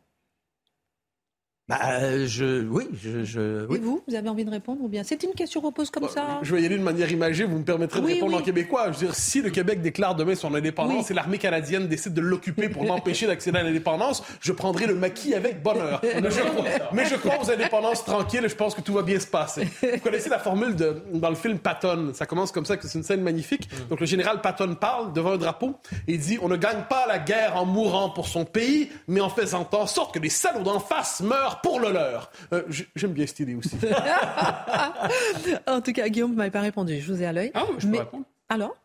Bah, 1.67 2.27
je, 2.27 2.63
oui, 2.69 2.85
je, 2.93 3.25
je 3.25 3.75
Et 3.75 3.79
vous, 3.79 4.03
vous 4.07 4.15
avez 4.15 4.29
envie 4.29 4.45
de 4.45 4.51
répondre 4.51 4.83
ou 4.83 4.89
bien? 4.89 5.03
C'est 5.03 5.23
une 5.23 5.33
question 5.33 5.63
qu'on 5.63 5.73
pose 5.73 5.91
comme 5.91 6.11
ça 6.11 6.41
Je 6.43 6.55
vais 6.55 6.61
y 6.61 6.67
aller 6.67 6.75
d'une 6.75 6.85
manière 6.85 7.11
imagée, 7.11 7.45
vous 7.45 7.57
me 7.57 7.65
permettrez 7.65 8.03
de 8.03 8.07
répondre 8.07 8.37
en 8.37 8.43
québécois. 8.43 8.93
Je 8.93 8.99
veux 8.99 9.07
dire, 9.07 9.15
si 9.15 9.41
le 9.41 9.49
Québec 9.49 9.81
déclare 9.81 10.15
demain 10.15 10.35
son 10.35 10.55
indépendance 10.55 11.11
et 11.11 11.15
l'armée 11.15 11.39
canadienne 11.39 11.89
décide 11.89 12.13
de 12.13 12.21
l'occuper 12.21 12.69
pour 12.69 12.85
m'empêcher 12.85 13.27
d'accéder 13.27 13.61
à 13.61 13.63
l'indépendance, 13.63 14.23
je 14.41 14.53
prendrai 14.53 14.87
le 14.87 14.95
maquis 14.95 15.35
avec 15.35 15.63
bonheur. 15.63 16.03
Mais 16.23 16.31
je, 16.31 16.41
crois, 16.41 16.65
mais 16.93 17.07
je 17.07 17.15
crois 17.15 17.41
aux 17.43 17.51
indépendances 17.51 18.05
tranquilles 18.05 18.45
et 18.45 18.49
je 18.49 18.57
pense 18.57 18.75
que 18.75 18.83
tout 18.83 18.93
va 18.93 19.03
bien 19.03 19.19
se 19.19 19.27
passer. 19.27 19.67
Vous 19.83 20.01
connaissez 20.03 20.29
la 20.29 20.39
formule 20.39 20.77
de, 20.77 21.03
dans 21.15 21.31
le 21.31 21.35
film 21.35 21.59
Patton, 21.59 22.13
ça 22.13 22.27
commence 22.27 22.53
comme 22.53 22.67
ça, 22.67 22.77
que 22.77 22.87
c'est 22.87 22.99
une 22.99 23.05
scène 23.05 23.23
magnifique. 23.23 23.69
Donc 23.89 24.01
le 24.01 24.07
général 24.07 24.43
Patton 24.43 24.75
parle 24.75 25.13
devant 25.13 25.33
un 25.33 25.39
drapeau 25.39 25.77
et 26.07 26.15
il 26.15 26.21
dit, 26.21 26.39
on 26.43 26.49
ne 26.49 26.57
gagne 26.57 26.85
pas 26.89 27.07
la 27.07 27.19
guerre 27.19 27.57
en 27.57 27.65
mourant 27.65 28.11
pour 28.11 28.29
son 28.29 28.45
pays, 28.45 28.91
mais 29.09 29.21
en 29.21 29.31
faisant 29.31 29.67
en 29.73 29.87
sorte 29.87 30.15
que 30.15 30.19
les 30.19 30.29
salauds 30.29 30.63
d'en 30.63 30.79
face 30.79 31.21
meurent 31.21 31.54
pour 31.63 31.81
le 31.81 31.93
leur. 31.93 32.31
Euh, 32.53 32.63
j'aime 32.95 33.13
bien 33.13 33.27
cette 33.27 33.41
idée 33.41 33.55
aussi. 33.55 33.77
en 35.67 35.81
tout 35.81 35.93
cas, 35.93 36.09
Guillaume, 36.09 36.31
vous 36.31 36.37
m'avez 36.37 36.51
pas 36.51 36.61
répondu. 36.61 37.01
Je 37.01 37.13
vous 37.13 37.23
ai 37.23 37.27
à 37.27 37.33
l'œil. 37.33 37.51
Ah, 37.55 37.65
je 37.79 37.87
peux 37.87 37.99
répondre. 37.99 38.25
Alors? 38.49 38.77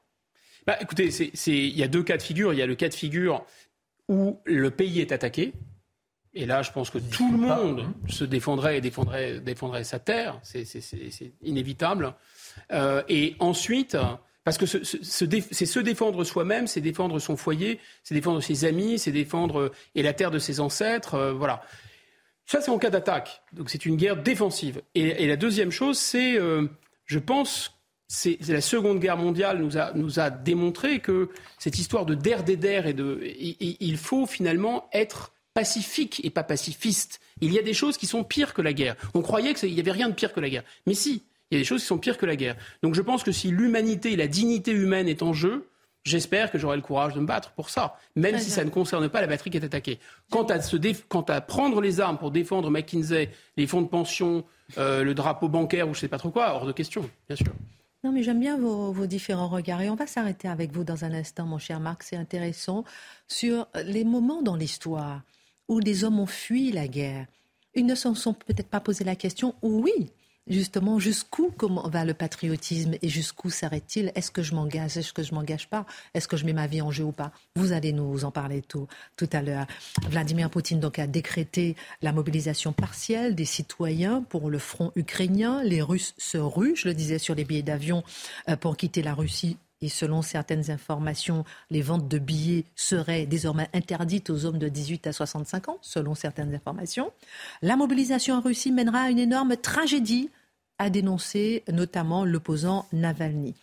Bah, 0.65 0.77
Écoutez, 0.81 1.09
il 1.47 1.77
y 1.77 1.83
a 1.83 1.87
deux 1.87 2.03
cas 2.03 2.17
de 2.17 2.21
figure. 2.21 2.53
Il 2.53 2.59
y 2.59 2.61
a 2.61 2.67
le 2.67 2.75
cas 2.75 2.89
de 2.89 2.93
figure 2.93 3.45
où 4.07 4.39
le 4.45 4.71
pays 4.71 4.99
est 4.99 5.11
attaqué. 5.11 5.53
Et 6.33 6.45
là, 6.45 6.61
je 6.61 6.71
pense 6.71 6.89
que 6.89 6.99
tout 6.99 7.31
le 7.31 7.37
monde 7.37 7.87
se 8.07 8.23
défendrait 8.23 8.77
et 8.77 8.81
défendrait, 8.81 9.39
défendrait 9.39 9.83
sa 9.83 9.99
terre. 9.99 10.39
C'est 10.43 10.63
inévitable. 11.41 12.13
Euh, 12.71 13.01
et 13.09 13.35
ensuite, 13.39 13.97
parce 14.43 14.57
que 14.57 14.65
c'est 14.65 15.65
se 15.65 15.79
défendre 15.79 16.23
soi-même, 16.23 16.67
c'est 16.67 16.81
défendre 16.81 17.19
son 17.19 17.35
foyer, 17.35 17.79
c'est 18.03 18.15
défendre 18.15 18.41
ses 18.41 18.65
amis, 18.65 18.99
c'est 18.99 19.11
défendre 19.11 19.71
et 19.95 20.03
la 20.03 20.13
terre 20.13 20.31
de 20.31 20.39
ses 20.39 20.59
ancêtres. 20.59 21.15
Euh, 21.15 21.33
voilà. 21.33 21.61
Ça, 22.49 22.61
c'est 22.61 22.71
en 22.71 22.79
cas 22.79 22.89
d'attaque. 22.89 23.43
Donc 23.53 23.69
c'est 23.69 23.85
une 23.85 23.95
guerre 23.95 24.17
défensive. 24.17 24.81
Et, 24.95 25.27
la 25.27 25.35
deuxième 25.35 25.69
chose, 25.69 25.99
c'est, 25.99 26.35
euh, 26.35 26.65
je 27.05 27.19
pense, 27.19 27.79
c'est 28.07 28.39
la 28.47 28.59
Seconde 28.59 28.99
Guerre 28.99 29.17
mondiale 29.17 29.59
nous 29.59 29.77
a, 29.77 29.93
nous 29.93 30.19
a 30.19 30.31
démontré 30.31 30.99
que 30.99 31.29
cette 31.59 31.77
histoire 31.77 32.07
de 32.07 32.15
der 32.15 32.43
des 32.43 32.57
der 32.57 32.87
et 32.87 32.93
de, 32.93 33.21
il 33.23 33.97
faut 33.97 34.25
finalement 34.25 34.89
être 34.93 35.31
pacifique 35.53 36.25
et 36.25 36.31
pas 36.31 36.41
pacifiste. 36.41 37.19
Il 37.39 37.53
y 37.53 37.59
a 37.59 37.61
des 37.61 37.75
choses 37.75 37.97
qui 37.97 38.07
sont 38.07 38.23
pires 38.23 38.55
que 38.55 38.63
la 38.63 38.73
guerre. 38.73 38.95
On 39.13 39.21
croyait 39.21 39.53
qu'il 39.53 39.71
n'y 39.71 39.79
avait 39.79 39.91
rien 39.91 40.09
de 40.09 40.15
pire 40.15 40.33
que 40.33 40.39
la 40.39 40.49
guerre. 40.49 40.63
Mais 40.87 40.95
si, 40.95 41.21
il 41.51 41.55
y 41.55 41.57
a 41.57 41.61
des 41.61 41.65
choses 41.65 41.81
qui 41.81 41.87
sont 41.87 41.99
pires 41.99 42.17
que 42.17 42.25
la 42.25 42.35
guerre. 42.35 42.55
Donc 42.81 42.95
je 42.95 43.03
pense 43.03 43.21
que 43.21 43.31
si 43.31 43.51
l'humanité 43.51 44.13
et 44.13 44.15
la 44.15 44.27
dignité 44.27 44.71
humaine 44.71 45.07
est 45.07 45.21
en 45.21 45.33
jeu, 45.33 45.68
J'espère 46.03 46.49
que 46.51 46.57
j'aurai 46.57 46.77
le 46.77 46.81
courage 46.81 47.13
de 47.13 47.19
me 47.19 47.25
battre 47.25 47.51
pour 47.51 47.69
ça, 47.69 47.97
même 48.15 48.39
si 48.39 48.49
ça 48.49 48.63
ne 48.63 48.69
concerne 48.69 49.09
pas 49.09 49.21
la 49.21 49.27
batterie 49.27 49.49
qui 49.49 49.57
est 49.57 49.65
attaquée. 49.65 49.99
Quant 50.31 50.45
à, 50.45 50.61
se 50.61 50.77
quant 51.07 51.21
à 51.21 51.41
prendre 51.41 51.81
les 51.81 51.99
armes 51.99 52.17
pour 52.17 52.31
défendre 52.31 52.69
McKinsey, 52.71 53.29
les 53.57 53.67
fonds 53.67 53.81
de 53.81 53.87
pension, 53.87 54.45
euh, 54.77 55.03
le 55.03 55.13
drapeau 55.13 55.49
bancaire 55.49 55.87
ou 55.89 55.93
je 55.93 55.99
ne 55.99 56.01
sais 56.01 56.07
pas 56.07 56.17
trop 56.17 56.31
quoi, 56.31 56.53
hors 56.53 56.65
de 56.65 56.71
question, 56.71 57.09
bien 57.27 57.35
sûr. 57.35 57.53
Non, 58.03 58.13
mais 58.13 58.23
j'aime 58.23 58.39
bien 58.39 58.57
vos, 58.57 58.93
vos, 58.93 59.07
différents 59.07 59.49
regards. 59.49 59.81
Et 59.81 59.89
on 59.89 59.95
va 59.95 60.07
s'arrêter 60.07 60.47
avec 60.47 60.71
vous 60.71 60.85
dans 60.85 61.03
un 61.03 61.13
instant, 61.13 61.45
mon 61.45 61.57
cher 61.57 61.81
Marc. 61.81 62.03
C'est 62.03 62.15
intéressant 62.15 62.85
sur 63.27 63.67
les 63.83 64.05
moments 64.05 64.41
dans 64.41 64.55
l'histoire 64.55 65.21
où 65.67 65.81
des 65.81 66.05
hommes 66.05 66.19
ont 66.19 66.25
fui 66.25 66.71
la 66.71 66.87
guerre 66.87 67.25
ils 67.75 67.85
ne 67.85 67.95
s'en 67.95 68.15
sont 68.15 68.33
peut-être 68.33 68.67
pas 68.67 68.79
posé 68.79 69.03
la 69.03 69.15
question. 69.15 69.55
Oui, 69.61 70.11
justement, 70.49 70.99
jusqu'où 70.99 71.53
va 71.85 72.05
le 72.05 72.13
patriotisme 72.13 72.95
et 73.01 73.09
jusqu'où 73.09 73.49
s'arrête-t-il? 73.49 74.11
Est-ce 74.15 74.31
que 74.31 74.43
je 74.43 74.55
m'engage 74.55 74.97
Est-ce 74.97 75.13
que 75.13 75.23
je 75.23 75.33
m'engage 75.33 75.67
pas? 75.67 75.85
Est-ce 76.13 76.27
que 76.27 76.37
je 76.37 76.45
mets 76.45 76.53
ma 76.53 76.67
vie 76.67 76.81
en 76.81 76.91
jeu 76.91 77.03
ou 77.03 77.11
pas? 77.11 77.31
Vous 77.55 77.71
allez 77.71 77.93
nous 77.93 78.25
en 78.25 78.31
parler 78.31 78.61
tout, 78.61 78.87
à 79.31 79.41
l'heure. 79.41 79.67
Vladimir 80.09 80.49
Poutine 80.49 80.79
donc 80.79 80.99
a 80.99 81.07
décrété 81.07 81.75
la 82.01 82.11
mobilisation 82.11 82.73
partielle 82.73 83.35
des 83.35 83.45
citoyens 83.45 84.23
pour 84.23 84.49
le 84.49 84.59
front 84.59 84.91
ukrainien. 84.95 85.63
Les 85.63 85.81
Russes 85.81 86.13
se 86.17 86.37
ruent, 86.37 86.75
je 86.75 86.87
le 86.87 86.93
disais, 86.93 87.19
sur 87.19 87.35
les 87.35 87.45
billets 87.45 87.61
d'avion 87.61 88.03
euh, 88.49 88.55
pour 88.55 88.77
quitter 88.77 89.01
la 89.01 89.13
Russie 89.13 89.57
et 89.81 89.89
selon 89.89 90.21
certaines 90.21 90.71
informations, 90.71 91.45
les 91.69 91.81
ventes 91.81 92.07
de 92.07 92.19
billets 92.19 92.65
seraient 92.75 93.25
désormais 93.25 93.69
interdites 93.73 94.29
aux 94.29 94.45
hommes 94.45 94.57
de 94.57 94.67
18 94.67 95.07
à 95.07 95.13
65 95.13 95.69
ans, 95.69 95.77
selon 95.81 96.15
certaines 96.15 96.53
informations. 96.53 97.11
La 97.61 97.77
mobilisation 97.77 98.35
en 98.35 98.41
Russie 98.41 98.71
mènera 98.71 99.03
à 99.03 99.09
une 99.09 99.19
énorme 99.19 99.55
tragédie 99.55 100.29
a 100.79 100.89
dénoncé 100.89 101.63
notamment 101.71 102.25
l'opposant 102.25 102.87
Navalny. 102.93 103.53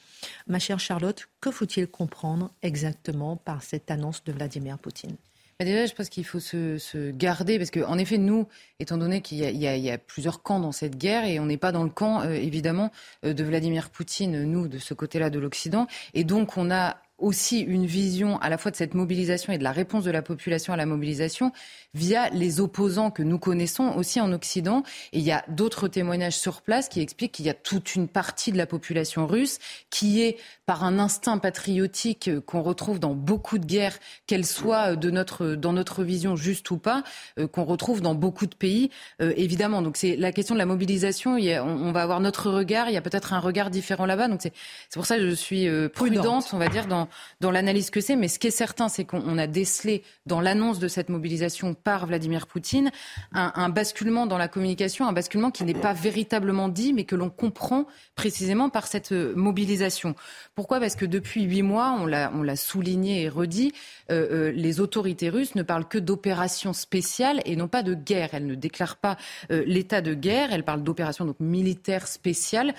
Ma 0.47 0.59
chère 0.59 0.79
Charlotte, 0.79 1.29
que 1.41 1.51
faut-il 1.51 1.87
comprendre 1.89 2.51
exactement 2.63 3.37
par 3.37 3.63
cette 3.63 3.91
annonce 3.91 4.23
de 4.25 4.33
Vladimir 4.33 4.79
Poutine? 4.79 5.17
Bah, 5.59 5.65
Déjà, 5.65 5.87
je 5.87 5.95
pense 5.95 6.11
qu'il 6.11 6.25
faut 6.25 6.41
se, 6.41 7.11
garder, 7.13 7.59
parce 7.59 7.71
qu'en 7.71 7.97
effet, 7.97 8.19
nous, 8.19 8.47
étant 8.79 8.99
donné 8.99 9.23
qu'il 9.23 9.39
y, 9.39 9.91
a 9.91 9.99
plusieurs 9.99 10.43
camps 10.43 10.61
dans 10.61 10.73
cette 10.73 10.97
guerre, 10.97 11.25
et 11.25 11.41
on 11.41 11.47
n'est 11.47 11.57
pas 11.57 11.73
dans 11.73 11.85
le 11.85 11.91
camp, 11.91 12.21
euh, 12.21 12.33
évidemment, 12.33 12.93
euh, 13.25 13.33
de 13.33 13.43
Vladimir 13.43 13.89
Poutine, 13.89 14.45
nous, 14.45 14.69
de 14.69 14.79
ce 14.79 14.93
côté-là 14.93 15.31
de 15.31 15.39
l'Occident, 15.39 15.87
et 16.13 16.25
donc 16.25 16.59
on 16.59 16.71
a 16.71 16.99
aussi 17.19 17.61
une 17.61 17.87
vision 17.87 18.39
à 18.41 18.51
la 18.51 18.59
fois 18.59 18.71
de 18.71 18.77
cette 18.77 18.95
mobilisation 18.95 19.53
et 19.53 19.59
de 19.59 19.65
la 19.65 19.73
réponse 19.73 20.05
de 20.05 20.11
la 20.11 20.23
population 20.23 20.73
à 20.73 20.77
la 20.77 20.87
mobilisation 20.87 21.53
via 21.95 22.29
les 22.31 22.61
opposants 22.61 23.11
que 23.11 23.23
nous 23.23 23.39
connaissons 23.39 23.95
aussi 23.97 24.21
en 24.21 24.33
Occident. 24.33 24.83
Et 25.13 25.19
il 25.19 25.25
y 25.25 25.33
a 25.33 25.45
d'autres 25.49 25.89
témoignages 25.89 26.37
sur 26.37 26.61
place 26.61 26.89
qui 26.89 27.01
expliquent 27.01 27.33
qu'il 27.33 27.47
y 27.47 27.51
a 27.51 27.55
toute 27.55 27.95
une 27.95 28.09
partie 28.09 28.53
de 28.53 28.59
la 28.59 28.67
population 28.67 29.27
russe 29.27 29.59
qui 29.89 30.21
est 30.23 30.37
par 30.67 30.85
un 30.85 30.99
instinct 30.99 31.39
patriotique 31.39 32.31
qu'on 32.45 32.63
retrouve 32.63 33.01
dans 33.01 33.15
beaucoup 33.15 33.59
de 33.59 33.65
guerres, 33.65 33.99
qu'elles 34.27 34.45
soient 34.45 34.97
de 34.97 35.11
notre, 35.11 35.55
dans 35.55 35.73
notre 35.73 36.05
vision 36.05 36.37
juste 36.37 36.71
ou 36.71 36.77
pas, 36.77 37.03
euh, 37.39 37.47
qu'on 37.47 37.65
retrouve 37.65 38.01
dans 38.03 38.15
beaucoup 38.15 38.47
de 38.47 38.55
pays, 38.55 38.91
euh, 39.23 39.33
évidemment. 39.37 39.81
Donc 39.81 39.97
c'est 39.97 40.17
la 40.17 40.33
question 40.33 40.55
de 40.55 40.59
la 40.59 40.67
mobilisation. 40.67 41.37
Il 41.37 41.47
on, 41.61 41.93
va 41.93 42.03
avoir 42.03 42.21
notre 42.21 42.51
regard. 42.51 42.89
Il 42.89 42.95
y 42.95 42.97
a 42.97 43.01
peut-être 43.01 43.33
un 43.33 43.39
regard 43.39 43.71
différent 43.71 44.05
là-bas. 44.05 44.29
Donc 44.29 44.41
c'est 44.43 44.53
pour 44.93 45.07
ça 45.07 45.17
que 45.17 45.29
je 45.29 45.35
suis 45.35 45.69
euh, 45.69 45.89
prudente, 45.89 46.51
on 46.53 46.59
va 46.59 46.69
dire, 46.69 46.87
dans 46.87 47.06
dans, 47.41 47.51
l'analyse 47.51 47.91
que 47.91 48.01
c'est, 48.01 48.17
mais 48.17 48.29
ce 48.29 48.39
qui 48.39 48.47
est 48.47 48.51
certain, 48.51 48.89
c'est 48.89 49.05
qu'on 49.05 49.39
a 49.39 49.47
décelé 49.47 50.03
dans 50.27 50.41
l'annonce 50.41 50.79
de 50.79 50.89
cette 50.89 51.09
mobilisation 51.09 51.75
par 51.75 52.07
Vladimir 52.07 52.47
Poutine 52.47 52.91
un, 53.33 53.69
basculement 53.69 54.27
dans 54.27 54.39
la 54.39 54.49
communication, 54.49 55.07
un 55.07 55.13
basculement 55.13 55.51
qui 55.51 55.65
n'est 55.65 55.75
pas 55.75 55.93
véritablement 55.93 56.69
dit, 56.69 56.93
mais 56.93 57.05
que 57.05 57.17
l'on 57.17 57.31
comprend 57.31 57.87
précisément 58.15 58.71
par 58.71 58.87
cette 58.87 59.13
euh, 59.13 59.35
mobilisation. 59.37 60.15
Pourquoi? 60.55 60.81
Parce 60.81 60.97
que 60.97 61.05
depuis 61.05 61.43
huit 61.43 61.63
mois, 61.63 61.97
on 61.99 62.07
l'a 62.07 62.57
souligné 62.57 63.23
et 63.23 63.29
redit, 63.29 63.73
euh, 64.11 64.49
euh, 64.49 64.53
les 64.53 64.81
autorités 64.81 65.29
russes 65.29 65.55
ne 65.55 65.63
parlent 65.63 65.89
que 65.89 65.99
d'opérations 65.99 66.73
spéciales 66.73 67.41
et 67.45 67.57
non 67.57 67.69
pas 67.69 67.83
de 67.83 67.95
guerre. 67.95 68.31
Elles 68.33 68.47
ne 68.47 68.55
déclarent 68.55 68.97
pas 68.97 69.17
l'état 69.51 70.01
de 70.01 70.15
guerre, 70.15 70.53
elles 70.53 70.65
parlent 70.65 70.83
d'opérations 70.83 71.35
militaires 71.41 72.07
spéciales 72.07 72.75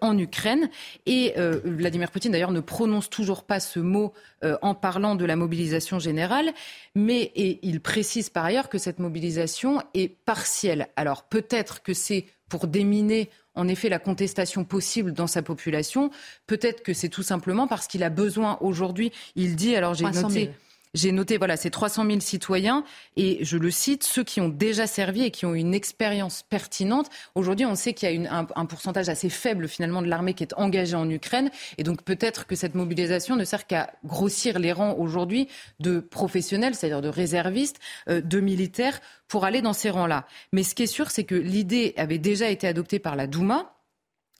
en 0.00 0.16
Ukraine. 0.18 0.68
Et 1.06 1.34
Vladimir 1.64 2.10
Poutine 2.10 2.32
d'ailleurs 2.32 2.52
ne 2.52 2.60
prononce 2.60 3.10
toujours 3.10 3.44
pas 3.44 3.60
ce 3.72 3.80
mot 3.80 4.12
euh, 4.44 4.56
en 4.62 4.74
parlant 4.74 5.14
de 5.14 5.24
la 5.24 5.36
mobilisation 5.36 5.98
générale, 5.98 6.52
mais 6.94 7.32
il 7.34 7.80
précise 7.80 8.30
par 8.30 8.44
ailleurs 8.44 8.68
que 8.68 8.78
cette 8.78 8.98
mobilisation 8.98 9.82
est 9.94 10.08
partielle. 10.08 10.88
Alors 10.96 11.24
peut-être 11.24 11.82
que 11.82 11.94
c'est 11.94 12.26
pour 12.48 12.66
déminer 12.66 13.30
en 13.54 13.68
effet 13.68 13.88
la 13.88 13.98
contestation 13.98 14.64
possible 14.64 15.12
dans 15.12 15.26
sa 15.26 15.42
population. 15.42 16.10
Peut-être 16.46 16.82
que 16.82 16.92
c'est 16.92 17.08
tout 17.08 17.22
simplement 17.22 17.66
parce 17.66 17.86
qu'il 17.86 18.02
a 18.02 18.10
besoin 18.10 18.58
aujourd'hui, 18.60 19.12
il 19.36 19.56
dit, 19.56 19.74
alors 19.76 19.94
j'ai 19.94 20.04
noté... 20.04 20.50
J'ai 20.94 21.10
noté, 21.10 21.38
voilà, 21.38 21.56
ces 21.56 21.70
300 21.70 22.04
000 22.04 22.20
citoyens 22.20 22.84
et 23.16 23.42
je 23.42 23.56
le 23.56 23.70
cite, 23.70 24.02
ceux 24.04 24.24
qui 24.24 24.42
ont 24.42 24.50
déjà 24.50 24.86
servi 24.86 25.22
et 25.22 25.30
qui 25.30 25.46
ont 25.46 25.54
une 25.54 25.72
expérience 25.72 26.42
pertinente. 26.42 27.08
Aujourd'hui, 27.34 27.64
on 27.64 27.74
sait 27.74 27.94
qu'il 27.94 28.22
y 28.22 28.26
a 28.26 28.46
un, 28.54 28.66
pourcentage 28.66 29.08
assez 29.08 29.30
faible 29.30 29.68
finalement 29.68 30.02
de 30.02 30.08
l'armée 30.08 30.34
qui 30.34 30.42
est 30.42 30.52
engagée 30.54 30.94
en 30.94 31.08
Ukraine 31.08 31.50
et 31.78 31.82
donc 31.82 32.02
peut-être 32.02 32.46
que 32.46 32.56
cette 32.56 32.74
mobilisation 32.74 33.36
ne 33.36 33.44
sert 33.44 33.66
qu'à 33.66 33.90
grossir 34.04 34.58
les 34.58 34.72
rangs 34.72 34.94
aujourd'hui 34.98 35.48
de 35.80 35.98
professionnels, 35.98 36.74
c'est-à-dire 36.74 37.00
de 37.00 37.08
réservistes, 37.08 37.80
euh, 38.10 38.20
de 38.20 38.40
militaires 38.40 39.00
pour 39.28 39.46
aller 39.46 39.62
dans 39.62 39.72
ces 39.72 39.88
rangs-là. 39.88 40.26
Mais 40.52 40.62
ce 40.62 40.74
qui 40.74 40.82
est 40.82 40.86
sûr, 40.86 41.10
c'est 41.10 41.24
que 41.24 41.34
l'idée 41.34 41.94
avait 41.96 42.18
déjà 42.18 42.50
été 42.50 42.66
adoptée 42.66 42.98
par 42.98 43.16
la 43.16 43.26
Douma 43.26 43.74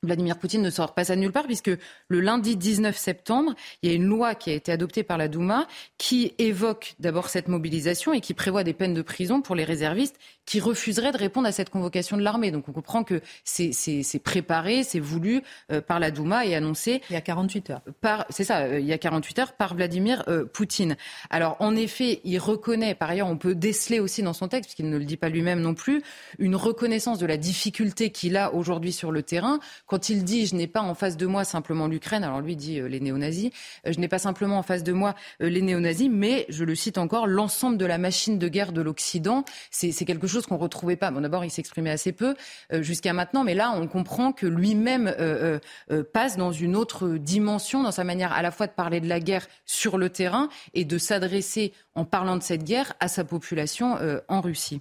Vladimir 0.05 0.37
Poutine 0.37 0.63
ne 0.63 0.71
sort 0.71 0.95
pas 0.95 1.05
ça 1.05 1.15
de 1.15 1.21
nulle 1.21 1.31
part 1.31 1.45
puisque 1.45 1.71
le 2.09 2.21
lundi 2.21 2.57
19 2.57 2.97
septembre, 2.97 3.55
il 3.83 3.89
y 3.89 3.93
a 3.93 3.95
une 3.95 4.07
loi 4.07 4.35
qui 4.35 4.51
a 4.51 4.53
été 4.53 4.73
adoptée 4.73 5.05
par 5.05 5.17
la 5.17 5.29
Douma 5.29 5.69
qui 5.97 6.35
évoque 6.39 6.97
d'abord 6.99 7.29
cette 7.29 7.47
mobilisation 7.47 8.13
et 8.13 8.21
qui 8.21 8.35
prévoit 8.35 8.65
des 8.65 8.73
peines 8.73 8.95
de 8.95 9.03
prison 9.03 9.43
pour 9.43 9.55
les 9.55 9.63
réservistes 9.63 10.17
qui 10.45 10.59
refuseraient 10.59 11.13
de 11.13 11.19
répondre 11.19 11.47
à 11.47 11.53
cette 11.53 11.71
convocation 11.71 12.17
de 12.17 12.23
l'armée. 12.23 12.51
Donc 12.51 12.69
on 12.69 12.73
comprend 12.73 13.05
que 13.05 13.21
c'est 13.45 14.19
préparé, 14.25 14.83
c'est 14.83 14.99
voulu 14.99 15.43
euh, 15.71 15.81
par 15.81 16.01
la 16.01 16.11
Douma 16.11 16.47
et 16.47 16.57
annoncé. 16.57 17.01
Il 17.09 17.13
y 17.13 17.17
a 17.17 17.21
48 17.21 17.71
heures. 17.71 17.83
Par, 18.01 18.27
c'est 18.29 18.43
ça, 18.43 18.63
euh, 18.63 18.81
il 18.81 18.87
y 18.87 18.93
a 18.93 18.99
48 18.99 19.39
heures 19.39 19.53
par 19.53 19.77
Vladimir 19.77 20.25
euh, 20.27 20.45
Poutine. 20.45 20.97
Alors 21.31 21.57
en 21.61 21.77
effet, 21.77 22.21
il 22.25 22.39
reconnaît, 22.41 22.97
par 22.97 23.09
ailleurs, 23.09 23.29
on 23.29 23.37
peut 23.37 23.55
déceler 23.55 24.01
aussi 24.01 24.25
dans 24.25 24.33
son 24.33 24.49
texte, 24.49 24.71
puisqu'il 24.71 24.91
ne 24.91 24.99
le 24.99 25.05
dit 25.05 25.17
pas 25.17 25.29
lui-même 25.29 25.61
non 25.61 25.75
plus, 25.75 26.03
une 26.41 26.57
reconnaissance 26.57 27.21
de 27.21 27.27
la 27.27 27.37
difficulté 27.37 28.11
qu'il 28.11 28.37
a 28.37 28.53
aujourd'hui 28.53 28.91
sur 28.91 29.13
le 29.13 29.23
terrain 29.23 29.61
quand 29.93 30.09
il 30.09 30.25
dit 30.25 30.47
je 30.47 30.57
n'ai 30.57 30.69
pas 30.69 30.81
en 30.81 30.95
face 30.95 31.19
de 31.19 31.27
moi 31.27 31.45
simplement 31.45 31.87
l'Ukraine, 31.87 32.25
alors 32.25 32.41
lui 32.41 32.57
dit 32.57 32.81
euh, 32.81 32.89
les 32.89 32.99
néo-nazis, 32.99 33.51
euh, 33.87 33.93
je 33.93 34.01
n'ai 34.01 34.09
pas 34.09 34.19
simplement 34.19 34.57
en 34.57 34.63
face 34.63 34.83
de 34.83 34.93
moi 34.93 35.15
euh, 35.43 35.51
les 35.51 35.61
néo-nazis, 35.61 36.09
mais 36.11 36.47
je 36.49 36.65
le 36.65 36.75
cite 36.75 36.97
encore, 36.97 37.27
l'ensemble 37.27 37.77
de 37.77 37.85
la 37.85 37.99
machine 37.99 38.39
de 38.39 38.49
guerre 38.49 38.73
de 38.73 38.81
l'Occident, 38.81 39.45
c'est 39.71 39.93
quelque 40.07 40.27
chose 40.27 40.47
qu'on 40.47 40.57
retrouvait 40.57 40.97
pas. 40.97 41.11
Bon, 41.11 41.21
d'abord, 41.21 41.45
il 41.45 41.51
s'exprimait 41.51 41.91
assez 41.91 42.13
peu 42.13 42.35
jusqu'à 42.71 43.13
maintenant, 43.13 43.45
mais 43.45 43.55
là, 43.55 43.75
on 43.77 43.87
comprend 43.87 44.33
que 44.33 44.47
lui-même 44.47 45.15
passe 46.13 46.37
dans 46.37 46.53
une 46.53 46.75
autre 46.75 47.09
dimension, 47.09 47.83
dans 47.83 47.93
sa 47.93 48.05
manière 48.05 48.33
à 48.33 48.43
la 48.43 48.51
fois 48.51 48.67
de 48.67 48.73
parler 48.73 49.01
de 49.01 49.09
la 49.09 49.21
guerre 49.21 49.47
sur 49.67 49.99
le 49.99 50.09
terrain 50.09 50.49
et 50.75 50.85
de 50.85 50.99
s'adresser, 50.99 51.73
en 51.95 52.05
parlant 52.05 52.37
de 52.37 52.43
cette 52.43 52.65
guerre, 52.65 52.95
à 53.01 53.09
sa 53.09 53.25
population 53.25 53.99
en 54.29 54.41
Russie. 54.41 54.81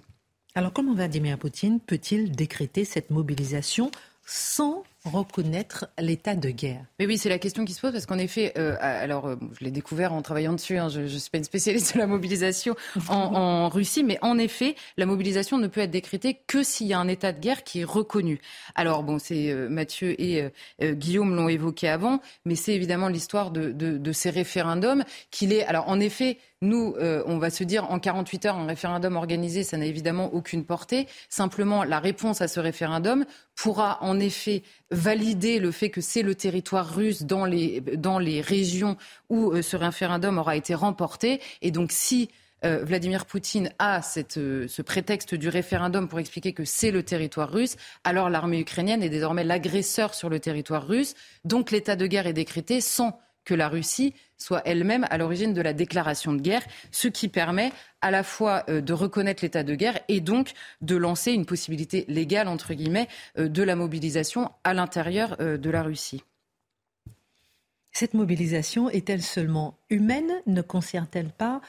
Alors 0.54 0.72
comment 0.72 0.94
Vladimir 0.94 1.38
Poutine 1.38 1.80
peut-il 1.80 2.32
décréter 2.32 2.84
cette 2.84 3.10
mobilisation 3.10 3.90
sans 4.24 4.84
reconnaître 5.04 5.86
l'état 5.98 6.36
de 6.36 6.50
guerre 6.50 6.84
Mais 6.98 7.06
oui, 7.06 7.18
c'est 7.18 7.28
la 7.28 7.38
question 7.38 7.64
qui 7.64 7.72
se 7.72 7.80
pose 7.80 7.92
parce 7.92 8.06
qu'en 8.06 8.18
effet, 8.18 8.52
euh, 8.56 8.76
alors 8.80 9.26
euh, 9.26 9.36
je 9.58 9.64
l'ai 9.64 9.70
découvert 9.70 10.12
en 10.12 10.22
travaillant 10.22 10.52
dessus, 10.52 10.78
hein, 10.78 10.88
je 10.88 11.00
ne 11.00 11.06
suis 11.06 11.30
pas 11.30 11.38
une 11.38 11.44
spécialiste 11.44 11.94
de 11.94 11.98
la 11.98 12.06
mobilisation 12.06 12.76
en, 13.08 13.68
Russie, 13.68 14.04
mais 14.04 14.18
en 14.22 14.38
effet, 14.38 14.76
la 14.96 15.06
mobilisation 15.06 15.58
ne 15.58 15.66
peut 15.66 15.80
être 15.80 15.90
décrétée 15.90 16.38
que 16.46 16.62
s'il 16.62 16.86
y 16.86 16.92
a 16.92 16.98
un 16.98 17.08
état 17.08 17.32
de 17.32 17.40
guerre 17.40 17.64
qui 17.64 17.80
est 17.80 17.84
reconnu. 17.84 18.40
Alors 18.74 19.02
bon, 19.02 19.18
c'est 19.18 19.50
euh, 19.50 19.68
Mathieu 19.68 20.20
et 20.20 20.50
Guillaume 20.80 21.34
l'ont 21.34 21.48
évoqué 21.48 21.88
avant, 21.88 22.20
mais 22.44 22.54
c'est 22.54 22.74
évidemment 22.74 23.08
l'histoire 23.08 23.50
de, 23.50 23.72
de, 23.72 24.12
ces 24.12 24.30
référendums 24.30 25.04
qu'il 25.30 25.52
est. 25.52 25.64
Alors 25.64 25.88
en 25.88 26.00
effet, 26.00 26.38
nous, 26.62 26.94
on 27.26 27.38
va 27.38 27.50
se 27.50 27.64
dire 27.64 27.90
en 27.90 27.98
48 27.98 28.46
heures, 28.46 28.56
un 28.56 28.66
référendum 28.66 29.16
organisé, 29.16 29.62
ça 29.64 29.76
n'a 29.76 29.86
évidemment 29.86 30.32
aucune 30.32 30.64
portée. 30.64 31.06
Simplement, 31.28 31.84
la 31.84 31.98
réponse 31.98 32.40
à 32.40 32.48
ce 32.48 32.60
référendum 32.60 33.24
pourra 33.54 33.98
en 34.02 34.18
effet 34.18 34.62
valider 34.90 35.58
le 35.58 35.70
fait 35.70 35.90
que 35.90 36.00
c'est 36.00 36.22
le 36.22 36.34
territoire 36.34 36.94
russe 36.94 37.22
dans 37.22 37.44
les, 37.44 37.80
dans 37.80 38.18
les 38.18 38.40
régions 38.40 38.96
où 39.28 39.52
euh, 39.52 39.62
ce 39.62 39.76
référendum 39.76 40.38
aura 40.38 40.56
été 40.56 40.74
remporté. 40.74 41.40
Et 41.60 41.70
donc 41.70 41.92
si 41.92 42.28
euh, 42.64 42.84
Vladimir 42.84 43.26
Poutine 43.26 43.70
a 43.78 44.02
cette, 44.02 44.38
euh, 44.38 44.68
ce 44.68 44.82
prétexte 44.82 45.34
du 45.34 45.48
référendum 45.48 46.08
pour 46.08 46.20
expliquer 46.20 46.52
que 46.52 46.64
c'est 46.64 46.90
le 46.90 47.02
territoire 47.02 47.50
russe, 47.50 47.76
alors 48.04 48.30
l'armée 48.30 48.60
ukrainienne 48.60 49.02
est 49.02 49.10
désormais 49.10 49.44
l'agresseur 49.44 50.14
sur 50.14 50.28
le 50.28 50.40
territoire 50.40 50.86
russe. 50.86 51.14
Donc 51.44 51.70
l'état 51.70 51.96
de 51.96 52.06
guerre 52.06 52.26
est 52.26 52.32
décrété 52.32 52.80
sans 52.80 53.18
que 53.44 53.54
la 53.54 53.68
Russie 53.68 54.14
soit 54.38 54.62
elle-même 54.64 55.06
à 55.10 55.18
l'origine 55.18 55.54
de 55.54 55.60
la 55.60 55.72
déclaration 55.72 56.32
de 56.32 56.40
guerre, 56.40 56.64
ce 56.90 57.08
qui 57.08 57.28
permet 57.28 57.72
à 58.00 58.10
la 58.10 58.22
fois 58.22 58.64
euh, 58.68 58.80
de 58.80 58.92
reconnaître 58.92 59.42
l'état 59.42 59.62
de 59.62 59.74
guerre 59.74 60.00
et 60.08 60.20
donc 60.20 60.52
de 60.80 60.96
lancer 60.96 61.32
une 61.32 61.46
possibilité 61.46 62.04
légale, 62.08 62.48
entre 62.48 62.74
guillemets, 62.74 63.08
euh, 63.38 63.48
de 63.48 63.62
la 63.62 63.76
mobilisation 63.76 64.50
à 64.64 64.74
l'intérieur 64.74 65.36
euh, 65.40 65.56
de 65.56 65.70
la 65.70 65.82
Russie. 65.82 66.24
Cette 67.92 68.14
mobilisation 68.14 68.88
est-elle 68.88 69.22
seulement 69.22 69.78
humaine? 69.90 70.32
Ne 70.46 70.62
concerne-t-elle 70.62 71.30
pas 71.30 71.60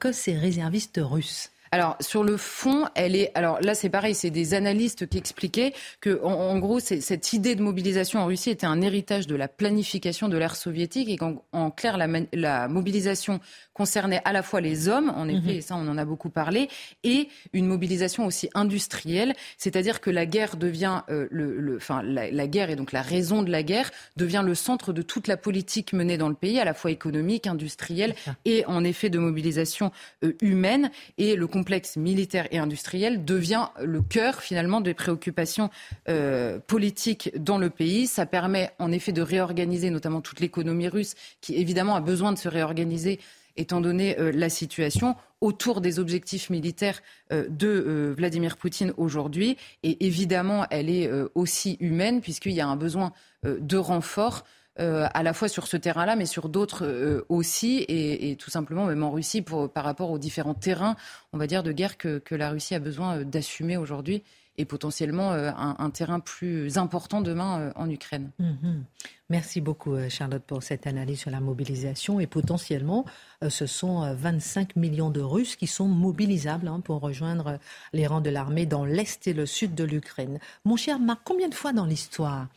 que 0.00 0.10
ces 0.10 0.36
réservistes 0.36 0.98
russes? 1.00 1.52
Alors 1.70 1.96
sur 2.00 2.24
le 2.24 2.36
fond, 2.36 2.86
elle 2.94 3.16
est. 3.16 3.30
Alors 3.34 3.60
là, 3.60 3.74
c'est 3.74 3.90
pareil, 3.90 4.14
c'est 4.14 4.30
des 4.30 4.54
analystes 4.54 5.08
qui 5.08 5.18
expliquaient 5.18 5.72
que, 6.00 6.22
en, 6.22 6.58
gros, 6.58 6.80
cette 6.80 7.32
idée 7.32 7.54
de 7.54 7.62
mobilisation 7.62 8.20
en 8.20 8.26
Russie 8.26 8.50
était 8.50 8.66
un 8.66 8.80
héritage 8.80 9.26
de 9.26 9.36
la 9.36 9.48
planification 9.48 10.28
de 10.28 10.36
l'ère 10.36 10.56
soviétique 10.56 11.08
et 11.08 11.16
qu'en 11.16 11.70
clair, 11.70 11.96
la, 11.96 12.08
la, 12.32 12.68
mobilisation 12.68 13.40
concernait 13.74 14.20
à 14.24 14.32
la 14.32 14.42
fois 14.42 14.60
les 14.60 14.88
hommes, 14.88 15.12
en 15.14 15.28
effet, 15.28 15.40
mhm. 15.40 15.48
et 15.50 15.60
ça, 15.60 15.76
on 15.76 15.86
en 15.88 15.98
a 15.98 16.04
beaucoup 16.04 16.30
parlé, 16.30 16.68
et 17.04 17.28
une 17.52 17.66
mobilisation 17.66 18.26
aussi 18.26 18.50
industrielle, 18.54 19.34
c'est-à-dire 19.56 20.00
que 20.00 20.10
la 20.10 20.26
guerre 20.26 20.56
devient 20.56 21.02
euh, 21.10 21.28
le, 21.30 21.76
enfin, 21.76 22.02
la, 22.02 22.46
guerre 22.48 22.70
et 22.70 22.76
donc 22.76 22.92
la 22.92 23.02
raison 23.02 23.42
de 23.42 23.50
la 23.50 23.62
guerre 23.62 23.90
devient 24.16 24.42
le 24.44 24.54
centre 24.54 24.92
de 24.92 25.02
toute 25.02 25.28
la 25.28 25.36
politique 25.36 25.92
menée 25.92 26.18
dans 26.18 26.28
le 26.28 26.34
pays, 26.34 26.58
à 26.58 26.64
la 26.64 26.74
fois 26.74 26.90
économique, 26.90 27.46
industrielle 27.46 28.14
et 28.44 28.64
en 28.66 28.84
effet 28.84 29.10
de 29.10 29.18
mobilisation 29.18 29.92
euh, 30.24 30.32
humaine 30.40 30.90
et 31.18 31.36
le 31.36 31.46
complexe 31.58 31.96
militaire 31.96 32.46
et 32.52 32.58
industriel 32.58 33.24
devient 33.24 33.66
le 33.82 34.00
cœur 34.00 34.42
finalement 34.42 34.80
des 34.80 34.94
préoccupations 34.94 35.70
euh, 36.08 36.60
politiques 36.64 37.32
dans 37.36 37.58
le 37.58 37.68
pays. 37.68 38.06
Ça 38.06 38.26
permet 38.26 38.70
en 38.78 38.92
effet 38.92 39.10
de 39.10 39.22
réorganiser 39.22 39.90
notamment 39.90 40.20
toute 40.20 40.38
l'économie 40.38 40.86
russe 40.86 41.16
qui 41.40 41.56
évidemment 41.56 41.96
a 41.96 42.00
besoin 42.00 42.32
de 42.32 42.38
se 42.38 42.48
réorganiser 42.48 43.18
étant 43.56 43.80
donné 43.80 44.16
euh, 44.20 44.30
la 44.32 44.50
situation 44.50 45.16
autour 45.40 45.80
des 45.80 45.98
objectifs 45.98 46.48
militaires 46.48 47.00
euh, 47.32 47.48
de 47.48 48.14
Vladimir 48.16 48.56
Poutine 48.56 48.92
aujourd'hui. 48.96 49.56
Et 49.82 50.06
évidemment, 50.06 50.64
elle 50.70 50.88
est 50.88 51.10
aussi 51.34 51.76
humaine 51.80 52.20
puisqu'il 52.20 52.52
y 52.52 52.60
a 52.60 52.68
un 52.68 52.76
besoin 52.76 53.12
de 53.42 53.76
renfort 53.76 54.44
euh, 54.80 55.08
à 55.12 55.22
la 55.22 55.32
fois 55.32 55.48
sur 55.48 55.66
ce 55.66 55.76
terrain-là, 55.76 56.14
mais 56.14 56.26
sur 56.26 56.48
d'autres 56.48 56.84
euh, 56.84 57.24
aussi, 57.28 57.84
et, 57.88 58.36
tout 58.36 58.50
simplement 58.50 58.86
même 58.86 59.02
en 59.02 59.10
Russie 59.10 59.42
pour, 59.42 59.68
par 59.70 59.84
rapport 59.84 60.10
aux 60.10 60.18
différents 60.18 60.54
terrains, 60.54 60.96
on 61.32 61.38
va 61.38 61.46
dire, 61.46 61.62
de 61.62 61.72
guerre 61.72 61.98
que, 61.98 62.22
la 62.30 62.50
Russie 62.50 62.74
a 62.74 62.78
besoin 62.78 63.18
euh, 63.18 63.24
d'assumer 63.24 63.76
aujourd'hui 63.76 64.22
et 64.58 64.64
potentiellement 64.64 65.32
euh, 65.32 65.50
un, 65.56 65.90
terrain 65.90 66.20
plus 66.20 66.76
important 66.76 67.22
demain 67.22 67.60
euh, 67.60 67.72
en 67.76 67.88
Ukraine. 67.88 68.30
Mhm. 68.40 68.84
Merci 69.30 69.60
beaucoup 69.60 69.94
euh, 69.94 70.08
Charlotte 70.08 70.42
pour 70.42 70.62
cette 70.62 70.86
analyse 70.86 71.20
sur 71.20 71.30
la 71.30 71.40
mobilisation 71.40 72.18
et 72.18 72.26
potentiellement 72.26 73.04
ce 73.48 73.66
sont 73.66 74.12
25 74.14 74.74
millions 74.74 75.10
de 75.10 75.20
Russes 75.20 75.54
qui 75.54 75.68
sont 75.68 75.86
mobilisables 75.86 76.66
hein, 76.66 76.80
pour 76.80 77.00
rejoindre 77.00 77.60
les 77.92 78.06
rangs 78.08 78.20
de 78.20 78.30
l'armée 78.30 78.66
dans 78.66 78.84
l'est 78.84 79.28
et 79.28 79.32
le 79.32 79.46
sud 79.46 79.76
de 79.76 79.84
l'Ukraine. 79.84 80.40
Mon 80.64 80.76
cher 80.76 80.98
Marc, 80.98 81.20
combien 81.24 81.48
de 81.48 81.54
fois 81.54 81.72
dans 81.72 81.84
l'histoire 81.84 82.48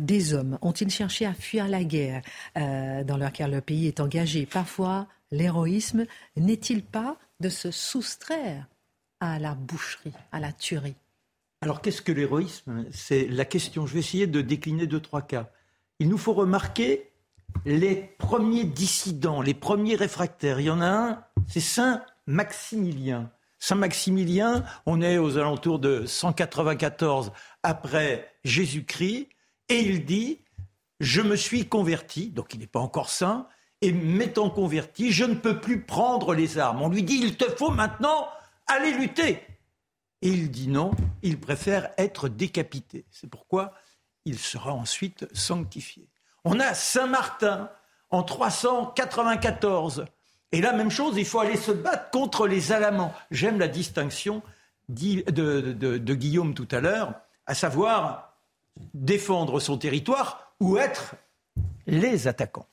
des 0.00 0.34
hommes 0.34 0.58
ont-ils 0.60 0.90
cherché 0.90 1.24
à 1.24 1.34
fuir 1.34 1.68
la 1.68 1.84
guerre 1.84 2.22
dans 2.56 3.16
laquelle 3.16 3.52
le 3.52 3.60
pays 3.60 3.86
est 3.86 4.00
engagé? 4.00 4.44
Parfois, 4.44 5.06
l'héroïsme 5.30 6.06
n'est-il 6.36 6.82
pas 6.82 7.16
de 7.38 7.48
se 7.48 7.70
soustraire 7.70 8.66
à 9.20 9.38
la 9.38 9.54
boucherie, 9.54 10.14
à 10.32 10.40
la 10.40 10.52
tuerie? 10.52 10.96
Alors 11.62 11.80
qu'est-ce 11.80 12.02
que 12.02 12.12
l'héroïsme? 12.12 12.84
C'est 12.90 13.28
la 13.28 13.44
question. 13.44 13.86
Je 13.86 13.94
vais 13.94 14.00
essayer 14.00 14.26
de 14.26 14.40
décliner 14.40 14.88
deux, 14.88 15.00
trois 15.00 15.22
cas. 15.22 15.48
Il 16.00 16.08
nous 16.08 16.18
faut 16.18 16.32
remarquer 16.32 17.12
les 17.64 17.94
premiers 18.18 18.64
dissidents, 18.64 19.40
les 19.40 19.54
premiers 19.54 19.94
réfractaires. 19.94 20.58
Il 20.58 20.66
y 20.66 20.70
en 20.70 20.80
a 20.80 20.88
un, 20.88 21.24
c'est 21.46 21.60
Saint 21.60 22.04
Maximilien. 22.26 23.30
Saint 23.60 23.76
Maximilien, 23.76 24.64
on 24.86 25.00
est 25.00 25.18
aux 25.18 25.38
alentours 25.38 25.78
de 25.78 26.04
194 26.04 27.30
après 27.62 28.28
Jésus-Christ, 28.42 29.28
et 29.68 29.78
il 29.78 30.04
dit, 30.04 30.40
je 30.98 31.20
me 31.20 31.36
suis 31.36 31.68
converti, 31.68 32.30
donc 32.30 32.54
il 32.54 32.60
n'est 32.60 32.66
pas 32.66 32.80
encore 32.80 33.08
saint, 33.08 33.46
et 33.80 33.92
m'étant 33.92 34.50
converti, 34.50 35.12
je 35.12 35.24
ne 35.24 35.34
peux 35.34 35.60
plus 35.60 35.82
prendre 35.82 36.34
les 36.34 36.58
armes. 36.58 36.82
On 36.82 36.88
lui 36.88 37.04
dit, 37.04 37.20
il 37.22 37.36
te 37.36 37.48
faut 37.56 37.70
maintenant 37.70 38.26
aller 38.66 38.92
lutter. 38.92 39.38
Et 40.22 40.28
il 40.28 40.50
dit 40.50 40.68
non, 40.68 40.92
il 41.22 41.38
préfère 41.38 41.90
être 41.98 42.28
décapité. 42.28 43.04
C'est 43.10 43.28
pourquoi 43.28 43.74
il 44.24 44.38
sera 44.38 44.72
ensuite 44.72 45.26
sanctifié. 45.34 46.08
On 46.44 46.60
a 46.60 46.74
Saint 46.74 47.08
Martin 47.08 47.70
en 48.10 48.22
394. 48.22 50.06
Et 50.52 50.60
la 50.60 50.72
même 50.72 50.90
chose, 50.90 51.16
il 51.16 51.24
faut 51.24 51.40
aller 51.40 51.56
se 51.56 51.72
battre 51.72 52.10
contre 52.10 52.46
les 52.46 52.72
Alamans. 52.72 53.12
J'aime 53.30 53.58
la 53.58 53.68
distinction 53.68 54.42
de, 54.88 55.22
de, 55.30 56.14
Guillaume 56.14 56.54
tout 56.54 56.68
à 56.70 56.80
l'heure, 56.80 57.14
à 57.46 57.54
savoir 57.54 58.36
défendre 58.94 59.60
son 59.60 59.78
territoire 59.78 60.54
ou 60.60 60.76
être 60.76 61.14
les 61.86 62.28
attaquants. 62.28 62.68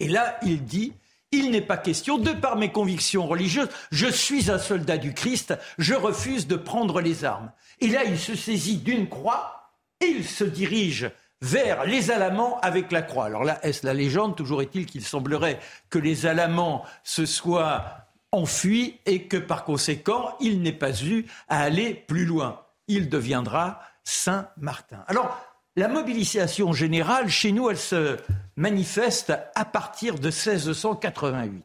Et 0.00 0.08
là, 0.08 0.38
il 0.42 0.64
dit 0.64 0.92
il 1.34 1.50
n'est 1.50 1.60
pas 1.60 1.76
question, 1.76 2.18
de 2.18 2.32
par 2.32 2.56
mes 2.56 2.72
convictions 2.72 3.26
religieuses, 3.26 3.68
je 3.90 4.06
suis 4.06 4.50
un 4.50 4.58
soldat 4.58 4.98
du 4.98 5.14
Christ, 5.14 5.54
je 5.78 5.94
refuse 5.94 6.46
de 6.46 6.56
prendre 6.56 7.00
les 7.00 7.24
armes. 7.24 7.50
Et 7.80 7.88
là, 7.88 8.04
il 8.04 8.18
se 8.18 8.34
saisit 8.34 8.78
d'une 8.78 9.08
croix 9.08 9.70
et 10.00 10.06
il 10.06 10.24
se 10.24 10.44
dirige 10.44 11.10
vers 11.40 11.84
les 11.84 12.10
Alamans 12.10 12.58
avec 12.60 12.90
la 12.90 13.02
croix. 13.02 13.26
Alors 13.26 13.44
là, 13.44 13.58
est-ce 13.62 13.84
la 13.84 13.94
légende 13.94 14.36
Toujours 14.36 14.62
est-il 14.62 14.86
qu'il 14.86 15.04
semblerait 15.04 15.60
que 15.90 15.98
les 15.98 16.26
Alamans 16.26 16.84
se 17.02 17.26
soient 17.26 17.84
enfuis 18.32 18.98
et 19.06 19.24
que 19.28 19.36
par 19.36 19.64
conséquent, 19.64 20.36
il 20.40 20.62
n'ait 20.62 20.72
pas 20.72 21.02
eu 21.02 21.26
à 21.48 21.60
aller 21.60 21.94
plus 21.94 22.24
loin. 22.24 22.62
Il 22.88 23.08
deviendra 23.08 23.80
Saint 24.04 24.48
Martin. 24.56 25.04
Alors, 25.06 25.38
la 25.76 25.88
mobilisation 25.88 26.72
générale, 26.72 27.28
chez 27.28 27.52
nous, 27.52 27.68
elle 27.68 27.78
se 27.78 28.18
manifeste 28.56 29.32
à 29.54 29.64
partir 29.64 30.14
de 30.16 30.28
1688. 30.28 31.64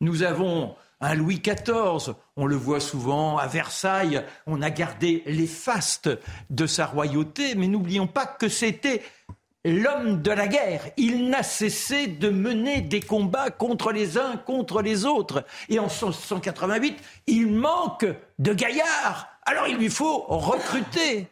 Nous 0.00 0.22
avons 0.22 0.76
un 1.00 1.14
Louis 1.14 1.40
XIV, 1.40 2.14
on 2.36 2.46
le 2.46 2.54
voit 2.54 2.78
souvent 2.78 3.38
à 3.38 3.48
Versailles, 3.48 4.24
on 4.46 4.62
a 4.62 4.70
gardé 4.70 5.24
les 5.26 5.48
fastes 5.48 6.08
de 6.50 6.66
sa 6.66 6.86
royauté, 6.86 7.56
mais 7.56 7.66
n'oublions 7.66 8.06
pas 8.06 8.26
que 8.26 8.48
c'était 8.48 9.02
l'homme 9.64 10.22
de 10.22 10.30
la 10.30 10.46
guerre. 10.46 10.90
Il 10.96 11.28
n'a 11.28 11.42
cessé 11.42 12.06
de 12.06 12.30
mener 12.30 12.80
des 12.80 13.00
combats 13.00 13.50
contre 13.50 13.90
les 13.90 14.18
uns, 14.18 14.36
contre 14.36 14.82
les 14.82 15.04
autres. 15.04 15.44
Et 15.68 15.80
en 15.80 15.86
1688, 15.86 16.98
il 17.26 17.48
manque 17.48 18.06
de 18.38 18.54
gaillards. 18.54 19.28
Alors 19.44 19.66
il 19.66 19.76
lui 19.76 19.90
faut 19.90 20.18
recruter. 20.28 21.28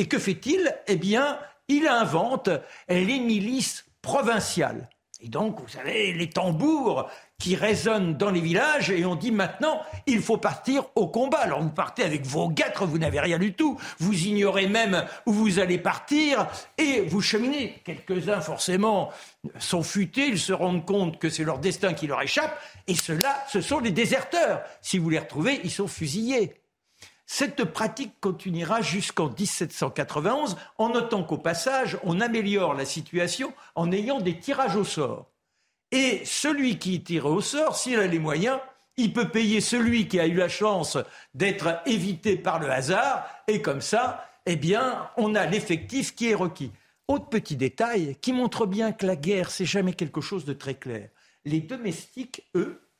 Et 0.00 0.08
que 0.08 0.18
fait-il? 0.18 0.74
Eh 0.86 0.96
bien, 0.96 1.38
il 1.68 1.86
invente 1.86 2.48
les 2.88 3.20
milices 3.20 3.84
provinciales. 4.00 4.88
Et 5.20 5.28
donc, 5.28 5.60
vous 5.60 5.68
savez, 5.68 6.14
les 6.14 6.30
tambours 6.30 7.10
qui 7.38 7.54
résonnent 7.54 8.16
dans 8.16 8.30
les 8.30 8.40
villages 8.40 8.90
et 8.90 9.04
on 9.04 9.14
dit 9.14 9.30
maintenant, 9.30 9.82
il 10.06 10.22
faut 10.22 10.38
partir 10.38 10.84
au 10.94 11.06
combat. 11.08 11.40
Alors 11.40 11.60
vous 11.60 11.68
partez 11.68 12.02
avec 12.02 12.24
vos 12.24 12.48
guêtres, 12.48 12.86
vous 12.86 12.96
n'avez 12.96 13.20
rien 13.20 13.38
du 13.38 13.52
tout. 13.52 13.78
Vous 13.98 14.14
ignorez 14.14 14.68
même 14.68 15.04
où 15.26 15.34
vous 15.34 15.58
allez 15.58 15.76
partir 15.76 16.46
et 16.78 17.02
vous 17.02 17.20
cheminez. 17.20 17.82
Quelques-uns, 17.84 18.40
forcément, 18.40 19.10
sont 19.58 19.82
futés, 19.82 20.28
ils 20.28 20.38
se 20.38 20.54
rendent 20.54 20.86
compte 20.86 21.18
que 21.18 21.28
c'est 21.28 21.44
leur 21.44 21.58
destin 21.58 21.92
qui 21.92 22.06
leur 22.06 22.22
échappe. 22.22 22.58
Et 22.86 22.94
ceux-là, 22.94 23.44
ce 23.48 23.60
sont 23.60 23.80
les 23.80 23.90
déserteurs. 23.90 24.62
Si 24.80 24.96
vous 24.96 25.10
les 25.10 25.18
retrouvez, 25.18 25.60
ils 25.62 25.70
sont 25.70 25.88
fusillés. 25.88 26.54
Cette 27.32 27.64
pratique 27.64 28.18
continuera 28.20 28.82
jusqu'en 28.82 29.28
1791, 29.28 30.56
en 30.78 30.88
notant 30.88 31.22
qu'au 31.22 31.38
passage, 31.38 31.96
on 32.02 32.20
améliore 32.20 32.74
la 32.74 32.84
situation 32.84 33.54
en 33.76 33.92
ayant 33.92 34.20
des 34.20 34.40
tirages 34.40 34.74
au 34.74 34.82
sort. 34.82 35.30
Et 35.92 36.22
celui 36.24 36.80
qui 36.80 37.04
tire 37.04 37.26
au 37.26 37.40
sort, 37.40 37.76
s'il 37.76 38.00
a 38.00 38.08
les 38.08 38.18
moyens, 38.18 38.58
il 38.96 39.12
peut 39.12 39.28
payer 39.28 39.60
celui 39.60 40.08
qui 40.08 40.18
a 40.18 40.26
eu 40.26 40.34
la 40.34 40.48
chance 40.48 40.98
d'être 41.32 41.80
évité 41.86 42.36
par 42.36 42.58
le 42.58 42.68
hasard, 42.68 43.24
et 43.46 43.62
comme 43.62 43.80
ça, 43.80 44.28
eh 44.44 44.56
bien, 44.56 45.08
on 45.16 45.36
a 45.36 45.46
l'effectif 45.46 46.16
qui 46.16 46.30
est 46.30 46.34
requis. 46.34 46.72
Autre 47.06 47.28
petit 47.28 47.54
détail 47.54 48.16
qui 48.20 48.32
montre 48.32 48.66
bien 48.66 48.90
que 48.90 49.06
la 49.06 49.14
guerre, 49.14 49.52
c'est 49.52 49.64
jamais 49.64 49.92
quelque 49.92 50.20
chose 50.20 50.44
de 50.44 50.52
très 50.52 50.74
clair. 50.74 51.10
Les 51.44 51.60
domestiques, 51.60 52.50
eux, 52.56 52.90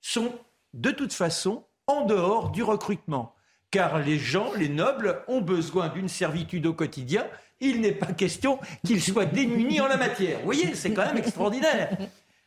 sont 0.00 0.34
de 0.74 0.90
toute 0.90 1.12
façon 1.12 1.64
en 1.86 2.04
dehors 2.04 2.50
du 2.50 2.64
recrutement 2.64 3.36
car 3.70 3.98
les 3.98 4.18
gens, 4.18 4.52
les 4.54 4.68
nobles, 4.68 5.22
ont 5.28 5.40
besoin 5.40 5.88
d'une 5.88 6.08
servitude 6.08 6.66
au 6.66 6.74
quotidien. 6.74 7.26
Il 7.60 7.80
n'est 7.80 7.92
pas 7.92 8.12
question 8.12 8.58
qu'ils 8.84 9.02
soient 9.02 9.26
démunis 9.26 9.80
en 9.80 9.88
la 9.88 9.96
matière. 9.96 10.38
Vous 10.38 10.44
voyez, 10.44 10.74
c'est 10.74 10.92
quand 10.92 11.04
même 11.04 11.18
extraordinaire. 11.18 11.96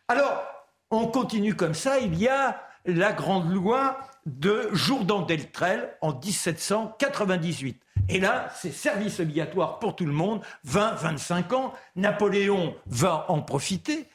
Alors, 0.08 0.44
on 0.92 1.08
continue 1.08 1.56
comme 1.56 1.74
ça. 1.74 2.00
Il 2.00 2.16
y 2.16 2.28
a 2.28 2.62
la 2.86 3.14
grande 3.14 3.52
loi 3.54 4.00
de 4.26 4.70
Jourdan 4.74 5.22
d'Eltrel 5.22 5.96
en 6.02 6.14
1798. 6.14 7.82
Et 8.10 8.20
là, 8.20 8.50
c'est 8.56 8.72
service 8.72 9.20
obligatoire 9.20 9.80
pour 9.80 9.96
tout 9.96 10.06
le 10.06 10.12
monde, 10.12 10.42
20-25 10.68 11.54
ans. 11.54 11.74
Napoléon 11.96 12.76
va 12.86 13.26
en 13.30 13.42
profiter. 13.42 14.08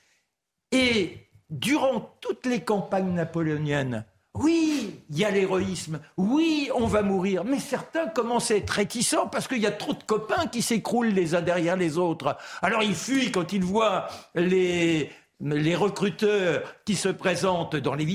Et 0.73 1.29
durant 1.49 2.01
toutes 2.21 2.45
les 2.45 2.61
campagnes 2.61 3.13
napoléoniennes, 3.15 4.05
oui, 4.41 5.01
il 5.11 5.19
y 5.19 5.25
a 5.25 5.31
l'héroïsme. 5.31 6.01
Oui, 6.17 6.71
on 6.75 6.87
va 6.87 7.03
mourir. 7.03 7.45
Mais 7.45 7.59
certains 7.59 8.07
commencent 8.07 8.51
à 8.51 8.57
être 8.57 8.71
réticents 8.71 9.27
parce 9.27 9.49
qu'il 9.49 9.59
y 9.59 9.67
a 9.67 9.73
trop 9.73 9.93
de 9.93 10.03
copains 10.03 10.47
qui 10.47 10.63
s'écroulent 10.63 11.09
les 11.09 11.35
uns 11.35 11.43
derrière 11.43 11.77
les 11.77 11.99
autres. 11.99 12.37
Alors 12.63 12.83
ils 12.83 12.95
fuient 12.95 13.33
quand 13.33 13.53
ils 13.53 13.65
voient 13.65 14.09
les 14.35 15.11
les 15.41 15.77
recruteurs 15.77 16.63
qui 16.85 16.97
se 16.97 17.09
présentent 17.09 17.77
dans 17.77 17.95
les, 17.95 18.07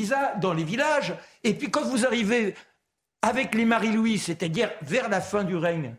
dans 0.41 0.53
les 0.53 0.63
villages. 0.63 1.13
Et 1.43 1.53
puis 1.53 1.71
quand 1.71 1.83
vous 1.83 2.05
arrivez 2.05 2.53
avec 3.21 3.55
les 3.55 3.63
Marie-Louis, 3.63 4.17
c'est-à-dire 4.17 4.69
vers 4.81 5.07
la 5.07 5.21
fin 5.21 5.45
du 5.45 5.55
règne, 5.55 5.95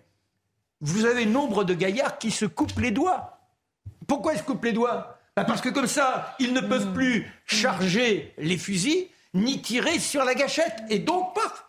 vous 0.82 1.06
avez 1.06 1.24
nombre 1.24 1.64
de 1.64 1.72
gaillards 1.72 2.18
qui 2.18 2.30
se 2.30 2.44
coupent 2.44 2.78
les 2.78 2.90
doigts. 2.90 3.38
Pourquoi 4.06 4.34
ils 4.34 4.38
se 4.38 4.42
coupent 4.42 4.64
les 4.64 4.74
doigts? 4.74 5.18
Bah, 5.34 5.44
Parce 5.44 5.62
que 5.62 5.70
comme 5.70 5.86
ça, 5.86 6.36
ils 6.38 6.52
ne 6.52 6.60
peuvent 6.60 6.92
plus 6.92 7.32
charger 7.46 8.34
les 8.36 8.58
fusils 8.58 9.08
ni 9.34 9.60
tirer 9.60 9.98
sur 9.98 10.24
la 10.24 10.34
gâchette. 10.34 10.82
Et 10.88 11.00
donc, 11.00 11.34
paf, 11.34 11.66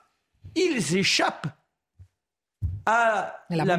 ils 0.55 0.95
échappent 0.95 1.47
à 2.85 3.43
la, 3.49 3.77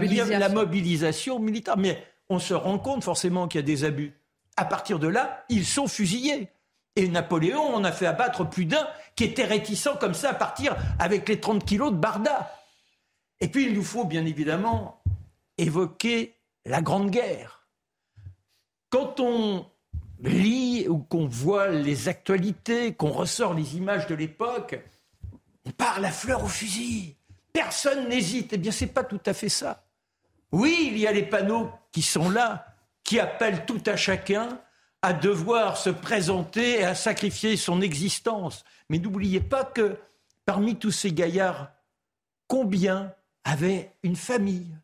mobilisation. 0.48 1.38
militaire. 1.38 1.76
Mais 1.76 2.02
on 2.28 2.38
se 2.38 2.54
rend 2.54 2.78
compte 2.78 3.04
forcément 3.04 3.48
qu'il 3.48 3.60
y 3.60 3.64
a 3.64 3.66
des 3.66 3.84
abus. 3.84 4.12
À 4.56 4.64
partir 4.64 4.98
de 4.98 5.08
là, 5.08 5.44
ils 5.48 5.66
sont 5.66 5.86
fusillés. 5.86 6.48
Et 6.96 7.08
Napoléon 7.08 7.74
en 7.74 7.84
a 7.84 7.92
fait 7.92 8.06
abattre 8.06 8.48
plus 8.48 8.64
d'un 8.64 8.86
qui 9.14 9.24
était 9.24 9.44
réticent 9.44 9.88
comme 10.00 10.14
ça 10.14 10.30
à 10.30 10.34
partir 10.34 10.74
avec 10.98 11.28
les 11.28 11.38
30 11.38 11.64
kilos 11.64 11.92
de 11.92 11.96
Barda. 11.96 12.52
Et 13.40 13.48
puis 13.48 13.66
il 13.66 13.74
nous 13.74 13.84
faut 13.84 14.04
bien 14.04 14.24
évidemment 14.24 15.02
évoquer 15.58 16.34
la 16.64 16.80
Grande 16.80 17.10
Guerre. 17.10 17.66
Quand 18.88 19.20
on 19.20 19.66
lit 20.22 20.86
ou 20.88 20.98
qu'on 20.98 21.26
voit 21.26 21.68
les 21.68 22.08
actualités, 22.08 22.94
qu'on 22.94 23.12
ressort 23.12 23.54
les 23.54 23.76
images 23.76 24.06
de 24.06 24.14
l'époque, 24.14 24.80
on 25.64 25.70
parle 25.70 26.04
à 26.04 26.10
fleur 26.10 26.44
au 26.44 26.48
fusil. 26.48 27.16
Personne 27.52 28.08
n'hésite. 28.08 28.52
Eh 28.52 28.58
bien, 28.58 28.72
c'est 28.72 28.86
pas 28.86 29.04
tout 29.04 29.20
à 29.26 29.34
fait 29.34 29.48
ça. 29.48 29.84
Oui, 30.52 30.88
il 30.90 30.98
y 30.98 31.06
a 31.06 31.12
les 31.12 31.24
panneaux 31.24 31.70
qui 31.92 32.02
sont 32.02 32.30
là, 32.30 32.66
qui 33.02 33.18
appellent 33.18 33.66
tout 33.66 33.82
à 33.86 33.96
chacun 33.96 34.60
à 35.02 35.12
devoir 35.12 35.76
se 35.76 35.90
présenter 35.90 36.80
et 36.80 36.84
à 36.84 36.94
sacrifier 36.94 37.56
son 37.56 37.80
existence. 37.80 38.64
Mais 38.88 38.98
n'oubliez 38.98 39.40
pas 39.40 39.64
que 39.64 39.96
parmi 40.44 40.76
tous 40.76 40.92
ces 40.92 41.12
gaillards, 41.12 41.70
combien 42.46 43.12
avaient 43.44 43.92
une 44.02 44.16
famille? 44.16 44.76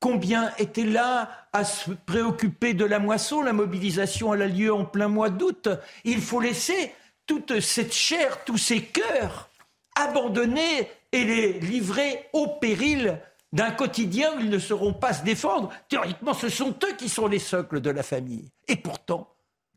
Combien 0.00 0.50
étaient 0.56 0.84
là 0.84 1.30
à 1.52 1.64
se 1.64 1.90
préoccuper 1.90 2.72
de 2.72 2.86
la 2.86 2.98
moisson? 2.98 3.42
La 3.42 3.52
mobilisation 3.52 4.32
a 4.32 4.36
lieu 4.36 4.72
en 4.72 4.86
plein 4.86 5.08
mois 5.08 5.28
d'août. 5.28 5.68
Il 6.04 6.22
faut 6.22 6.40
laisser 6.40 6.94
toute 7.26 7.60
cette 7.60 7.92
chair, 7.92 8.42
tous 8.44 8.56
ces 8.56 8.82
cœurs 8.82 9.50
abandonnés 9.94 10.88
et 11.12 11.24
les 11.24 11.60
livrer 11.60 12.28
au 12.32 12.46
péril 12.46 13.20
d'un 13.52 13.70
quotidien 13.72 14.36
où 14.36 14.40
ils 14.40 14.48
ne 14.48 14.58
sauront 14.58 14.94
pas 14.94 15.12
se 15.12 15.22
défendre. 15.22 15.70
Théoriquement, 15.88 16.32
ce 16.32 16.48
sont 16.48 16.70
eux 16.70 16.96
qui 16.96 17.10
sont 17.10 17.26
les 17.26 17.38
socles 17.38 17.80
de 17.80 17.90
la 17.90 18.02
famille. 18.02 18.50
Et 18.68 18.76
pourtant, 18.76 19.34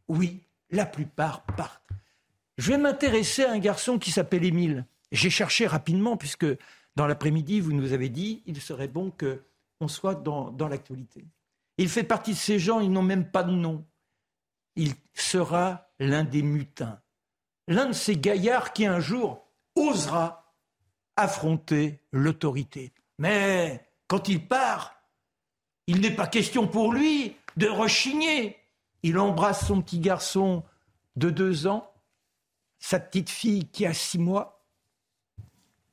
oui, 0.07 0.39
la 0.69 0.85
plupart 0.85 1.41
partent. 1.41 1.81
Je 2.57 2.71
vais 2.71 2.77
m'intéresser 2.77 3.43
à 3.43 3.51
un 3.51 3.59
garçon 3.59 3.99
qui 3.99 4.11
s'appelle 4.11 4.45
Émile. 4.45 4.85
J'ai 5.11 5.29
cherché 5.29 5.67
rapidement, 5.67 6.15
puisque 6.15 6.45
dans 6.95 7.07
l'après-midi, 7.07 7.59
vous 7.59 7.73
nous 7.73 7.91
avez 7.91 8.09
dit, 8.09 8.41
il 8.45 8.61
serait 8.61 8.87
bon 8.87 9.11
que 9.11 9.41
soit 9.87 10.15
dans 10.15 10.67
l'actualité. 10.67 11.25
Il 11.77 11.89
fait 11.89 12.03
partie 12.03 12.31
de 12.31 12.37
ces 12.37 12.59
gens, 12.59 12.79
ils 12.79 12.91
n'ont 12.91 13.01
même 13.01 13.29
pas 13.29 13.43
de 13.43 13.51
nom. 13.51 13.85
Il 14.75 14.93
sera 15.13 15.89
l'un 15.99 16.23
des 16.23 16.41
mutins, 16.41 17.01
l'un 17.67 17.87
de 17.87 17.93
ces 17.93 18.15
gaillards 18.15 18.73
qui 18.73 18.85
un 18.85 18.99
jour 18.99 19.47
osera 19.75 20.55
affronter 21.15 21.99
l'autorité. 22.11 22.91
Mais 23.19 23.87
quand 24.07 24.27
il 24.27 24.47
part, 24.47 24.95
il 25.87 26.01
n'est 26.01 26.15
pas 26.15 26.27
question 26.27 26.67
pour 26.67 26.93
lui 26.93 27.35
de 27.57 27.67
rechigner. 27.67 28.57
Il 29.03 29.19
embrasse 29.19 29.67
son 29.67 29.81
petit 29.81 29.99
garçon 29.99 30.63
de 31.15 31.29
deux 31.29 31.67
ans, 31.67 31.91
sa 32.79 32.99
petite 32.99 33.29
fille 33.29 33.65
qui 33.65 33.85
a 33.85 33.93
six 33.93 34.17
mois. 34.17 34.65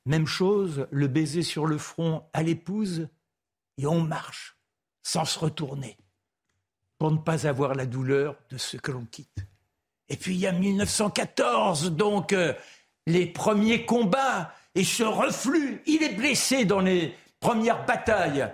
Même 0.05 0.25
chose, 0.25 0.87
le 0.89 1.07
baiser 1.07 1.43
sur 1.43 1.67
le 1.67 1.77
front 1.77 2.25
à 2.33 2.41
l'épouse, 2.41 3.07
et 3.77 3.85
on 3.85 4.01
marche 4.01 4.57
sans 5.03 5.25
se 5.25 5.39
retourner 5.39 5.97
pour 6.97 7.11
ne 7.11 7.17
pas 7.17 7.47
avoir 7.47 7.73
la 7.73 7.85
douleur 7.85 8.35
de 8.49 8.57
ce 8.57 8.77
que 8.77 8.91
l'on 8.91 9.05
quitte. 9.05 9.45
Et 10.09 10.17
puis 10.17 10.35
il 10.35 10.39
y 10.39 10.47
a 10.47 10.51
1914, 10.51 11.91
donc 11.91 12.33
euh, 12.33 12.53
les 13.07 13.25
premiers 13.25 13.85
combats 13.85 14.53
et 14.75 14.83
ce 14.83 15.03
reflux. 15.03 15.81
Il 15.85 16.03
est 16.03 16.13
blessé 16.13 16.65
dans 16.65 16.79
les 16.79 17.15
premières 17.39 17.85
batailles. 17.85 18.47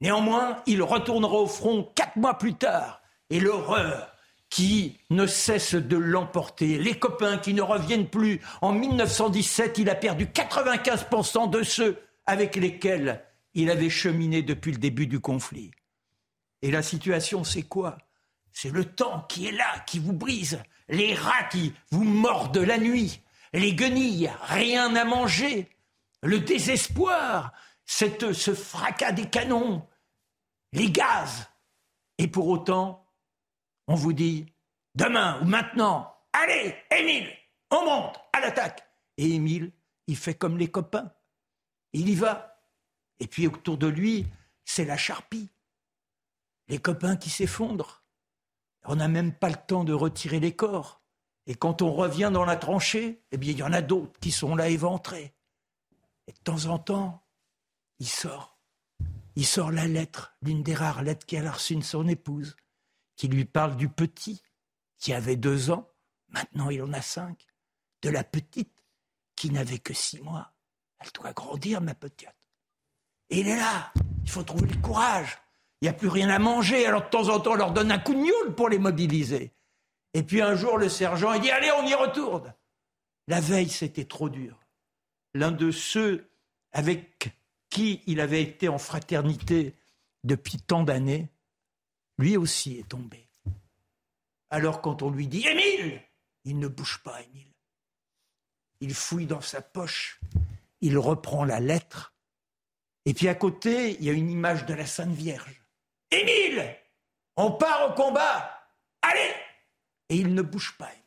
Néanmoins, 0.00 0.62
il 0.66 0.82
retournera 0.82 1.34
au 1.34 1.46
front 1.46 1.90
quatre 1.94 2.16
mois 2.16 2.38
plus 2.38 2.54
tard. 2.54 3.02
Et 3.30 3.40
l'horreur 3.40 4.14
qui 4.50 4.98
ne 5.10 5.26
cesse 5.26 5.74
de 5.74 5.96
l'emporter. 5.96 6.78
Les 6.78 6.98
copains 6.98 7.38
qui 7.38 7.52
ne 7.52 7.62
reviennent 7.62 8.08
plus. 8.08 8.40
En 8.62 8.72
1917, 8.72 9.78
il 9.78 9.90
a 9.90 9.94
perdu 9.94 10.26
95% 10.26 11.50
de 11.50 11.62
ceux 11.62 11.98
avec 12.26 12.56
lesquels 12.56 13.22
il 13.54 13.70
avait 13.70 13.90
cheminé 13.90 14.42
depuis 14.42 14.72
le 14.72 14.78
début 14.78 15.06
du 15.06 15.20
conflit. 15.20 15.70
Et 16.62 16.70
la 16.70 16.82
situation, 16.82 17.44
c'est 17.44 17.62
quoi? 17.62 17.98
C'est 18.52 18.70
le 18.70 18.84
temps 18.84 19.22
qui 19.28 19.46
est 19.46 19.52
là, 19.52 19.80
qui 19.86 19.98
vous 19.98 20.12
brise, 20.12 20.60
les 20.88 21.14
rats 21.14 21.44
qui 21.44 21.74
vous 21.90 22.04
mordent 22.04 22.58
la 22.58 22.78
nuit, 22.78 23.22
les 23.52 23.74
guenilles, 23.74 24.32
rien 24.42 24.94
à 24.96 25.04
manger, 25.04 25.68
le 26.22 26.40
désespoir, 26.40 27.52
cette, 27.84 28.32
ce 28.32 28.54
fracas 28.54 29.12
des 29.12 29.28
canons, 29.28 29.86
les 30.72 30.90
gaz. 30.90 31.48
Et 32.18 32.28
pour 32.28 32.48
autant, 32.48 33.06
on 33.86 33.94
vous 33.94 34.12
dit, 34.12 34.46
demain 34.94 35.40
ou 35.40 35.44
maintenant, 35.44 36.14
allez, 36.32 36.74
Émile, 36.90 37.28
on 37.70 37.84
monte 37.84 38.20
à 38.32 38.40
l'attaque. 38.40 38.84
Et 39.16 39.34
Émile, 39.34 39.72
il 40.06 40.16
fait 40.16 40.34
comme 40.34 40.58
les 40.58 40.68
copains. 40.68 41.12
Il 41.92 42.08
y 42.08 42.14
va. 42.14 42.57
Et 43.20 43.26
puis 43.26 43.46
autour 43.46 43.78
de 43.78 43.86
lui, 43.86 44.26
c'est 44.64 44.84
la 44.84 44.96
charpie. 44.96 45.50
Les 46.68 46.78
copains 46.78 47.16
qui 47.16 47.30
s'effondrent. 47.30 48.04
On 48.84 48.96
n'a 48.96 49.08
même 49.08 49.34
pas 49.34 49.48
le 49.48 49.56
temps 49.66 49.84
de 49.84 49.92
retirer 49.92 50.40
les 50.40 50.54
corps. 50.54 51.02
Et 51.46 51.54
quand 51.54 51.82
on 51.82 51.92
revient 51.92 52.30
dans 52.32 52.44
la 52.44 52.56
tranchée, 52.56 53.22
eh 53.32 53.38
bien, 53.38 53.52
il 53.52 53.58
y 53.58 53.62
en 53.62 53.72
a 53.72 53.80
d'autres 53.80 54.18
qui 54.20 54.30
sont 54.30 54.54
là 54.54 54.68
éventrés. 54.68 55.34
Et 56.26 56.32
de 56.32 56.38
temps 56.38 56.66
en 56.66 56.78
temps, 56.78 57.26
il 57.98 58.08
sort. 58.08 58.58
Il 59.34 59.46
sort 59.46 59.70
la 59.70 59.86
lettre, 59.86 60.36
l'une 60.42 60.62
des 60.62 60.74
rares 60.74 61.02
lettres 61.02 61.24
qu'elle 61.24 61.46
a 61.46 61.52
reçues 61.52 61.76
de 61.76 61.82
son 61.82 62.06
épouse, 62.06 62.56
qui 63.16 63.28
lui 63.28 63.44
parle 63.44 63.76
du 63.76 63.88
petit, 63.88 64.42
qui 64.98 65.12
avait 65.12 65.36
deux 65.36 65.70
ans, 65.70 65.90
maintenant 66.28 66.70
il 66.70 66.82
en 66.82 66.92
a 66.92 67.00
cinq, 67.00 67.46
de 68.02 68.10
la 68.10 68.24
petite, 68.24 68.84
qui 69.36 69.50
n'avait 69.50 69.78
que 69.78 69.94
six 69.94 70.20
mois. 70.20 70.52
Elle 70.98 71.10
doit 71.12 71.32
grandir, 71.32 71.80
ma 71.80 71.94
petite. 71.94 72.28
Et 73.30 73.40
il 73.40 73.48
est 73.48 73.56
là. 73.56 73.92
Il 74.24 74.30
faut 74.30 74.42
trouver 74.42 74.68
le 74.68 74.80
courage. 74.80 75.38
Il 75.80 75.84
n'y 75.84 75.88
a 75.88 75.92
plus 75.92 76.08
rien 76.08 76.28
à 76.28 76.38
manger. 76.38 76.86
Alors 76.86 77.04
de 77.04 77.08
temps 77.08 77.28
en 77.28 77.40
temps, 77.40 77.52
on 77.52 77.56
leur 77.56 77.72
donne 77.72 77.92
un 77.92 77.98
coup 77.98 78.14
de 78.14 78.20
mioule 78.20 78.54
pour 78.54 78.68
les 78.68 78.78
mobiliser. 78.78 79.52
Et 80.14 80.22
puis 80.22 80.42
un 80.42 80.54
jour, 80.54 80.78
le 80.78 80.88
sergent, 80.88 81.32
il 81.34 81.40
dit 81.40 81.50
Allez, 81.50 81.70
on 81.78 81.86
y 81.86 81.94
retourne. 81.94 82.54
La 83.26 83.40
veille, 83.40 83.68
c'était 83.68 84.06
trop 84.06 84.28
dur. 84.28 84.58
L'un 85.34 85.52
de 85.52 85.70
ceux 85.70 86.28
avec 86.72 87.30
qui 87.70 88.02
il 88.06 88.20
avait 88.20 88.42
été 88.42 88.68
en 88.68 88.78
fraternité 88.78 89.74
depuis 90.24 90.58
tant 90.58 90.82
d'années, 90.82 91.28
lui 92.18 92.36
aussi 92.36 92.78
est 92.78 92.88
tombé. 92.88 93.28
Alors 94.50 94.80
quand 94.80 95.02
on 95.02 95.10
lui 95.10 95.28
dit 95.28 95.46
Émile, 95.46 96.00
il 96.44 96.58
ne 96.58 96.68
bouge 96.68 97.00
pas, 97.04 97.20
Émile. 97.22 97.52
Il 98.80 98.94
fouille 98.94 99.26
dans 99.26 99.40
sa 99.40 99.60
poche, 99.60 100.20
il 100.80 100.96
reprend 100.98 101.44
la 101.44 101.60
lettre 101.60 102.14
et 103.08 103.14
puis 103.14 103.26
à 103.28 103.34
côté, 103.34 103.92
il 103.92 104.04
y 104.04 104.10
a 104.10 104.12
une 104.12 104.30
image 104.30 104.66
de 104.66 104.74
la 104.74 104.84
Sainte 104.84 105.14
Vierge. 105.14 105.62
Émile, 106.10 106.76
on 107.36 107.52
part 107.52 107.88
au 107.90 107.94
combat. 107.94 108.68
Allez 109.00 109.32
Et 110.10 110.16
il 110.16 110.34
ne 110.34 110.42
bouge 110.42 110.76
pas, 110.76 110.90
Émile. 110.92 111.02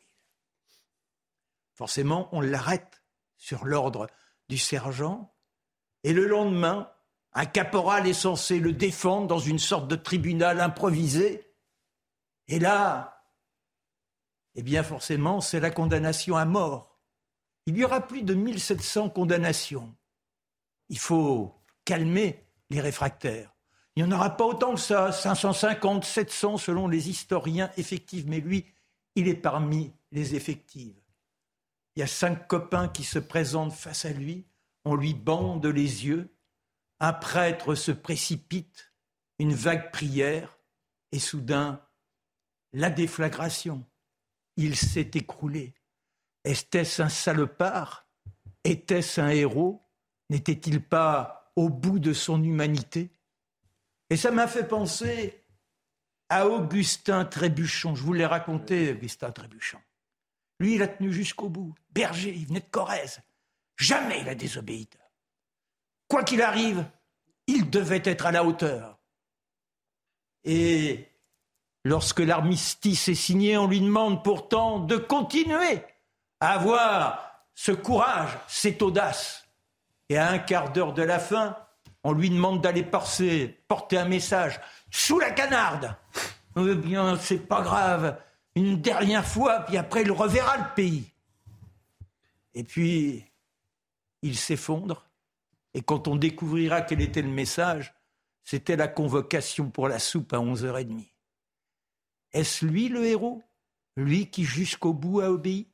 Forcément, 1.76 2.28
on 2.32 2.42
l'arrête 2.42 3.04
sur 3.38 3.66
l'ordre 3.66 4.08
du 4.50 4.58
sergent. 4.58 5.32
Et 6.04 6.12
le 6.14 6.26
lendemain, 6.26 6.92
un 7.34 7.46
caporal 7.46 8.08
est 8.08 8.14
censé 8.14 8.58
le 8.58 8.74
défendre 8.74 9.28
dans 9.28 9.38
une 9.38 9.60
sorte 9.60 9.88
de 9.88 9.96
tribunal 9.96 10.60
improvisé. 10.60 11.54
Et 12.48 12.58
là, 12.58 13.28
eh 14.56 14.64
bien 14.64 14.82
forcément, 14.82 15.40
c'est 15.40 15.60
la 15.60 15.70
condamnation 15.70 16.36
à 16.36 16.46
mort. 16.46 17.00
Il 17.68 17.78
y 17.78 17.86
aura 17.86 18.02
plus 18.08 18.24
de 18.24 18.34
1700 18.34 19.12
condamnations. 19.12 19.96
Il 20.90 20.98
faut 20.98 21.61
calmer 21.92 22.42
les 22.70 22.80
réfractaires. 22.80 23.54
Il 23.98 24.04
n'y 24.06 24.10
en 24.10 24.16
aura 24.16 24.38
pas 24.38 24.46
autant 24.46 24.76
que 24.76 24.80
ça, 24.80 25.12
550, 25.12 26.06
700 26.06 26.58
selon 26.58 26.88
les 26.88 27.10
historiens 27.10 27.70
effectifs, 27.76 28.24
mais 28.28 28.40
lui, 28.40 28.66
il 29.16 29.28
est 29.28 29.36
parmi 29.36 29.92
les 30.14 30.36
effectifs. 30.36 30.96
Il 31.94 32.00
y 32.00 32.04
a 32.04 32.08
cinq 32.08 32.48
copains 32.48 32.88
qui 32.88 33.04
se 33.04 33.20
présentent 33.20 33.74
face 33.74 34.06
à 34.06 34.12
lui, 34.12 34.46
on 34.86 34.96
lui 34.96 35.14
bande 35.14 35.66
les 35.66 36.06
yeux, 36.06 36.34
un 37.02 37.12
prêtre 37.12 37.76
se 37.76 37.92
précipite, 37.92 38.94
une 39.38 39.54
vague 39.54 39.92
prière, 39.92 40.58
et 41.12 41.20
soudain, 41.20 41.82
la 42.72 42.90
déflagration. 42.90 43.84
il 44.56 44.78
s'est 44.78 45.12
écroulé. 45.16 45.74
Était-ce 46.46 47.02
un 47.02 47.10
salopard? 47.10 48.08
Était-ce 48.64 49.20
un 49.20 49.28
héros? 49.28 49.86
N'était-il 50.30 50.82
pas 50.82 51.41
au 51.56 51.70
bout 51.70 52.00
de 52.00 52.14
son 52.14 52.44
humanité 52.44 53.10
Et 54.10 54.18
ça 54.18 54.32
m'a 54.32 54.48
fait 54.48 54.68
penser 54.68 55.44
à 56.30 56.48
Augustin 56.48 57.26
Trébuchon. 57.26 57.96
Je 57.96 58.04
vous 58.04 58.14
l'ai 58.14 58.26
raconté, 58.26 58.92
Augustin 58.92 59.32
Trébuchon. 59.32 59.80
Lui, 60.60 60.76
il 60.76 60.82
a 60.82 60.88
tenu 60.88 61.12
jusqu'au 61.12 61.50
bout. 61.50 61.74
Berger, 61.90 62.34
il 62.34 62.48
venait 62.48 62.62
de 62.62 62.70
Corrèze. 62.72 63.20
Jamais 63.78 64.22
il 64.22 64.30
a 64.30 64.36
désobéi. 64.36 64.88
Quoi 66.08 66.24
qu'il 66.24 66.42
arrive, 66.42 66.86
il 67.48 67.70
devait 67.70 68.04
être 68.06 68.26
à 68.26 68.32
la 68.32 68.44
hauteur. 68.44 69.00
Et 70.44 71.10
lorsque 71.84 72.20
l'armistice 72.20 73.08
est 73.08 73.16
signé, 73.16 73.58
on 73.58 73.68
lui 73.68 73.82
demande 73.82 74.24
pourtant 74.24 74.80
de 74.80 74.98
continuer 74.98 75.84
à 76.40 76.54
avoir 76.54 77.46
ce 77.56 77.72
courage, 77.72 78.38
cette 78.48 78.82
audace. 78.82 79.46
Et 80.12 80.18
à 80.18 80.30
un 80.30 80.40
quart 80.40 80.74
d'heure 80.74 80.92
de 80.92 81.04
la 81.04 81.20
fin, 81.20 81.56
on 82.04 82.12
lui 82.12 82.30
demande 82.30 82.62
d'aller 82.62 82.84
porter, 82.84 83.58
un 83.94 84.04
message 84.04 84.60
sous 84.90 85.20
la 85.20 85.32
canarde. 85.32 85.96
Eh 86.58 86.76
bien, 86.76 87.16
c'est 87.16 87.48
pas 87.48 87.62
grave. 87.62 88.20
Une 88.56 88.82
dernière 88.82 89.26
fois, 89.26 89.62
puis 89.62 89.78
après, 89.78 90.02
il 90.02 90.12
reverra 90.12 90.58
le 90.58 90.76
pays. 90.76 91.14
Et 92.54 92.66
puis, 92.66 93.24
il 94.22 94.36
s'effondre. 94.36 95.08
Et 95.74 95.82
quand 95.82 96.10
on 96.10 96.18
découvrira 96.18 96.82
quel 96.82 97.00
était 97.00 97.22
le 97.22 97.30
message, 97.30 97.94
c'était 98.44 98.76
la 98.76 98.90
convocation 98.90 99.70
pour 99.70 99.88
la 99.88 99.98
soupe 99.98 100.34
à 100.34 100.40
11h30. 100.40 101.08
Est-ce 102.34 102.66
lui 102.66 102.90
le 102.90 103.06
héros? 103.06 103.42
Lui 103.96 104.30
qui 104.30 104.44
jusqu'au 104.44 104.92
bout 104.92 105.22
a 105.22 105.32
obéi? 105.32 105.70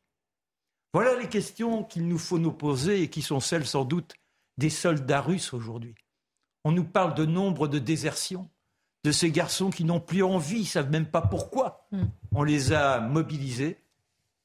Voilà 0.93 1.15
les 1.15 1.27
questions 1.27 1.83
qu'il 1.83 2.07
nous 2.07 2.19
faut 2.19 2.37
nous 2.37 2.53
poser 2.53 3.01
et 3.01 3.09
qui 3.09 3.23
sont 3.23 3.39
celles 3.39 3.65
sans 3.65 3.83
doute 3.83 4.13
des 4.57 4.69
soldats 4.69 5.21
russes 5.21 5.53
aujourd'hui. 5.53 5.95
On 6.63 6.71
nous 6.71 6.83
parle 6.83 7.13
de 7.13 7.25
nombre 7.25 7.67
de 7.67 7.79
désertions, 7.79 8.49
de 9.03 9.11
ces 9.11 9.31
garçons 9.31 9.69
qui 9.69 9.83
n'ont 9.83 9.99
plus 9.99 10.23
envie, 10.23 10.61
ne 10.61 10.65
savent 10.65 10.91
même 10.91 11.05
pas 11.05 11.21
pourquoi. 11.21 11.87
Hmm. 11.91 12.05
On 12.33 12.43
les 12.43 12.73
a 12.73 12.99
mobilisés. 12.99 13.77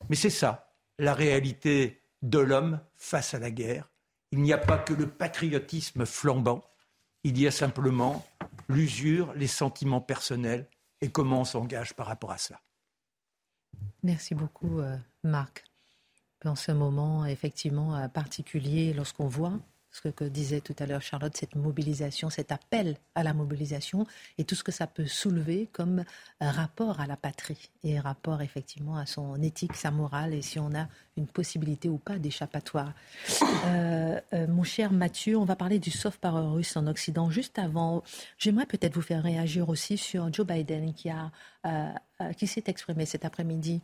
Mais 0.08 0.16
c'est 0.16 0.30
ça, 0.30 0.72
la 0.98 1.14
réalité 1.14 2.02
de 2.22 2.38
l'homme 2.38 2.80
face 2.94 3.34
à 3.34 3.38
la 3.38 3.50
guerre. 3.50 3.88
Il 4.30 4.40
n'y 4.40 4.52
a 4.52 4.58
pas 4.58 4.78
que 4.78 4.94
le 4.94 5.08
patriotisme 5.08 6.06
flambant, 6.06 6.62
il 7.24 7.38
y 7.38 7.46
a 7.46 7.50
simplement 7.50 8.24
l'usure, 8.68 9.32
les 9.34 9.46
sentiments 9.46 10.00
personnels 10.00 10.68
et 11.00 11.10
comment 11.10 11.40
on 11.40 11.44
s'engage 11.44 11.94
par 11.94 12.06
rapport 12.06 12.30
à 12.30 12.38
cela. 12.38 12.60
Merci 14.02 14.34
beaucoup, 14.34 14.80
euh, 14.80 14.96
Marc. 15.22 15.64
En 16.44 16.56
ce 16.56 16.72
moment, 16.72 17.24
effectivement, 17.26 17.96
euh, 17.96 18.08
particulier, 18.08 18.92
lorsqu'on 18.92 19.28
voit 19.28 19.58
ce 19.92 20.08
que 20.08 20.24
disait 20.24 20.60
tout 20.60 20.74
à 20.78 20.86
l'heure 20.86 21.02
Charlotte, 21.02 21.36
cette 21.36 21.54
mobilisation, 21.54 22.30
cet 22.30 22.50
appel 22.50 22.96
à 23.14 23.22
la 23.22 23.34
mobilisation 23.34 24.06
et 24.38 24.44
tout 24.44 24.54
ce 24.54 24.64
que 24.64 24.72
ça 24.72 24.86
peut 24.86 25.06
soulever 25.06 25.68
comme 25.72 26.04
rapport 26.40 27.00
à 27.00 27.06
la 27.06 27.16
patrie 27.16 27.70
et 27.84 28.00
rapport 28.00 28.42
effectivement 28.42 28.96
à 28.96 29.06
son 29.06 29.40
éthique, 29.42 29.76
sa 29.76 29.90
morale 29.90 30.34
et 30.34 30.42
si 30.42 30.58
on 30.58 30.74
a 30.74 30.88
une 31.16 31.26
possibilité 31.26 31.88
ou 31.88 31.98
pas 31.98 32.18
d'échappatoire. 32.18 32.92
Euh, 33.66 34.20
euh, 34.32 34.46
mon 34.46 34.62
cher 34.62 34.92
Mathieu, 34.92 35.36
on 35.36 35.44
va 35.44 35.56
parler 35.56 35.78
du 35.78 35.90
soft 35.90 36.20
power 36.20 36.54
russe 36.54 36.76
en 36.76 36.86
Occident. 36.86 37.30
Juste 37.30 37.58
avant, 37.58 38.02
j'aimerais 38.38 38.66
peut-être 38.66 38.94
vous 38.94 39.02
faire 39.02 39.22
réagir 39.22 39.68
aussi 39.68 39.98
sur 39.98 40.32
Joe 40.32 40.46
Biden 40.46 40.94
qui, 40.94 41.10
a, 41.10 41.30
euh, 41.66 42.32
qui 42.36 42.46
s'est 42.46 42.64
exprimé 42.66 43.04
cet 43.06 43.24
après-midi 43.24 43.82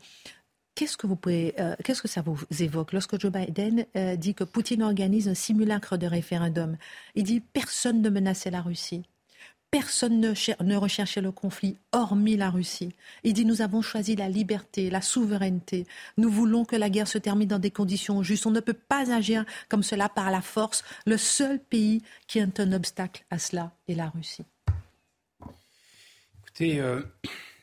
Qu'est-ce 0.79 0.97
que 0.97 1.09
vous 1.09 1.17
pouvez, 1.17 1.57
euh, 1.59 1.75
qu'est-ce 1.83 2.01
que 2.01 2.07
ça 2.07 2.23
vous 2.23 2.39
évoque 2.61 2.93
lorsque 2.93 3.19
Joe 3.19 3.33
Biden 3.33 3.85
euh, 3.97 4.15
dit 4.15 4.33
que 4.33 4.45
Poutine 4.45 4.85
organise 4.85 5.27
un 5.27 5.35
simulacre 5.35 5.97
de 5.97 6.07
référendum? 6.07 6.77
Il 7.17 7.25
dit 7.25 7.41
personne 7.41 8.01
ne 8.01 8.09
menaçait 8.09 8.53
la 8.53 8.63
Russie. 8.63 9.03
Personne 9.73 10.21
ne, 10.21 10.77
recherchait 10.77 11.21
le 11.21 11.33
conflit, 11.33 11.77
hormis 11.91 12.37
la 12.37 12.49
Russie. 12.49 12.95
Il 13.25 13.33
dit 13.33 13.45
nous 13.45 13.61
avons 13.61 13.83
choisi 13.83 14.15
la 14.15 14.29
liberté, 14.29 14.89
la 14.89 15.01
souveraineté. 15.01 15.85
Nous 16.17 16.31
voulons 16.31 16.65
que 16.65 16.77
la 16.77 16.91
guerre 16.91 17.09
se 17.09 17.19
termine 17.19 17.49
dans 17.49 17.59
des 17.59 17.73
conditions 17.73 18.23
justes. 18.23 18.47
On 18.47 18.53
ne 18.53 18.61
peut 18.61 18.73
pas 18.73 19.13
agir 19.13 19.45
comme 19.69 19.83
cela 19.83 20.09
par 20.09 20.31
la 20.31 20.43
force. 20.43 20.85
Le 21.07 21.17
seul 21.17 21.59
pays 21.59 22.05
qui 22.29 22.39
est 22.39 22.61
un 22.61 22.73
obstacle 22.73 23.25
à 23.33 23.41
cela 23.41 23.73
est 23.89 23.97
la 23.97 24.11
Russie. 24.11 24.45
Écoutez, 26.45 26.79
euh, 26.79 27.03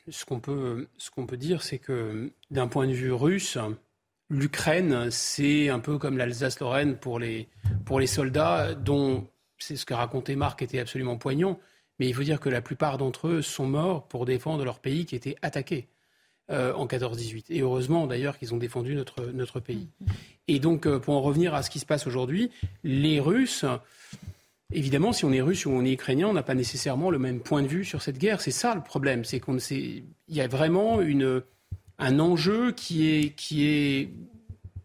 ce 0.09 0.25
qu'on 0.25 0.39
peut, 0.39 0.87
ce 0.97 1.09
qu'on 1.11 1.25
peut 1.25 1.37
dire, 1.37 1.63
c'est 1.63 1.79
que 1.79 2.31
d'un 2.51 2.67
point 2.67 2.87
de 2.87 2.93
vue 2.93 3.11
russe, 3.11 3.57
l'Ukraine, 4.29 5.09
c'est 5.11 5.69
un 5.69 5.79
peu 5.79 5.97
comme 5.97 6.17
l'Alsace-Lorraine 6.17 6.97
pour 6.97 7.19
les, 7.19 7.47
pour 7.85 7.99
les 7.99 8.07
soldats, 8.07 8.73
dont 8.73 9.27
c'est 9.57 9.75
ce 9.75 9.85
que 9.85 9.93
racontait 9.93 10.35
Marc 10.35 10.61
était 10.61 10.79
absolument 10.79 11.17
poignant. 11.17 11.59
Mais 11.99 12.07
il 12.07 12.13
faut 12.13 12.23
dire 12.23 12.39
que 12.39 12.49
la 12.49 12.61
plupart 12.61 12.97
d'entre 12.97 13.27
eux 13.27 13.41
sont 13.41 13.67
morts 13.67 14.07
pour 14.07 14.25
défendre 14.25 14.65
leur 14.65 14.79
pays 14.79 15.05
qui 15.05 15.15
était 15.15 15.37
attaqué 15.41 15.87
euh, 16.51 16.73
en 16.73 16.87
14-18. 16.87 17.45
Et 17.49 17.61
heureusement 17.61 18.05
d'ailleurs 18.05 18.37
qu'ils 18.37 18.53
ont 18.53 18.57
défendu 18.57 18.95
notre, 18.95 19.25
notre 19.27 19.59
pays. 19.59 19.87
Et 20.47 20.59
donc, 20.59 20.85
euh, 20.85 20.99
pour 20.99 21.15
en 21.15 21.21
revenir 21.21 21.53
à 21.53 21.63
ce 21.63 21.69
qui 21.69 21.79
se 21.79 21.85
passe 21.85 22.05
aujourd'hui, 22.05 22.51
les 22.83 23.19
Russes 23.19 23.65
Évidemment, 24.73 25.13
si 25.13 25.25
on 25.25 25.31
est 25.31 25.41
russe 25.41 25.65
ou 25.65 25.69
on 25.69 25.85
est 25.85 25.93
ukrainien, 25.93 26.27
on 26.27 26.33
n'a 26.33 26.43
pas 26.43 26.55
nécessairement 26.55 27.11
le 27.11 27.19
même 27.19 27.39
point 27.39 27.61
de 27.61 27.67
vue 27.67 27.85
sur 27.85 28.01
cette 28.01 28.17
guerre. 28.17 28.41
C'est 28.41 28.51
ça 28.51 28.73
le 28.73 28.81
problème, 28.81 29.23
c'est 29.23 29.41
il 29.47 30.03
y 30.29 30.41
a 30.41 30.47
vraiment 30.47 30.99
un 31.99 32.19
enjeu 32.19 32.71
qui 32.71 33.07
est, 33.07 33.35
qui 33.35 33.67
est 33.67 34.09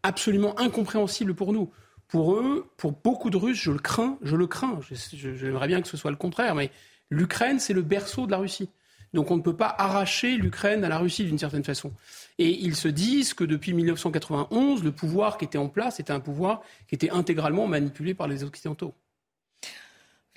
absolument 0.03 0.59
incompréhensible 0.59 1.35
pour 1.35 1.53
nous. 1.53 1.71
Pour 2.09 2.35
eux, 2.35 2.69
pour 2.77 2.93
beaucoup 2.93 3.31
de 3.31 3.37
Russes, 3.37 3.61
je 3.63 3.71
le 3.71 3.79
crains, 3.79 4.19
je 4.23 4.37
le 4.37 4.47
crains. 4.47 4.81
J'aimerais 5.13 5.69
bien 5.69 5.81
que 5.81 5.89
ce 5.89 5.97
soit 5.97 6.11
le 6.11 6.17
contraire, 6.17 6.55
mais 6.55 6.71
l'Ukraine, 7.09 7.61
c'est 7.61 7.73
le 7.73 7.83
berceau 7.83 8.27
de 8.27 8.33
la 8.33 8.39
Russie. 8.39 8.69
Donc 9.15 9.31
on 9.31 9.37
ne 9.37 9.43
peut 9.43 9.57
pas 9.57 9.75
arracher 9.79 10.37
l'Ukraine 10.37 10.85
à 10.85 10.89
la 10.89 10.99
Russie 10.99 11.25
d'une 11.25 11.39
certaine 11.39 11.65
façon. 11.65 11.93
Et 12.39 12.49
ils 12.49 12.77
se 12.77 12.89
disent 12.89 13.35
que 13.35 13.45
depuis 13.45 13.75
1991, 13.75 14.85
le 14.85 14.93
pouvoir 14.93 15.39
qui 15.39 15.45
était 15.45 15.59
en 15.59 15.69
place 15.69 16.01
était 16.01 16.13
un 16.13 16.21
pouvoir 16.21 16.63
qui 16.89 16.95
était 16.95 17.11
intégralement 17.11 17.67
manipulé 17.67 18.15
par 18.15 18.29
les 18.29 18.45
Occidentaux. 18.45 18.95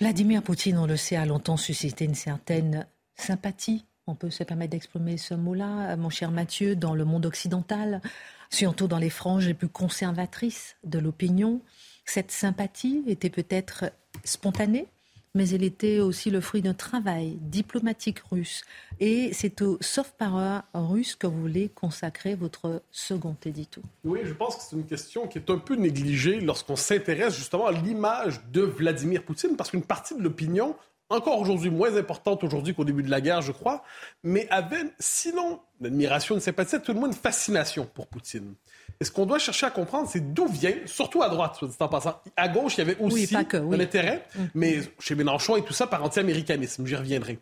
Vladimir 0.04 0.42
Poutine, 0.42 0.76
on 0.76 0.84
le 0.84 0.98
sait, 0.98 1.16
a 1.16 1.24
longtemps 1.24 1.56
suscité 1.56 2.04
une 2.04 2.14
certaine 2.14 2.86
sympathie. 3.16 3.86
On 4.06 4.14
peut 4.14 4.28
se 4.28 4.44
permettre 4.44 4.72
d'exprimer 4.72 5.16
ce 5.16 5.32
mot-là, 5.32 5.96
mon 5.96 6.10
cher 6.10 6.30
Mathieu, 6.30 6.76
dans 6.76 6.94
le 6.94 7.06
monde 7.06 7.24
occidental, 7.24 8.02
surtout 8.50 8.86
dans 8.86 8.98
les 8.98 9.08
franges 9.08 9.46
les 9.46 9.54
plus 9.54 9.70
conservatrices 9.70 10.76
de 10.84 10.98
l'opinion. 10.98 11.62
Cette 12.04 12.30
sympathie 12.30 13.02
était 13.06 13.30
peut-être 13.30 13.92
spontanée, 14.24 14.88
mais 15.34 15.48
elle 15.50 15.64
était 15.64 15.98
aussi 15.98 16.30
le 16.30 16.40
fruit 16.40 16.62
d'un 16.62 16.74
travail 16.74 17.36
diplomatique 17.40 18.20
russe. 18.30 18.62
Et 19.00 19.32
c'est 19.32 19.62
au 19.62 19.78
soft 19.80 20.14
power 20.16 20.60
russe 20.74 21.16
que 21.16 21.26
vous 21.26 21.40
voulez 21.40 21.68
consacrer 21.68 22.34
votre 22.34 22.82
second 22.90 23.36
édito. 23.44 23.82
Oui, 24.04 24.20
je 24.24 24.32
pense 24.32 24.56
que 24.56 24.62
c'est 24.62 24.76
une 24.76 24.86
question 24.86 25.26
qui 25.26 25.38
est 25.38 25.50
un 25.50 25.58
peu 25.58 25.74
négligée 25.74 26.40
lorsqu'on 26.40 26.76
s'intéresse 26.76 27.36
justement 27.36 27.66
à 27.66 27.72
l'image 27.72 28.40
de 28.52 28.62
Vladimir 28.62 29.24
Poutine, 29.24 29.56
parce 29.56 29.70
qu'une 29.70 29.82
partie 29.82 30.14
de 30.14 30.22
l'opinion, 30.22 30.76
encore 31.14 31.38
aujourd'hui 31.38 31.70
moins 31.70 31.96
importante 31.96 32.44
aujourd'hui 32.44 32.74
qu'au 32.74 32.84
début 32.84 33.02
de 33.02 33.10
la 33.10 33.20
guerre, 33.20 33.42
je 33.42 33.52
crois, 33.52 33.84
mais 34.22 34.46
avait 34.50 34.84
sinon 34.98 35.60
une 35.80 35.86
admiration, 35.86 36.34
une 36.34 36.40
sympathie, 36.40 36.80
tout 36.80 36.92
le 36.92 37.00
monde 37.00 37.12
une 37.12 37.16
fascination 37.16 37.88
pour 37.92 38.06
Poutine. 38.06 38.54
Et 39.00 39.04
ce 39.04 39.10
qu'on 39.10 39.26
doit 39.26 39.38
chercher 39.38 39.66
à 39.66 39.70
comprendre, 39.70 40.08
c'est 40.08 40.32
d'où 40.34 40.46
vient, 40.46 40.74
surtout 40.86 41.22
à 41.22 41.28
droite, 41.28 41.56
soit 41.56 41.68
dit 41.68 41.76
en 41.80 41.88
passant. 41.88 42.20
À 42.36 42.48
gauche, 42.48 42.74
il 42.76 42.78
y 42.78 42.82
avait 42.82 42.96
aussi 42.98 43.34
un 43.34 43.80
intérêt, 43.80 44.24
mm. 44.34 44.44
mais 44.54 44.80
chez 44.98 45.14
Mélenchon 45.14 45.56
et 45.56 45.64
tout 45.64 45.72
ça 45.72 45.86
par 45.86 46.02
anti-américanisme, 46.04 46.86
j'y 46.86 46.96
reviendrai. 46.96 47.38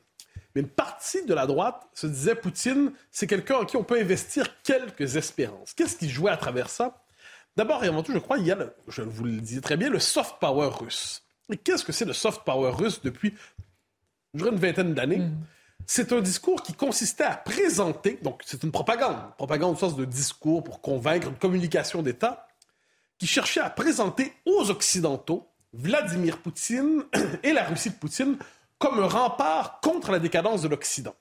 Mais 0.54 0.62
une 0.62 0.68
partie 0.68 1.24
de 1.24 1.34
la 1.34 1.46
droite 1.46 1.86
se 1.94 2.06
disait 2.06 2.34
Poutine, 2.34 2.92
c'est 3.10 3.26
quelqu'un 3.26 3.56
en 3.56 3.64
qui 3.64 3.76
on 3.76 3.84
peut 3.84 3.98
investir 3.98 4.46
quelques 4.62 5.16
espérances. 5.16 5.72
Qu'est-ce 5.74 5.96
qui 5.96 6.08
jouait 6.08 6.30
à 6.30 6.36
travers 6.36 6.68
ça? 6.68 7.02
D'abord 7.56 7.84
et 7.84 7.88
avant 7.88 8.02
tout, 8.02 8.12
je 8.12 8.18
crois, 8.18 8.38
il 8.38 8.46
y 8.46 8.52
a, 8.52 8.58
je 8.88 9.02
vous 9.02 9.24
le 9.24 9.40
disais 9.40 9.60
très 9.60 9.76
bien, 9.76 9.90
le 9.90 9.98
soft 9.98 10.36
power 10.40 10.70
russe. 10.80 11.22
Et 11.52 11.56
qu'est-ce 11.58 11.84
que 11.84 11.92
c'est 11.92 12.04
le 12.04 12.12
soft 12.12 12.42
power 12.44 12.72
russe 12.72 13.00
depuis 13.02 13.34
une 14.34 14.56
vingtaine 14.56 14.94
d'années? 14.94 15.18
Mm. 15.18 15.36
C'est 15.86 16.12
un 16.12 16.20
discours 16.20 16.62
qui 16.62 16.72
consistait 16.74 17.24
à 17.24 17.36
présenter, 17.36 18.18
donc 18.22 18.42
c'est 18.44 18.62
une 18.62 18.70
propagande, 18.70 19.16
une 19.16 19.34
propagande 19.36 19.74
au 19.74 19.78
sens 19.78 19.96
de 19.96 20.04
discours 20.04 20.62
pour 20.62 20.80
convaincre, 20.80 21.28
une 21.28 21.36
communication 21.36 22.02
d'État, 22.02 22.46
qui 23.18 23.26
cherchait 23.26 23.60
à 23.60 23.68
présenter 23.68 24.32
aux 24.46 24.70
Occidentaux 24.70 25.48
Vladimir 25.72 26.38
Poutine 26.38 27.04
et 27.42 27.52
la 27.52 27.64
Russie 27.64 27.90
de 27.90 27.94
Poutine 27.94 28.36
comme 28.78 28.98
un 28.98 29.06
rempart 29.06 29.80
contre 29.80 30.10
la 30.10 30.18
décadence 30.18 30.62
de 30.62 30.68
l'Occident. 30.68 31.14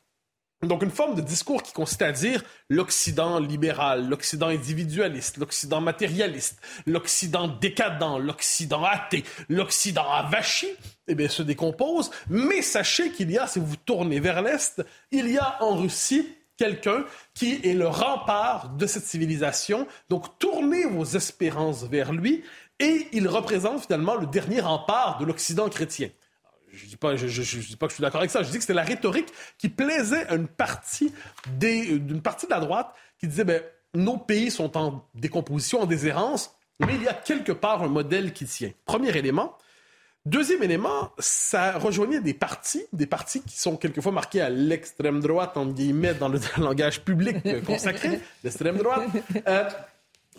Donc 0.64 0.84
une 0.84 0.91
forme 0.91 1.16
de 1.16 1.22
discours 1.22 1.64
qui 1.64 1.74
consistait 1.74 2.05
à 2.05 2.12
dire 2.12 2.43
l'Occident 2.70 3.39
libéral, 3.39 4.07
l'Occident 4.07 4.47
individualiste, 4.47 5.38
l'Occident 5.38 5.82
matérialiste, 5.82 6.62
l'Occident 6.86 7.47
décadent, 7.47 8.20
l'Occident 8.20 8.84
athée, 8.84 9.24
l'Occident 9.49 10.07
avachi, 10.07 10.68
eh 11.07 11.16
bien, 11.16 11.30
se 11.30 11.41
décompose. 11.41 12.12
Mais 12.30 12.62
sachez 12.62 13.12
qu'il 13.12 13.32
y 13.32 13.39
a, 13.39 13.47
si 13.47 13.57
vous 13.57 13.76
tournez 13.76 14.20
vers 14.20 14.43
l'Est, 14.43 14.86
il 15.12 15.32
y 15.32 15.39
a 15.39 15.57
en 15.64 15.78
Russie 15.78 16.28
quelqu'un 16.57 17.05
qui 17.34 17.59
est 17.64 17.74
le 17.74 17.88
rempart 17.88 18.70
de 18.70 18.86
cette 18.86 19.05
civilisation. 19.05 19.88
Donc, 20.09 20.38
tournez 20.38 20.86
vos 20.86 21.05
espérances 21.05 21.86
vers 21.86 22.14
lui 22.14 22.43
et 22.78 23.07
il 23.14 23.28
représente 23.28 23.86
finalement 23.86 24.14
le 24.14 24.28
dernier 24.28 24.62
rempart 24.62 25.18
de 25.18 25.26
l'Occident 25.26 25.70
chrétien. 25.70 26.09
Je 26.74 26.86
dis, 26.86 26.91
dis 26.91 26.97
pas 26.97 27.11
que 27.13 27.17
je 27.17 27.41
suis 27.41 28.01
d'accord 28.01 28.22
avec 28.22 28.32
ça. 28.32 28.43
Je 28.43 28.49
dis 28.49 28.57
que 28.57 28.61
c'était 28.61 28.74
la 28.74 28.84
rhétorique 28.84 29.28
qui 29.57 29.69
plaisait 29.69 30.26
à 30.28 30.36
une 30.36 30.47
partie, 30.47 31.13
d'une 31.57 32.22
partie 32.22 32.45
de 32.45 32.51
la 32.51 32.59
droite 32.59 32.93
qui 33.19 33.28
disait 33.28 33.43
ben, 33.43 33.61
nos 33.93 34.17
pays 34.17 34.51
sont 34.51 34.78
en 34.78 35.05
décomposition, 35.15 35.82
en 35.82 35.86
déshérence, 35.86 36.55
mais 36.80 36.95
il 36.95 37.03
y 37.03 37.07
a 37.07 37.13
quelque 37.13 37.51
part 37.51 37.84
un 37.84 37.88
modèle 37.88 38.34
qui 38.34 38.45
tient. 38.45 38.72
Premier 38.86 39.15
élément. 39.15 39.55
Deuxième 40.26 40.61
élément, 40.61 41.11
ça 41.17 41.80
rejoignait 41.80 42.22
des 42.22 42.36
partis, 42.36 42.86
des 42.93 43.07
partis 43.07 43.41
qui 43.41 43.57
sont 43.57 43.76
quelquefois 43.76 44.11
marqués 44.11 44.41
à 44.41 44.51
l'extrême 44.51 45.19
droite, 45.19 45.57
en 45.57 45.65
guillemets, 45.65 46.13
dans 46.13 46.30
le 46.30 46.39
langage 46.57 47.01
public 47.01 47.38
consacré, 47.65 48.22
l'extrême 48.43 48.78
droite. 48.78 49.09
Euh, 49.47 49.67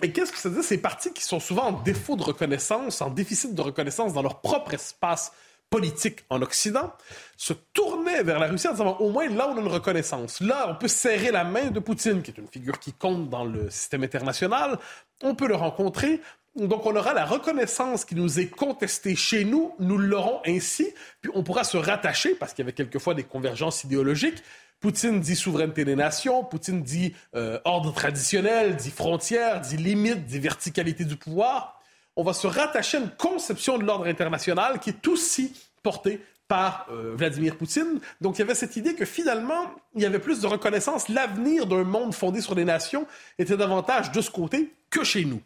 et 0.01 0.13
qu'est-ce 0.13 0.33
que 0.33 0.39
ça 0.39 0.51
dit? 0.51 0.63
Ces 0.63 0.79
partis 0.79 1.13
qui 1.13 1.25
sont 1.25 1.41
souvent 1.41 1.65
en 1.65 1.73
défaut 1.73 2.17
de 2.17 2.23
reconnaissance, 2.23 3.03
en 3.03 3.11
déficit 3.11 3.55
de 3.55 3.61
reconnaissance 3.61 4.13
dans 4.13 4.23
leur 4.23 4.41
propre 4.41 4.75
espace 4.75 5.33
politique 5.73 6.25
en 6.29 6.43
Occident, 6.43 6.93
se 7.39 7.55
tournaient 7.73 8.23
vers 8.23 8.39
la 8.39 8.47
Russie 8.47 8.69
en 8.69 8.73
disant 8.73 8.97
au 8.99 9.11
moins 9.11 9.27
là 9.29 9.49
on 9.49 9.57
a 9.57 9.61
une 9.61 9.67
reconnaissance. 9.67 10.41
Là 10.41 10.67
on 10.69 10.75
peut 10.75 10.87
serrer 10.87 11.31
la 11.33 11.45
main 11.45 11.71
de 11.71 11.81
Poutine, 11.81 12.23
qui 12.23 12.31
est 12.31 12.39
une 12.39 12.47
figure 12.47 12.79
qui 12.79 12.93
compte 12.93 13.31
dans 13.31 13.47
le 13.47 13.71
système 13.71 14.05
international. 14.05 14.79
On 15.23 15.35
peut 15.35 15.49
le 15.49 15.57
rencontrer. 15.57 16.21
Donc 16.55 16.85
on 16.85 16.95
aura 16.95 17.15
la 17.15 17.25
reconnaissance 17.25 18.05
qui 18.05 18.15
nous 18.15 18.39
est 18.39 18.49
contestée 18.49 19.17
chez 19.17 19.45
nous, 19.45 19.75
nous 19.79 19.97
l'aurons 19.97 20.43
ainsi, 20.47 20.93
puis 21.23 21.33
on 21.35 21.43
pourra 21.43 21.65
se 21.65 21.79
rattacher, 21.79 22.35
parce 22.35 22.53
qu'il 22.53 22.63
y 22.63 22.67
avait 22.67 22.75
quelquefois 22.75 23.15
des 23.15 23.25
convergences 23.25 23.85
idéologiques. 23.85 24.43
Poutine 24.79 25.21
dit 25.21 25.35
souveraineté 25.35 25.87
des 25.87 25.97
nations, 25.97 26.45
Poutine 26.45 26.83
dit 26.83 27.15
euh, 27.35 27.59
ordre 27.65 27.95
traditionnel, 27.95 28.77
dit 28.77 28.91
frontières, 28.91 29.63
dit 29.63 29.79
limite, 29.79 30.27
dit 30.27 30.41
verticalité 30.41 31.07
du 31.07 31.17
pouvoir 31.17 31.82
on 32.17 32.23
va 32.23 32.33
se 32.33 32.47
rattacher 32.47 32.99
à 32.99 33.01
une 33.01 33.11
conception 33.11 33.79
de 33.79 33.85
l'ordre 33.85 34.07
international 34.07 34.79
qui 34.81 34.91
est 34.91 35.09
aussi 35.09 35.53
portée 35.83 36.21
par 36.49 36.87
euh, 36.91 37.15
Vladimir 37.17 37.57
Poutine. 37.57 38.01
Donc 38.21 38.37
il 38.37 38.41
y 38.41 38.43
avait 38.43 38.55
cette 38.55 38.77
idée 38.77 38.95
que 38.95 39.05
finalement, 39.05 39.71
il 39.95 40.03
y 40.03 40.05
avait 40.05 40.19
plus 40.19 40.41
de 40.41 40.47
reconnaissance. 40.47 41.09
L'avenir 41.09 41.67
d'un 41.67 41.85
monde 41.85 42.15
fondé 42.15 42.41
sur 42.41 42.55
les 42.55 42.65
nations 42.65 43.07
était 43.39 43.57
davantage 43.57 44.13
de 44.13 44.21
ce 44.21 44.31
côté 44.31 44.75
que 44.91 45.03
chez 45.03 45.25
nous. 45.25 45.41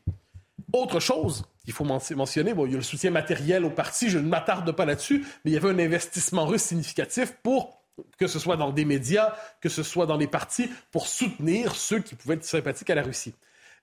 Autre 0.73 0.99
chose, 0.99 1.45
il 1.67 1.73
faut 1.73 1.85
mentionner, 1.85 2.53
il 2.57 2.71
y 2.71 2.75
a 2.75 2.77
le 2.77 2.83
soutien 2.83 3.11
matériel 3.11 3.65
au 3.65 3.71
parti, 3.71 4.11
je 4.11 4.19
ne 4.19 4.29
m'attarde 4.29 4.71
pas 4.73 4.85
là-dessus, 4.85 5.25
mais 5.45 5.53
il 5.53 5.55
y 5.55 5.57
avait 5.57 5.71
un 5.71 5.79
investissement 5.79 6.45
russe 6.45 6.63
significatif 6.63 7.35
pour 7.43 7.81
que 8.19 8.27
ce 8.27 8.39
soit 8.39 8.57
dans 8.57 8.73
des 8.73 8.85
médias, 8.85 9.35
que 9.61 9.69
ce 9.69 9.83
soit 9.83 10.07
dans 10.07 10.17
les 10.17 10.27
partis, 10.27 10.69
pour 10.91 11.07
soutenir 11.07 11.75
ceux 11.75 12.01
qui 12.01 12.15
pouvaient 12.15 12.35
être 12.35 12.45
sympathiques 12.45 12.91
à 12.91 12.95
la 12.95 13.03
Russie. 13.03 13.35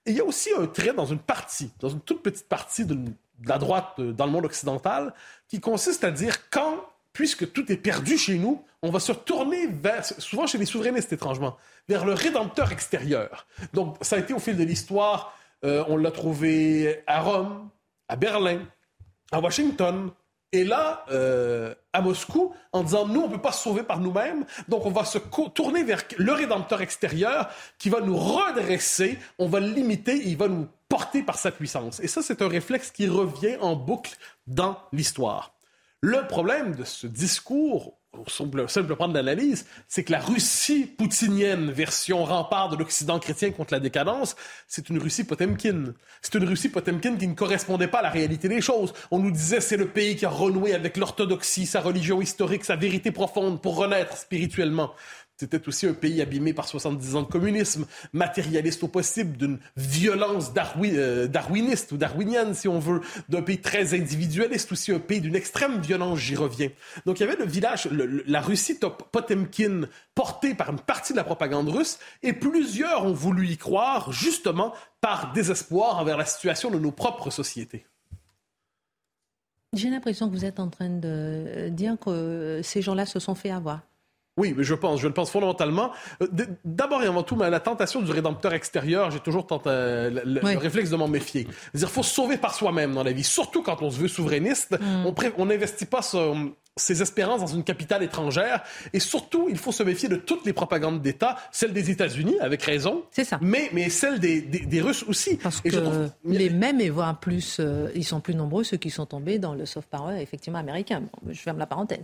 Et 0.06 0.12
il 0.12 0.18
y 0.18 0.20
a 0.20 0.26
aussi 0.26 0.50
un 0.58 0.68
trait 0.68 0.94
dans 0.94 1.06
une 1.06 1.20
partie, 1.20 1.72
dans 1.80 1.90
une 1.90 2.02
toute 2.02 2.22
petite 2.22 2.48
partie 2.48 2.86
de, 2.86 2.98
la 3.46 3.58
droite 3.58 3.96
euh, 4.00 4.12
dans 4.12 4.26
le 4.26 4.32
monde 4.32 4.46
occidental, 4.46 5.14
qui 5.48 5.60
consiste 5.60 6.04
à 6.04 6.12
dire 6.12 6.50
quand, 6.50 6.84
puisque 7.14 7.52
tout 7.52 7.72
est 7.72 7.78
perdu 7.78 8.18
chez 8.18 8.38
nous, 8.38 8.64
on 8.82 8.90
va 8.90 9.00
se 9.00 9.12
tourner 9.12 9.68
vers, 9.68 10.06
souvent 10.06 10.48
chez 10.48 10.58
les 10.58 10.66
souverainistes 10.66 11.14
étrangement, 11.14 11.58
vers 11.88 12.06
le 12.06 12.14
rédempteur 12.14 12.72
extérieur. 12.72 13.48
Donc 13.74 13.98
ça 14.02 14.18
a 14.18 14.20
été 14.20 14.34
au 14.34 14.40
fil 14.40 14.58
de 14.58 14.64
l'histoire, 14.64 15.38
euh, 15.64 15.84
on 15.88 15.98
l'a 15.98 16.12
trouvé 16.12 17.04
à 17.08 17.22
Rome, 17.22 17.70
à 18.10 18.16
Berlin, 18.16 18.60
à 19.32 19.40
Washington, 19.40 20.12
et 20.54 20.64
là, 20.64 21.04
euh, 21.12 21.74
à 21.94 22.02
Moscou, 22.02 22.54
en 22.72 22.84
disant, 22.84 23.08
nous, 23.08 23.22
on 23.22 23.28
ne 23.28 23.34
peut 23.34 23.42
pas 23.42 23.52
se 23.52 23.64
sauver 23.64 23.82
par 23.82 24.00
nous-mêmes, 24.00 24.46
donc 24.68 24.86
on 24.86 24.92
va 24.92 25.04
se 25.04 25.18
tourner 25.56 25.84
vers 25.84 26.04
le 26.18 26.32
rédempteur 26.32 26.82
extérieur 26.82 27.50
qui 27.80 27.90
va 27.90 28.02
nous 28.02 28.16
redresser, 28.16 29.18
on 29.40 29.48
va 29.48 29.60
le 29.60 29.68
limiter, 29.68 30.16
il 30.16 30.38
va 30.38 30.48
nous 30.48 30.68
porter 30.90 31.24
par 31.24 31.40
sa 31.40 31.52
puissance. 31.52 32.00
Et 32.02 32.08
ça, 32.08 32.22
c'est 32.22 32.44
un 32.44 32.48
réflexe 32.48 32.92
qui 32.92 33.08
revient 33.08 33.58
en 33.62 33.76
boucle 33.76 34.16
dans 34.46 34.78
l'histoire. 34.92 35.56
Le 36.02 36.28
problème 36.28 36.76
de 36.76 36.84
ce 36.84 37.08
discours 37.08 37.98
au 38.18 38.30
simple, 38.30 38.70
simple 38.70 38.96
l'analyse, 39.14 39.66
c'est 39.88 40.04
que 40.04 40.12
la 40.12 40.20
Russie 40.20 40.86
poutinienne, 40.86 41.72
version 41.72 42.24
rempart 42.24 42.70
de 42.70 42.76
l'Occident 42.76 43.20
chrétien 43.20 43.52
contre 43.52 43.74
la 43.74 43.80
décadence, 43.80 44.36
c'est 44.68 44.90
une 44.90 45.00
Russie 45.00 45.24
Potemkin. 45.24 45.94
C'est 46.22 46.36
une 46.36 46.46
Russie 46.46 46.70
Potemkin 46.70 47.16
qui 47.16 47.28
ne 47.28 47.34
correspondait 47.34 47.88
pas 47.88 48.00
à 48.00 48.04
la 48.04 48.10
réalité 48.10 48.48
des 48.48 48.62
choses. 48.62 48.94
On 49.10 49.20
nous 49.20 49.32
disait 49.32 49.62
c'est 49.62 49.78
le 49.78 49.88
pays 49.88 50.16
qui 50.16 50.26
a 50.26 50.30
renoué 50.30 50.74
avec 50.74 50.98
l'orthodoxie, 50.98 51.66
sa 51.66 51.82
religion 51.82 52.22
historique, 52.22 52.66
sa 52.66 52.76
vérité 52.76 53.12
profonde 53.12 53.62
pour 53.62 53.76
renaître 53.78 54.16
spirituellement. 54.16 54.94
C'était 55.38 55.68
aussi 55.68 55.88
un 55.88 55.94
pays 55.94 56.22
abîmé 56.22 56.54
par 56.54 56.68
70 56.68 57.16
ans 57.16 57.24
de 57.24 57.28
communisme, 57.28 57.88
matérialiste 58.14 58.84
au 58.84 58.88
possible, 58.88 59.36
d'une 59.36 59.60
violence 59.76 60.52
euh, 60.84 61.28
darwiniste 61.28 61.92
ou 61.92 61.98
darwinienne, 61.98 62.54
si 62.54 62.68
on 62.68 62.78
veut, 62.78 63.02
d'un 63.30 63.42
pays 63.42 63.60
très 63.60 63.96
individualiste, 63.96 64.72
aussi 64.72 64.92
un 64.92 65.00
pays 65.00 65.22
d'une 65.22 65.36
extrême 65.36 65.82
violence, 65.82 66.20
j'y 66.20 66.36
reviens. 66.36 66.70
Donc 67.08 67.20
il 67.20 67.24
y 67.24 67.26
avait 67.26 67.36
le 67.36 67.46
village, 67.46 67.90
la 67.92 68.42
Russie 68.42 68.78
Potemkin, 69.12 69.88
portée 70.14 70.54
par 70.54 70.70
une 70.70 70.80
partie 70.80 71.14
de 71.14 71.18
la 71.18 71.24
propagande 71.24 71.70
russe, 71.70 71.98
et 72.22 72.34
plusieurs 72.34 73.06
ont 73.06 73.14
voulu 73.14 73.48
y 73.48 73.58
croire, 73.58 74.12
justement 74.12 74.74
par 75.02 75.34
désespoir 75.34 76.00
envers 76.00 76.18
la 76.18 76.26
situation 76.26 76.70
de 76.70 76.78
nos 76.78 76.92
propres 76.92 77.32
sociétés. 77.32 77.86
J'ai 79.74 79.90
l'impression 79.90 80.30
que 80.30 80.36
vous 80.36 80.46
êtes 80.46 80.60
en 80.60 80.70
train 80.70 80.90
de 80.90 81.70
dire 81.70 81.98
que 82.00 82.62
ces 82.64 82.84
gens-là 82.84 83.08
se 83.08 83.20
sont 83.20 83.34
fait 83.34 83.50
avoir. 83.50 83.82
Oui, 84.36 84.56
mais 84.58 84.64
je 84.64 84.74
pense, 84.74 85.00
je 85.00 85.08
le 85.08 85.14
pense 85.14 85.30
fondamentalement. 85.30 85.92
Euh, 86.22 86.28
d'abord 86.66 87.04
et 87.04 87.08
avant 87.08 87.22
tout, 87.22 87.38
la 87.38 87.60
tentation 87.60 88.02
du 88.02 88.12
rédempteur 88.12 88.54
extérieur, 88.54 89.12
j'ai 89.12 89.20
toujours 89.20 89.46
tenté, 89.46 89.70
euh, 89.70 90.22
le, 90.26 90.58
réflexe 90.58 90.90
de 90.90 90.96
m'en 90.96 91.08
méfier. 91.08 91.48
C'est-à-dire, 91.72 91.92
faut 91.92 92.02
se 92.02 92.14
sauver 92.14 92.38
par 92.38 92.56
soi-même 92.56 92.94
dans 92.96 93.04
la 93.04 93.12
vie, 93.12 93.24
surtout 93.24 93.62
quand 93.62 93.82
on 93.84 93.92
se 93.92 94.00
veut 94.00 94.08
souverainiste. 94.08 94.78
Mm. 94.80 95.34
On 95.38 95.46
n'investit 95.46 95.86
pas 95.86 96.02
ses 96.76 97.02
espérances 97.04 97.42
dans 97.42 97.48
une 97.48 97.64
capitale 97.64 98.02
étrangère. 98.02 98.64
Et 98.92 99.00
surtout, 99.00 99.50
il 99.50 99.58
faut 99.60 99.72
se 99.72 99.84
méfier 99.84 100.10
de 100.10 100.16
toutes 100.16 100.48
les 100.48 100.54
propagandes 100.54 101.02
d'État, 101.02 101.38
celles 101.52 101.74
des 101.74 101.92
États-Unis, 101.92 102.38
avec 102.42 102.64
raison. 102.64 103.04
C'est 103.12 103.26
ça. 103.26 103.38
Mais, 103.40 103.70
mais 103.72 103.90
celles 103.90 104.20
des, 104.20 104.42
des, 104.42 104.82
Russes 104.82 105.04
aussi. 105.08 105.36
Parce 105.38 105.62
que 105.62 106.10
les 106.26 106.50
mêmes, 106.50 106.82
et 106.82 106.90
voire 106.90 107.20
plus, 107.20 107.58
euh, 107.60 107.90
ils 107.94 108.04
sont 108.04 108.20
plus 108.20 108.34
nombreux, 108.34 108.64
ceux 108.64 108.78
qui 108.78 108.90
sont 108.90 109.06
tombés 109.06 109.38
dans 109.38 109.54
le 109.54 109.68
soft 109.68 109.88
power, 109.90 110.20
effectivement, 110.20 110.58
américain. 110.60 111.04
je 111.30 111.40
ferme 111.40 111.60
la 111.60 111.68
parenthèse. 111.68 112.04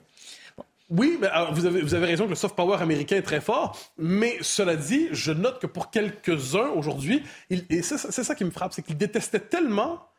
Oui, 0.90 1.18
mais 1.22 1.28
vous, 1.52 1.66
avez, 1.66 1.82
vous 1.82 1.94
avez 1.94 2.08
raison 2.08 2.26
que 2.26 2.32
le 2.32 2.36
soft 2.36 2.56
power 2.56 2.78
américain 2.82 3.16
est 3.16 3.22
très 3.22 3.42
fort, 3.42 3.80
mais 3.98 4.38
cela 4.42 4.76
dit, 4.76 5.08
je 5.12 5.32
note 5.32 5.62
que 5.62 5.68
pour 5.68 5.92
quelques-uns 5.92 6.70
aujourd'hui, 6.70 7.24
et 7.52 7.82
c'est 7.84 7.98
ça 7.98 8.36
qui 8.36 8.44
me 8.44 8.50
frappe, 8.50 8.74
c'est 8.74 8.82
qu'ils 8.82 8.98
détestaient 8.98 9.40
tellement 9.40 10.10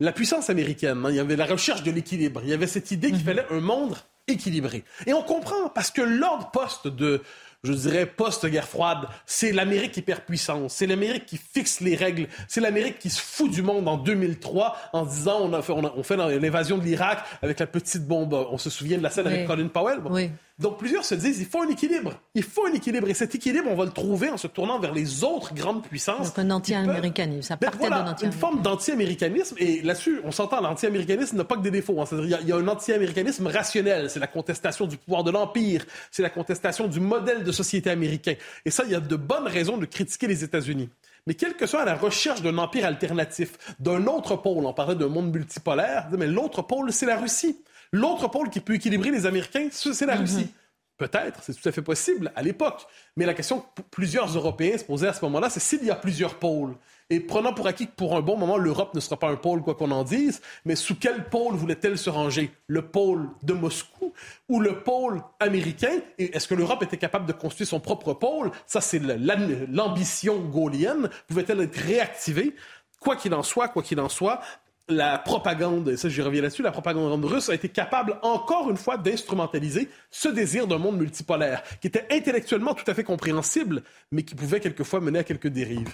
la 0.00 0.12
puissance 0.12 0.48
américaine. 0.50 1.02
Hein. 1.04 1.10
Il 1.10 1.16
y 1.16 1.20
avait 1.20 1.36
la 1.36 1.46
recherche 1.46 1.82
de 1.82 1.90
l'équilibre. 1.90 2.40
Il 2.42 2.48
y 2.48 2.54
avait 2.54 2.66
cette 2.66 2.90
idée 2.90 3.08
qu'il 3.08 3.18
mhm. 3.18 3.24
fallait 3.24 3.46
un 3.50 3.60
monde 3.60 3.96
équilibré. 4.26 4.84
Et 5.06 5.12
on 5.12 5.22
comprend, 5.22 5.68
parce 5.68 5.90
que 5.90 6.00
l'ordre 6.00 6.50
poste 6.50 6.88
de 6.88 7.22
je 7.62 7.72
dirais, 7.72 8.06
post-guerre 8.06 8.68
froide, 8.68 9.06
c'est 9.26 9.52
l'Amérique 9.52 9.96
hyperpuissance, 9.96 10.74
c'est 10.74 10.86
l'Amérique 10.86 11.26
qui 11.26 11.36
fixe 11.36 11.80
les 11.80 11.94
règles, 11.94 12.26
c'est 12.48 12.60
l'Amérique 12.60 12.98
qui 12.98 13.10
se 13.10 13.20
fout 13.20 13.50
du 13.50 13.62
monde 13.62 13.86
en 13.86 13.98
2003 13.98 14.76
en 14.92 15.04
disant 15.04 15.40
on, 15.42 15.52
a 15.52 15.62
fait, 15.62 15.72
on, 15.72 16.02
fait 16.02 16.16
l'invasion 16.16 16.78
de 16.78 16.84
l'Irak 16.84 17.18
avec 17.42 17.58
la 17.58 17.66
petite 17.66 18.06
bombe. 18.06 18.32
On 18.32 18.58
se 18.58 18.70
souvient 18.70 18.98
de 18.98 19.02
la 19.02 19.10
scène 19.10 19.26
avec 19.26 19.46
Colin 19.46 19.68
Powell? 19.68 20.00
Oui. 20.08 20.30
Donc 20.60 20.78
plusieurs 20.78 21.04
se 21.04 21.14
disent 21.14 21.40
il 21.40 21.46
faut 21.46 21.62
un 21.62 21.68
équilibre. 21.68 22.12
Il 22.34 22.42
faut 22.42 22.66
un 22.66 22.72
équilibre. 22.72 23.08
Et 23.08 23.14
cet 23.14 23.34
équilibre, 23.34 23.68
on 23.70 23.74
va 23.74 23.86
le 23.86 23.90
trouver 23.90 24.28
en 24.28 24.36
se 24.36 24.46
tournant 24.46 24.78
vers 24.78 24.92
les 24.92 25.24
autres 25.24 25.54
grandes 25.54 25.82
puissances. 25.82 26.28
Donc 26.28 26.38
un 26.38 26.50
anti-américanisme. 26.50 27.42
Ça 27.42 27.56
ben, 27.56 28.06
anti 28.06 28.26
Une 28.26 28.32
forme 28.32 28.60
d'anti-américanisme. 28.60 29.56
Et 29.58 29.80
là-dessus, 29.80 30.20
on 30.22 30.30
s'entend, 30.30 30.60
l'anti-américanisme 30.60 31.38
n'a 31.38 31.44
pas 31.44 31.56
que 31.56 31.62
des 31.62 31.70
défauts. 31.70 32.00
Hein. 32.00 32.04
C'est-à-dire, 32.06 32.38
il 32.42 32.48
y, 32.48 32.52
a 32.52 32.56
un 32.56 32.68
anti-américanisme 32.68 33.46
rationnel. 33.46 34.10
C'est 34.10 34.20
la 34.20 34.26
contestation 34.26 34.86
du 34.86 34.98
pouvoir 34.98 35.24
de 35.24 35.30
l'Empire. 35.30 35.86
C'est 36.10 36.22
la 36.22 36.30
contestation 36.30 36.88
du 36.88 37.00
modèle 37.00 37.42
de 37.42 37.52
société 37.52 37.88
américain. 37.88 38.34
Et 38.66 38.70
ça, 38.70 38.84
il 38.84 38.90
y 38.90 38.94
a 38.94 39.00
de 39.00 39.16
bonnes 39.16 39.48
raisons 39.48 39.78
de 39.78 39.86
critiquer 39.86 40.26
les 40.26 40.44
États-Unis. 40.44 40.90
Mais 41.26 41.34
quelle 41.34 41.54
que 41.54 41.66
soit 41.66 41.84
la 41.84 41.94
recherche 41.94 42.42
d'un 42.42 42.58
empire 42.58 42.86
alternatif, 42.86 43.52
d'un 43.78 44.06
autre 44.06 44.36
pôle, 44.36 44.64
on 44.64 44.72
parlait 44.72 44.94
d'un 44.94 45.08
monde 45.08 45.32
multipolaire, 45.32 46.08
mais 46.16 46.26
l'autre 46.26 46.62
pôle, 46.62 46.92
c'est 46.92 47.06
la 47.06 47.18
Russie. 47.18 47.62
L'autre 47.92 48.28
pôle 48.28 48.50
qui 48.50 48.60
peut 48.60 48.74
équilibrer 48.74 49.10
les 49.10 49.26
Américains, 49.26 49.68
c'est 49.70 50.06
la 50.06 50.14
mhm. 50.14 50.20
Russie. 50.20 50.54
Peut-être, 51.00 51.42
c'est 51.42 51.54
tout 51.54 51.66
à 51.66 51.72
fait 51.72 51.80
possible 51.80 52.30
à 52.36 52.42
l'époque. 52.42 52.86
Mais 53.16 53.24
la 53.24 53.32
question 53.32 53.60
que 53.60 53.80
plusieurs 53.90 54.28
Européens 54.36 54.76
se 54.76 54.84
posaient 54.84 55.08
à 55.08 55.14
ce 55.14 55.24
moment-là, 55.24 55.48
c'est 55.48 55.58
s'il 55.58 55.82
y 55.82 55.90
a 55.90 55.94
plusieurs 55.94 56.34
pôles. 56.34 56.76
Et 57.08 57.20
prenant 57.20 57.54
pour 57.54 57.66
acquis 57.66 57.86
que 57.86 57.94
pour 57.96 58.14
un 58.16 58.20
bon 58.20 58.36
moment, 58.36 58.58
l'Europe 58.58 58.94
ne 58.94 59.00
sera 59.00 59.18
pas 59.18 59.30
un 59.30 59.36
pôle, 59.36 59.62
quoi 59.62 59.74
qu'on 59.74 59.92
en 59.92 60.04
dise, 60.04 60.42
mais 60.66 60.76
sous 60.76 60.94
quel 60.94 61.24
pôle 61.24 61.54
voulait-elle 61.54 61.96
se 61.96 62.10
ranger? 62.10 62.52
Le 62.66 62.82
pôle 62.82 63.30
de 63.42 63.54
Moscou 63.54 64.12
ou 64.50 64.60
le 64.60 64.80
pôle 64.80 65.22
américain? 65.40 66.00
Et 66.18 66.36
est-ce 66.36 66.46
que 66.46 66.54
l'Europe 66.54 66.82
était 66.82 66.98
capable 66.98 67.24
de 67.24 67.32
construire 67.32 67.66
son 67.66 67.80
propre 67.80 68.12
pôle? 68.12 68.50
Ça, 68.66 68.82
c'est 68.82 69.00
l'ambition 69.00 70.38
gaullienne. 70.38 71.08
Pouvait-elle 71.28 71.62
être 71.62 71.76
réactivée? 71.78 72.54
Quoi 73.00 73.16
qu'il 73.16 73.32
en 73.32 73.42
soit, 73.42 73.68
quoi 73.68 73.82
qu'il 73.82 73.98
en 74.00 74.10
soit, 74.10 74.42
la 74.90 75.18
propagande, 75.18 75.96
ça 75.96 76.08
je 76.08 76.22
reviens 76.22 76.42
là-dessus, 76.42 76.62
la 76.62 76.72
propagande 76.72 77.24
russe 77.24 77.48
a 77.48 77.54
été 77.54 77.68
capable 77.68 78.18
encore 78.22 78.70
une 78.70 78.76
fois 78.76 78.96
d'instrumentaliser 78.96 79.88
ce 80.10 80.28
désir 80.28 80.66
d'un 80.66 80.78
monde 80.78 80.98
multipolaire, 80.98 81.62
qui 81.80 81.86
était 81.86 82.06
intellectuellement 82.10 82.74
tout 82.74 82.88
à 82.90 82.94
fait 82.94 83.04
compréhensible, 83.04 83.82
mais 84.12 84.22
qui 84.22 84.34
pouvait 84.34 84.60
quelquefois 84.60 85.00
mener 85.00 85.20
à 85.20 85.24
quelques 85.24 85.48
dérives. 85.48 85.88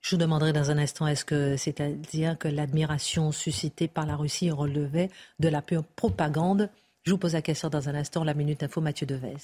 Je 0.00 0.10
vous 0.10 0.20
demanderai 0.20 0.52
dans 0.52 0.70
un 0.70 0.76
instant, 0.76 1.06
est-ce 1.06 1.24
que 1.24 1.56
c'est-à-dire 1.56 2.36
que 2.36 2.48
l'admiration 2.48 3.32
suscitée 3.32 3.88
par 3.88 4.04
la 4.04 4.16
Russie 4.16 4.50
relevait 4.50 5.08
de 5.40 5.48
la 5.48 5.62
pure 5.62 5.82
propagande? 5.82 6.68
Je 7.04 7.12
vous 7.12 7.18
pose 7.18 7.32
la 7.32 7.42
question 7.42 7.70
dans 7.70 7.88
un 7.88 7.94
instant, 7.94 8.22
la 8.22 8.34
Minute 8.34 8.62
Info, 8.62 8.82
Mathieu 8.82 9.06
Devez. 9.06 9.36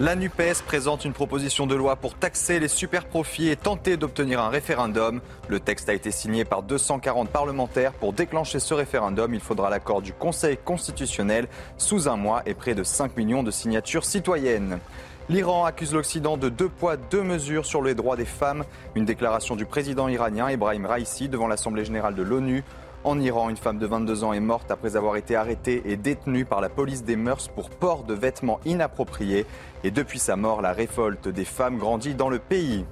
La 0.00 0.14
NUPES 0.14 0.62
présente 0.64 1.04
une 1.04 1.12
proposition 1.12 1.66
de 1.66 1.74
loi 1.74 1.96
pour 1.96 2.14
taxer 2.14 2.60
les 2.60 2.68
superprofits 2.68 3.48
et 3.48 3.56
tenter 3.56 3.96
d'obtenir 3.96 4.40
un 4.40 4.48
référendum. 4.48 5.20
Le 5.48 5.58
texte 5.58 5.88
a 5.88 5.92
été 5.92 6.12
signé 6.12 6.44
par 6.44 6.62
240 6.62 7.28
parlementaires. 7.30 7.92
Pour 7.94 8.12
déclencher 8.12 8.60
ce 8.60 8.74
référendum, 8.74 9.34
il 9.34 9.40
faudra 9.40 9.70
l'accord 9.70 10.00
du 10.00 10.12
Conseil 10.12 10.56
constitutionnel 10.56 11.48
sous 11.78 12.08
un 12.08 12.16
mois 12.16 12.42
et 12.46 12.54
près 12.54 12.76
de 12.76 12.84
5 12.84 13.16
millions 13.16 13.42
de 13.42 13.50
signatures 13.50 14.04
citoyennes. 14.04 14.78
L'Iran 15.30 15.64
accuse 15.64 15.92
l'Occident 15.92 16.36
de 16.36 16.48
deux 16.48 16.68
poids, 16.68 16.96
deux 16.96 17.24
mesures 17.24 17.66
sur 17.66 17.82
les 17.82 17.96
droits 17.96 18.16
des 18.16 18.24
femmes. 18.24 18.62
Une 18.94 19.04
déclaration 19.04 19.56
du 19.56 19.66
président 19.66 20.06
iranien 20.06 20.48
Ibrahim 20.48 20.86
Raisi 20.86 21.28
devant 21.28 21.48
l'Assemblée 21.48 21.84
générale 21.84 22.14
de 22.14 22.22
l'ONU. 22.22 22.62
En 23.04 23.20
Iran, 23.20 23.48
une 23.48 23.56
femme 23.56 23.78
de 23.78 23.86
22 23.86 24.24
ans 24.24 24.32
est 24.32 24.40
morte 24.40 24.70
après 24.72 24.96
avoir 24.96 25.16
été 25.16 25.36
arrêtée 25.36 25.82
et 25.86 25.96
détenue 25.96 26.44
par 26.44 26.60
la 26.60 26.68
police 26.68 27.04
des 27.04 27.14
mœurs 27.14 27.48
pour 27.48 27.70
port 27.70 28.02
de 28.02 28.12
vêtements 28.12 28.58
inappropriés. 28.64 29.46
Et 29.84 29.92
depuis 29.92 30.18
sa 30.18 30.34
mort, 30.34 30.62
la 30.62 30.72
révolte 30.72 31.28
des 31.28 31.44
femmes 31.44 31.78
grandit 31.78 32.14
dans 32.14 32.28
le 32.28 32.40
pays. 32.40 32.84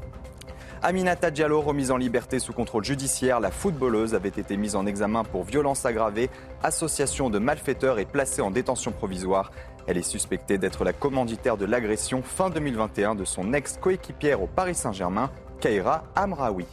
Aminata 0.83 1.33
Diallo, 1.33 1.61
remise 1.61 1.91
en 1.91 1.97
liberté 1.97 2.39
sous 2.39 2.53
contrôle 2.53 2.85
judiciaire, 2.85 3.41
la 3.41 3.51
footballeuse 3.51 4.15
avait 4.15 4.29
été 4.29 4.57
mise 4.57 4.77
en 4.77 4.87
examen 4.87 5.25
pour 5.25 5.43
violence 5.43 5.85
aggravée, 5.85 6.31
association 6.63 7.29
de 7.29 7.41
malfaiteurs 7.41 7.99
et 7.99 8.05
placée 8.05 8.43
en 8.43 8.53
détention 8.53 8.93
provisoire. 8.93 9.51
Elle 9.89 9.97
est 9.99 10.03
suspectée 10.03 10.59
d'être 10.59 10.85
la 10.85 10.93
commanditaire 10.93 11.57
de 11.57 11.65
l'agression 11.65 12.23
fin 12.23 12.51
2021 12.51 13.17
de 13.17 13.25
son 13.25 13.53
ex-coéquipière 13.53 14.41
au 14.41 14.47
Paris 14.47 14.77
Saint-Germain, 14.77 15.31
Kaira 15.61 16.05
Amraoui. 16.15 16.67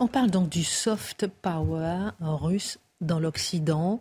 On 0.00 0.06
parle 0.06 0.30
donc 0.30 0.48
du 0.48 0.62
soft 0.62 1.26
power 1.26 2.10
russe 2.20 2.78
dans 3.00 3.18
l'Occident. 3.18 3.98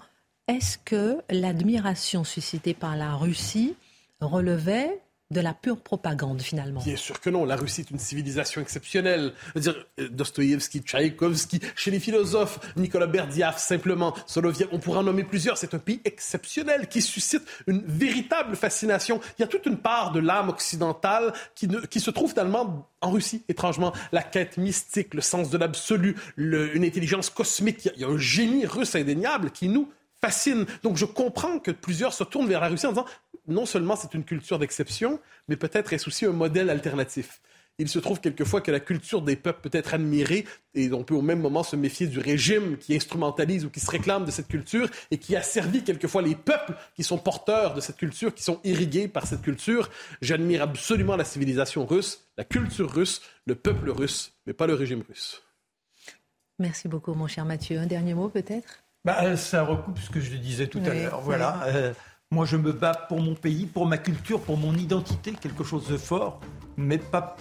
Est-ce 0.48 0.78
que 0.78 1.18
l'admiration 1.32 2.24
suscitée 2.24 2.76
par 2.76 2.96
la 2.96 3.16
Russie 3.16 3.76
relevait 4.22 5.02
de 5.30 5.42
la 5.42 5.54
pure 5.54 5.82
propagande 5.82 6.42
finalement 6.42 6.82
Bien 6.82 6.96
sûr 6.96 7.20
que 7.20 7.30
non. 7.30 7.44
La 7.44 7.58
Russie 7.58 7.82
est 7.82 7.92
une 7.92 8.00
civilisation 8.00 8.62
exceptionnelle. 8.62 9.34
dire 9.56 9.76
euh, 10.00 10.08
Dostoïevski, 10.10 10.82
Tchaïkovski, 10.82 11.60
chez 11.76 11.92
les 11.92 12.00
philosophes, 12.00 12.60
Nicolas 12.78 13.08
Berdiaf, 13.08 13.58
simplement, 13.58 14.14
Soloviev, 14.26 14.70
on 14.72 14.80
pourra 14.80 15.00
en 15.00 15.04
nommer 15.04 15.26
plusieurs. 15.26 15.58
C'est 15.58 15.74
un 15.74 15.80
pays 15.80 16.02
exceptionnel 16.06 16.88
qui 16.88 17.02
suscite 17.02 17.44
une 17.68 17.84
véritable 17.86 18.56
fascination. 18.56 19.20
Il 19.38 19.42
y 19.42 19.46
a 19.46 19.48
toute 19.48 19.66
une 19.66 19.78
part 19.78 20.12
de 20.12 20.20
l'âme 20.20 20.50
occidentale 20.50 21.34
qui 21.56 22.00
se 22.00 22.12
trouve 22.12 22.32
finalement 22.32 22.88
en 23.02 23.12
Russie, 23.12 23.44
étrangement. 23.50 23.94
La 24.12 24.24
quête 24.24 24.58
mystique, 24.58 25.14
le 25.14 25.22
sens 25.22 25.50
de 25.50 25.58
l'absolu, 25.58 26.16
une 26.38 26.84
intelligence 26.84 27.30
cosmique. 27.30 27.90
Il 27.96 28.02
y 28.02 28.06
a 28.06 28.08
un 28.08 28.18
génie 28.18 28.66
russe 28.66 28.96
indéniable 28.96 29.52
qui 29.52 29.68
nous 29.68 29.90
fascine. 30.22 30.66
Donc 30.84 30.98
je 30.98 31.06
comprends 31.06 31.60
que 31.60 31.72
plusieurs 31.72 32.14
se 32.14 32.24
tournent 32.24 32.48
vers 32.48 32.62
la 32.62 32.70
Russie 32.70 32.88
en 32.88 32.90
disant 32.90 33.06
non 33.48 33.66
seulement 33.66 33.96
c'est 33.96 34.14
une 34.14 34.24
culture 34.24 34.60
d'exception, 34.60 35.20
mais 35.48 35.56
peut-être 35.56 35.94
est-ce 35.94 36.08
aussi 36.08 36.26
un 36.26 36.32
modèle 36.32 36.70
alternatif. 36.70 37.42
Il 37.80 37.90
se 37.90 38.00
trouve 38.00 38.20
quelquefois 38.20 38.62
que 38.62 38.72
la 38.72 38.80
culture 38.80 39.22
des 39.22 39.36
peuples 39.36 39.70
peut 39.70 39.78
être 39.78 39.94
admirée 39.94 40.46
et 40.74 40.92
on 40.92 41.04
peut 41.04 41.14
au 41.14 41.22
même 41.22 41.40
moment 41.40 41.62
se 41.62 41.76
méfier 41.76 42.08
du 42.08 42.18
régime 42.18 42.78
qui 42.78 42.96
instrumentalise 42.96 43.66
ou 43.66 43.70
qui 43.70 43.80
se 43.80 43.92
réclame 43.92 44.26
de 44.26 44.32
cette 44.32 44.48
culture 44.48 44.90
et 45.12 45.20
qui 45.20 45.36
a 45.36 45.44
servi 45.44 45.84
quelquefois 45.84 46.24
les 46.24 46.34
peuples 46.34 46.74
qui 46.96 47.04
sont 47.04 47.20
porteurs 47.20 47.76
de 47.76 47.82
cette 47.82 47.98
culture, 47.98 48.34
qui 48.34 48.42
sont 48.42 48.60
irrigués 48.64 49.08
par 49.08 49.28
cette 49.28 49.44
culture. 49.44 49.92
J'admire 50.22 50.64
absolument 50.64 51.16
la 51.16 51.24
civilisation 51.24 51.86
russe, 51.86 52.28
la 52.36 52.44
culture 52.44 52.92
russe, 52.92 53.22
le 53.46 53.54
peuple 53.54 53.92
russe, 53.92 54.34
mais 54.48 54.54
pas 54.54 54.66
le 54.66 54.74
régime 54.74 55.04
russe. 55.08 55.44
Merci 56.58 56.88
beaucoup, 56.88 57.14
mon 57.14 57.28
cher 57.28 57.46
Mathieu. 57.46 57.78
Un 57.78 57.86
dernier 57.86 58.16
mot 58.16 58.30
peut-être? 58.30 58.84
Bah, 59.06 59.38
Ça 59.38 59.62
recoupe 59.64 60.00
ce 60.00 60.10
que 60.10 60.20
je 60.20 60.36
disais 60.36 60.66
tout 60.66 60.82
à 60.84 60.94
l'heure. 60.94 61.22
Voilà. 61.22 61.64
Euh, 61.68 61.94
moi, 62.32 62.46
je 62.46 62.58
me 62.58 62.74
bats 62.74 63.06
pour 63.08 63.22
mon 63.22 63.36
pays, 63.36 63.66
pour 63.66 63.88
ma 63.88 63.98
culture, 63.98 64.42
pour 64.42 64.58
mon 64.58 64.76
identité, 64.76 65.32
quelque 65.32 65.64
chose 65.64 65.88
de 65.88 65.98
fort, 65.98 66.40
mais 66.76 66.98
pas 67.00 67.38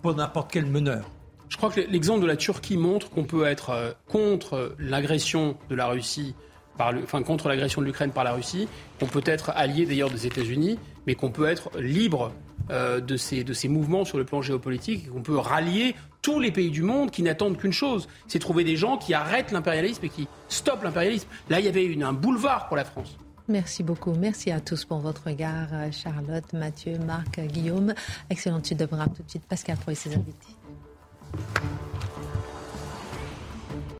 pour 0.00 0.14
n'importe 0.14 0.50
quel 0.50 0.64
meneur. 0.64 1.10
Je 1.48 1.58
crois 1.58 1.70
que 1.70 1.80
l'exemple 1.80 2.22
de 2.22 2.26
la 2.26 2.36
Turquie 2.36 2.76
montre 2.76 3.10
qu'on 3.10 3.24
peut 3.24 3.44
être 3.44 3.70
euh, 3.70 3.92
contre 4.06 4.74
l'agression 4.78 5.56
de 5.68 5.74
la 5.74 5.88
Russie, 5.88 6.34
par 6.76 6.94
enfin 7.02 7.22
contre 7.22 7.48
l'agression 7.48 7.82
de 7.82 7.86
l'Ukraine 7.86 8.10
par 8.10 8.24
la 8.24 8.32
Russie, 8.32 8.68
qu'on 9.00 9.06
peut 9.06 9.22
être 9.26 9.50
allié 9.50 9.84
d'ailleurs 9.84 10.10
des 10.10 10.26
États-Unis, 10.26 10.78
mais 11.06 11.14
qu'on 11.14 11.30
peut 11.30 11.46
être 11.46 11.70
libre 11.78 12.32
euh, 12.70 13.00
de, 13.00 13.16
ces, 13.16 13.44
de 13.44 13.52
ces 13.52 13.68
mouvements 13.68 14.04
sur 14.04 14.18
le 14.18 14.24
plan 14.24 14.40
géopolitique, 14.40 15.10
qu'on 15.10 15.22
peut 15.22 15.36
rallier 15.36 15.94
tous 16.22 16.40
les 16.40 16.52
pays 16.52 16.70
du 16.70 16.82
monde 16.82 17.10
qui 17.10 17.22
n'attendent 17.22 17.58
qu'une 17.58 17.72
chose, 17.72 18.08
c'est 18.28 18.38
trouver 18.38 18.64
des 18.64 18.76
gens 18.76 18.98
qui 18.98 19.14
arrêtent 19.14 19.52
l'impérialisme 19.52 20.04
et 20.04 20.08
qui 20.08 20.26
stoppent 20.48 20.84
l'impérialisme. 20.84 21.28
Là, 21.50 21.60
il 21.60 21.66
y 21.66 21.68
avait 21.68 22.02
un 22.02 22.12
boulevard 22.12 22.68
pour 22.68 22.76
la 22.76 22.84
France. 22.84 23.18
Merci 23.48 23.82
beaucoup. 23.82 24.12
Merci 24.12 24.50
à 24.50 24.60
tous 24.60 24.84
pour 24.84 24.98
votre 24.98 25.26
regard. 25.26 25.68
Euh, 25.72 25.90
Charlotte, 25.90 26.52
Mathieu, 26.52 26.98
Marc, 26.98 27.40
Guillaume. 27.40 27.94
Excellente 28.28 28.66
suite 28.66 28.78
de 28.78 28.86
programme 28.86 29.12
tout 29.14 29.22
de 29.22 29.30
suite. 29.30 29.46
Pascal 29.46 29.78
pour 29.78 29.96
ses 29.96 30.14
invités. 30.14 30.54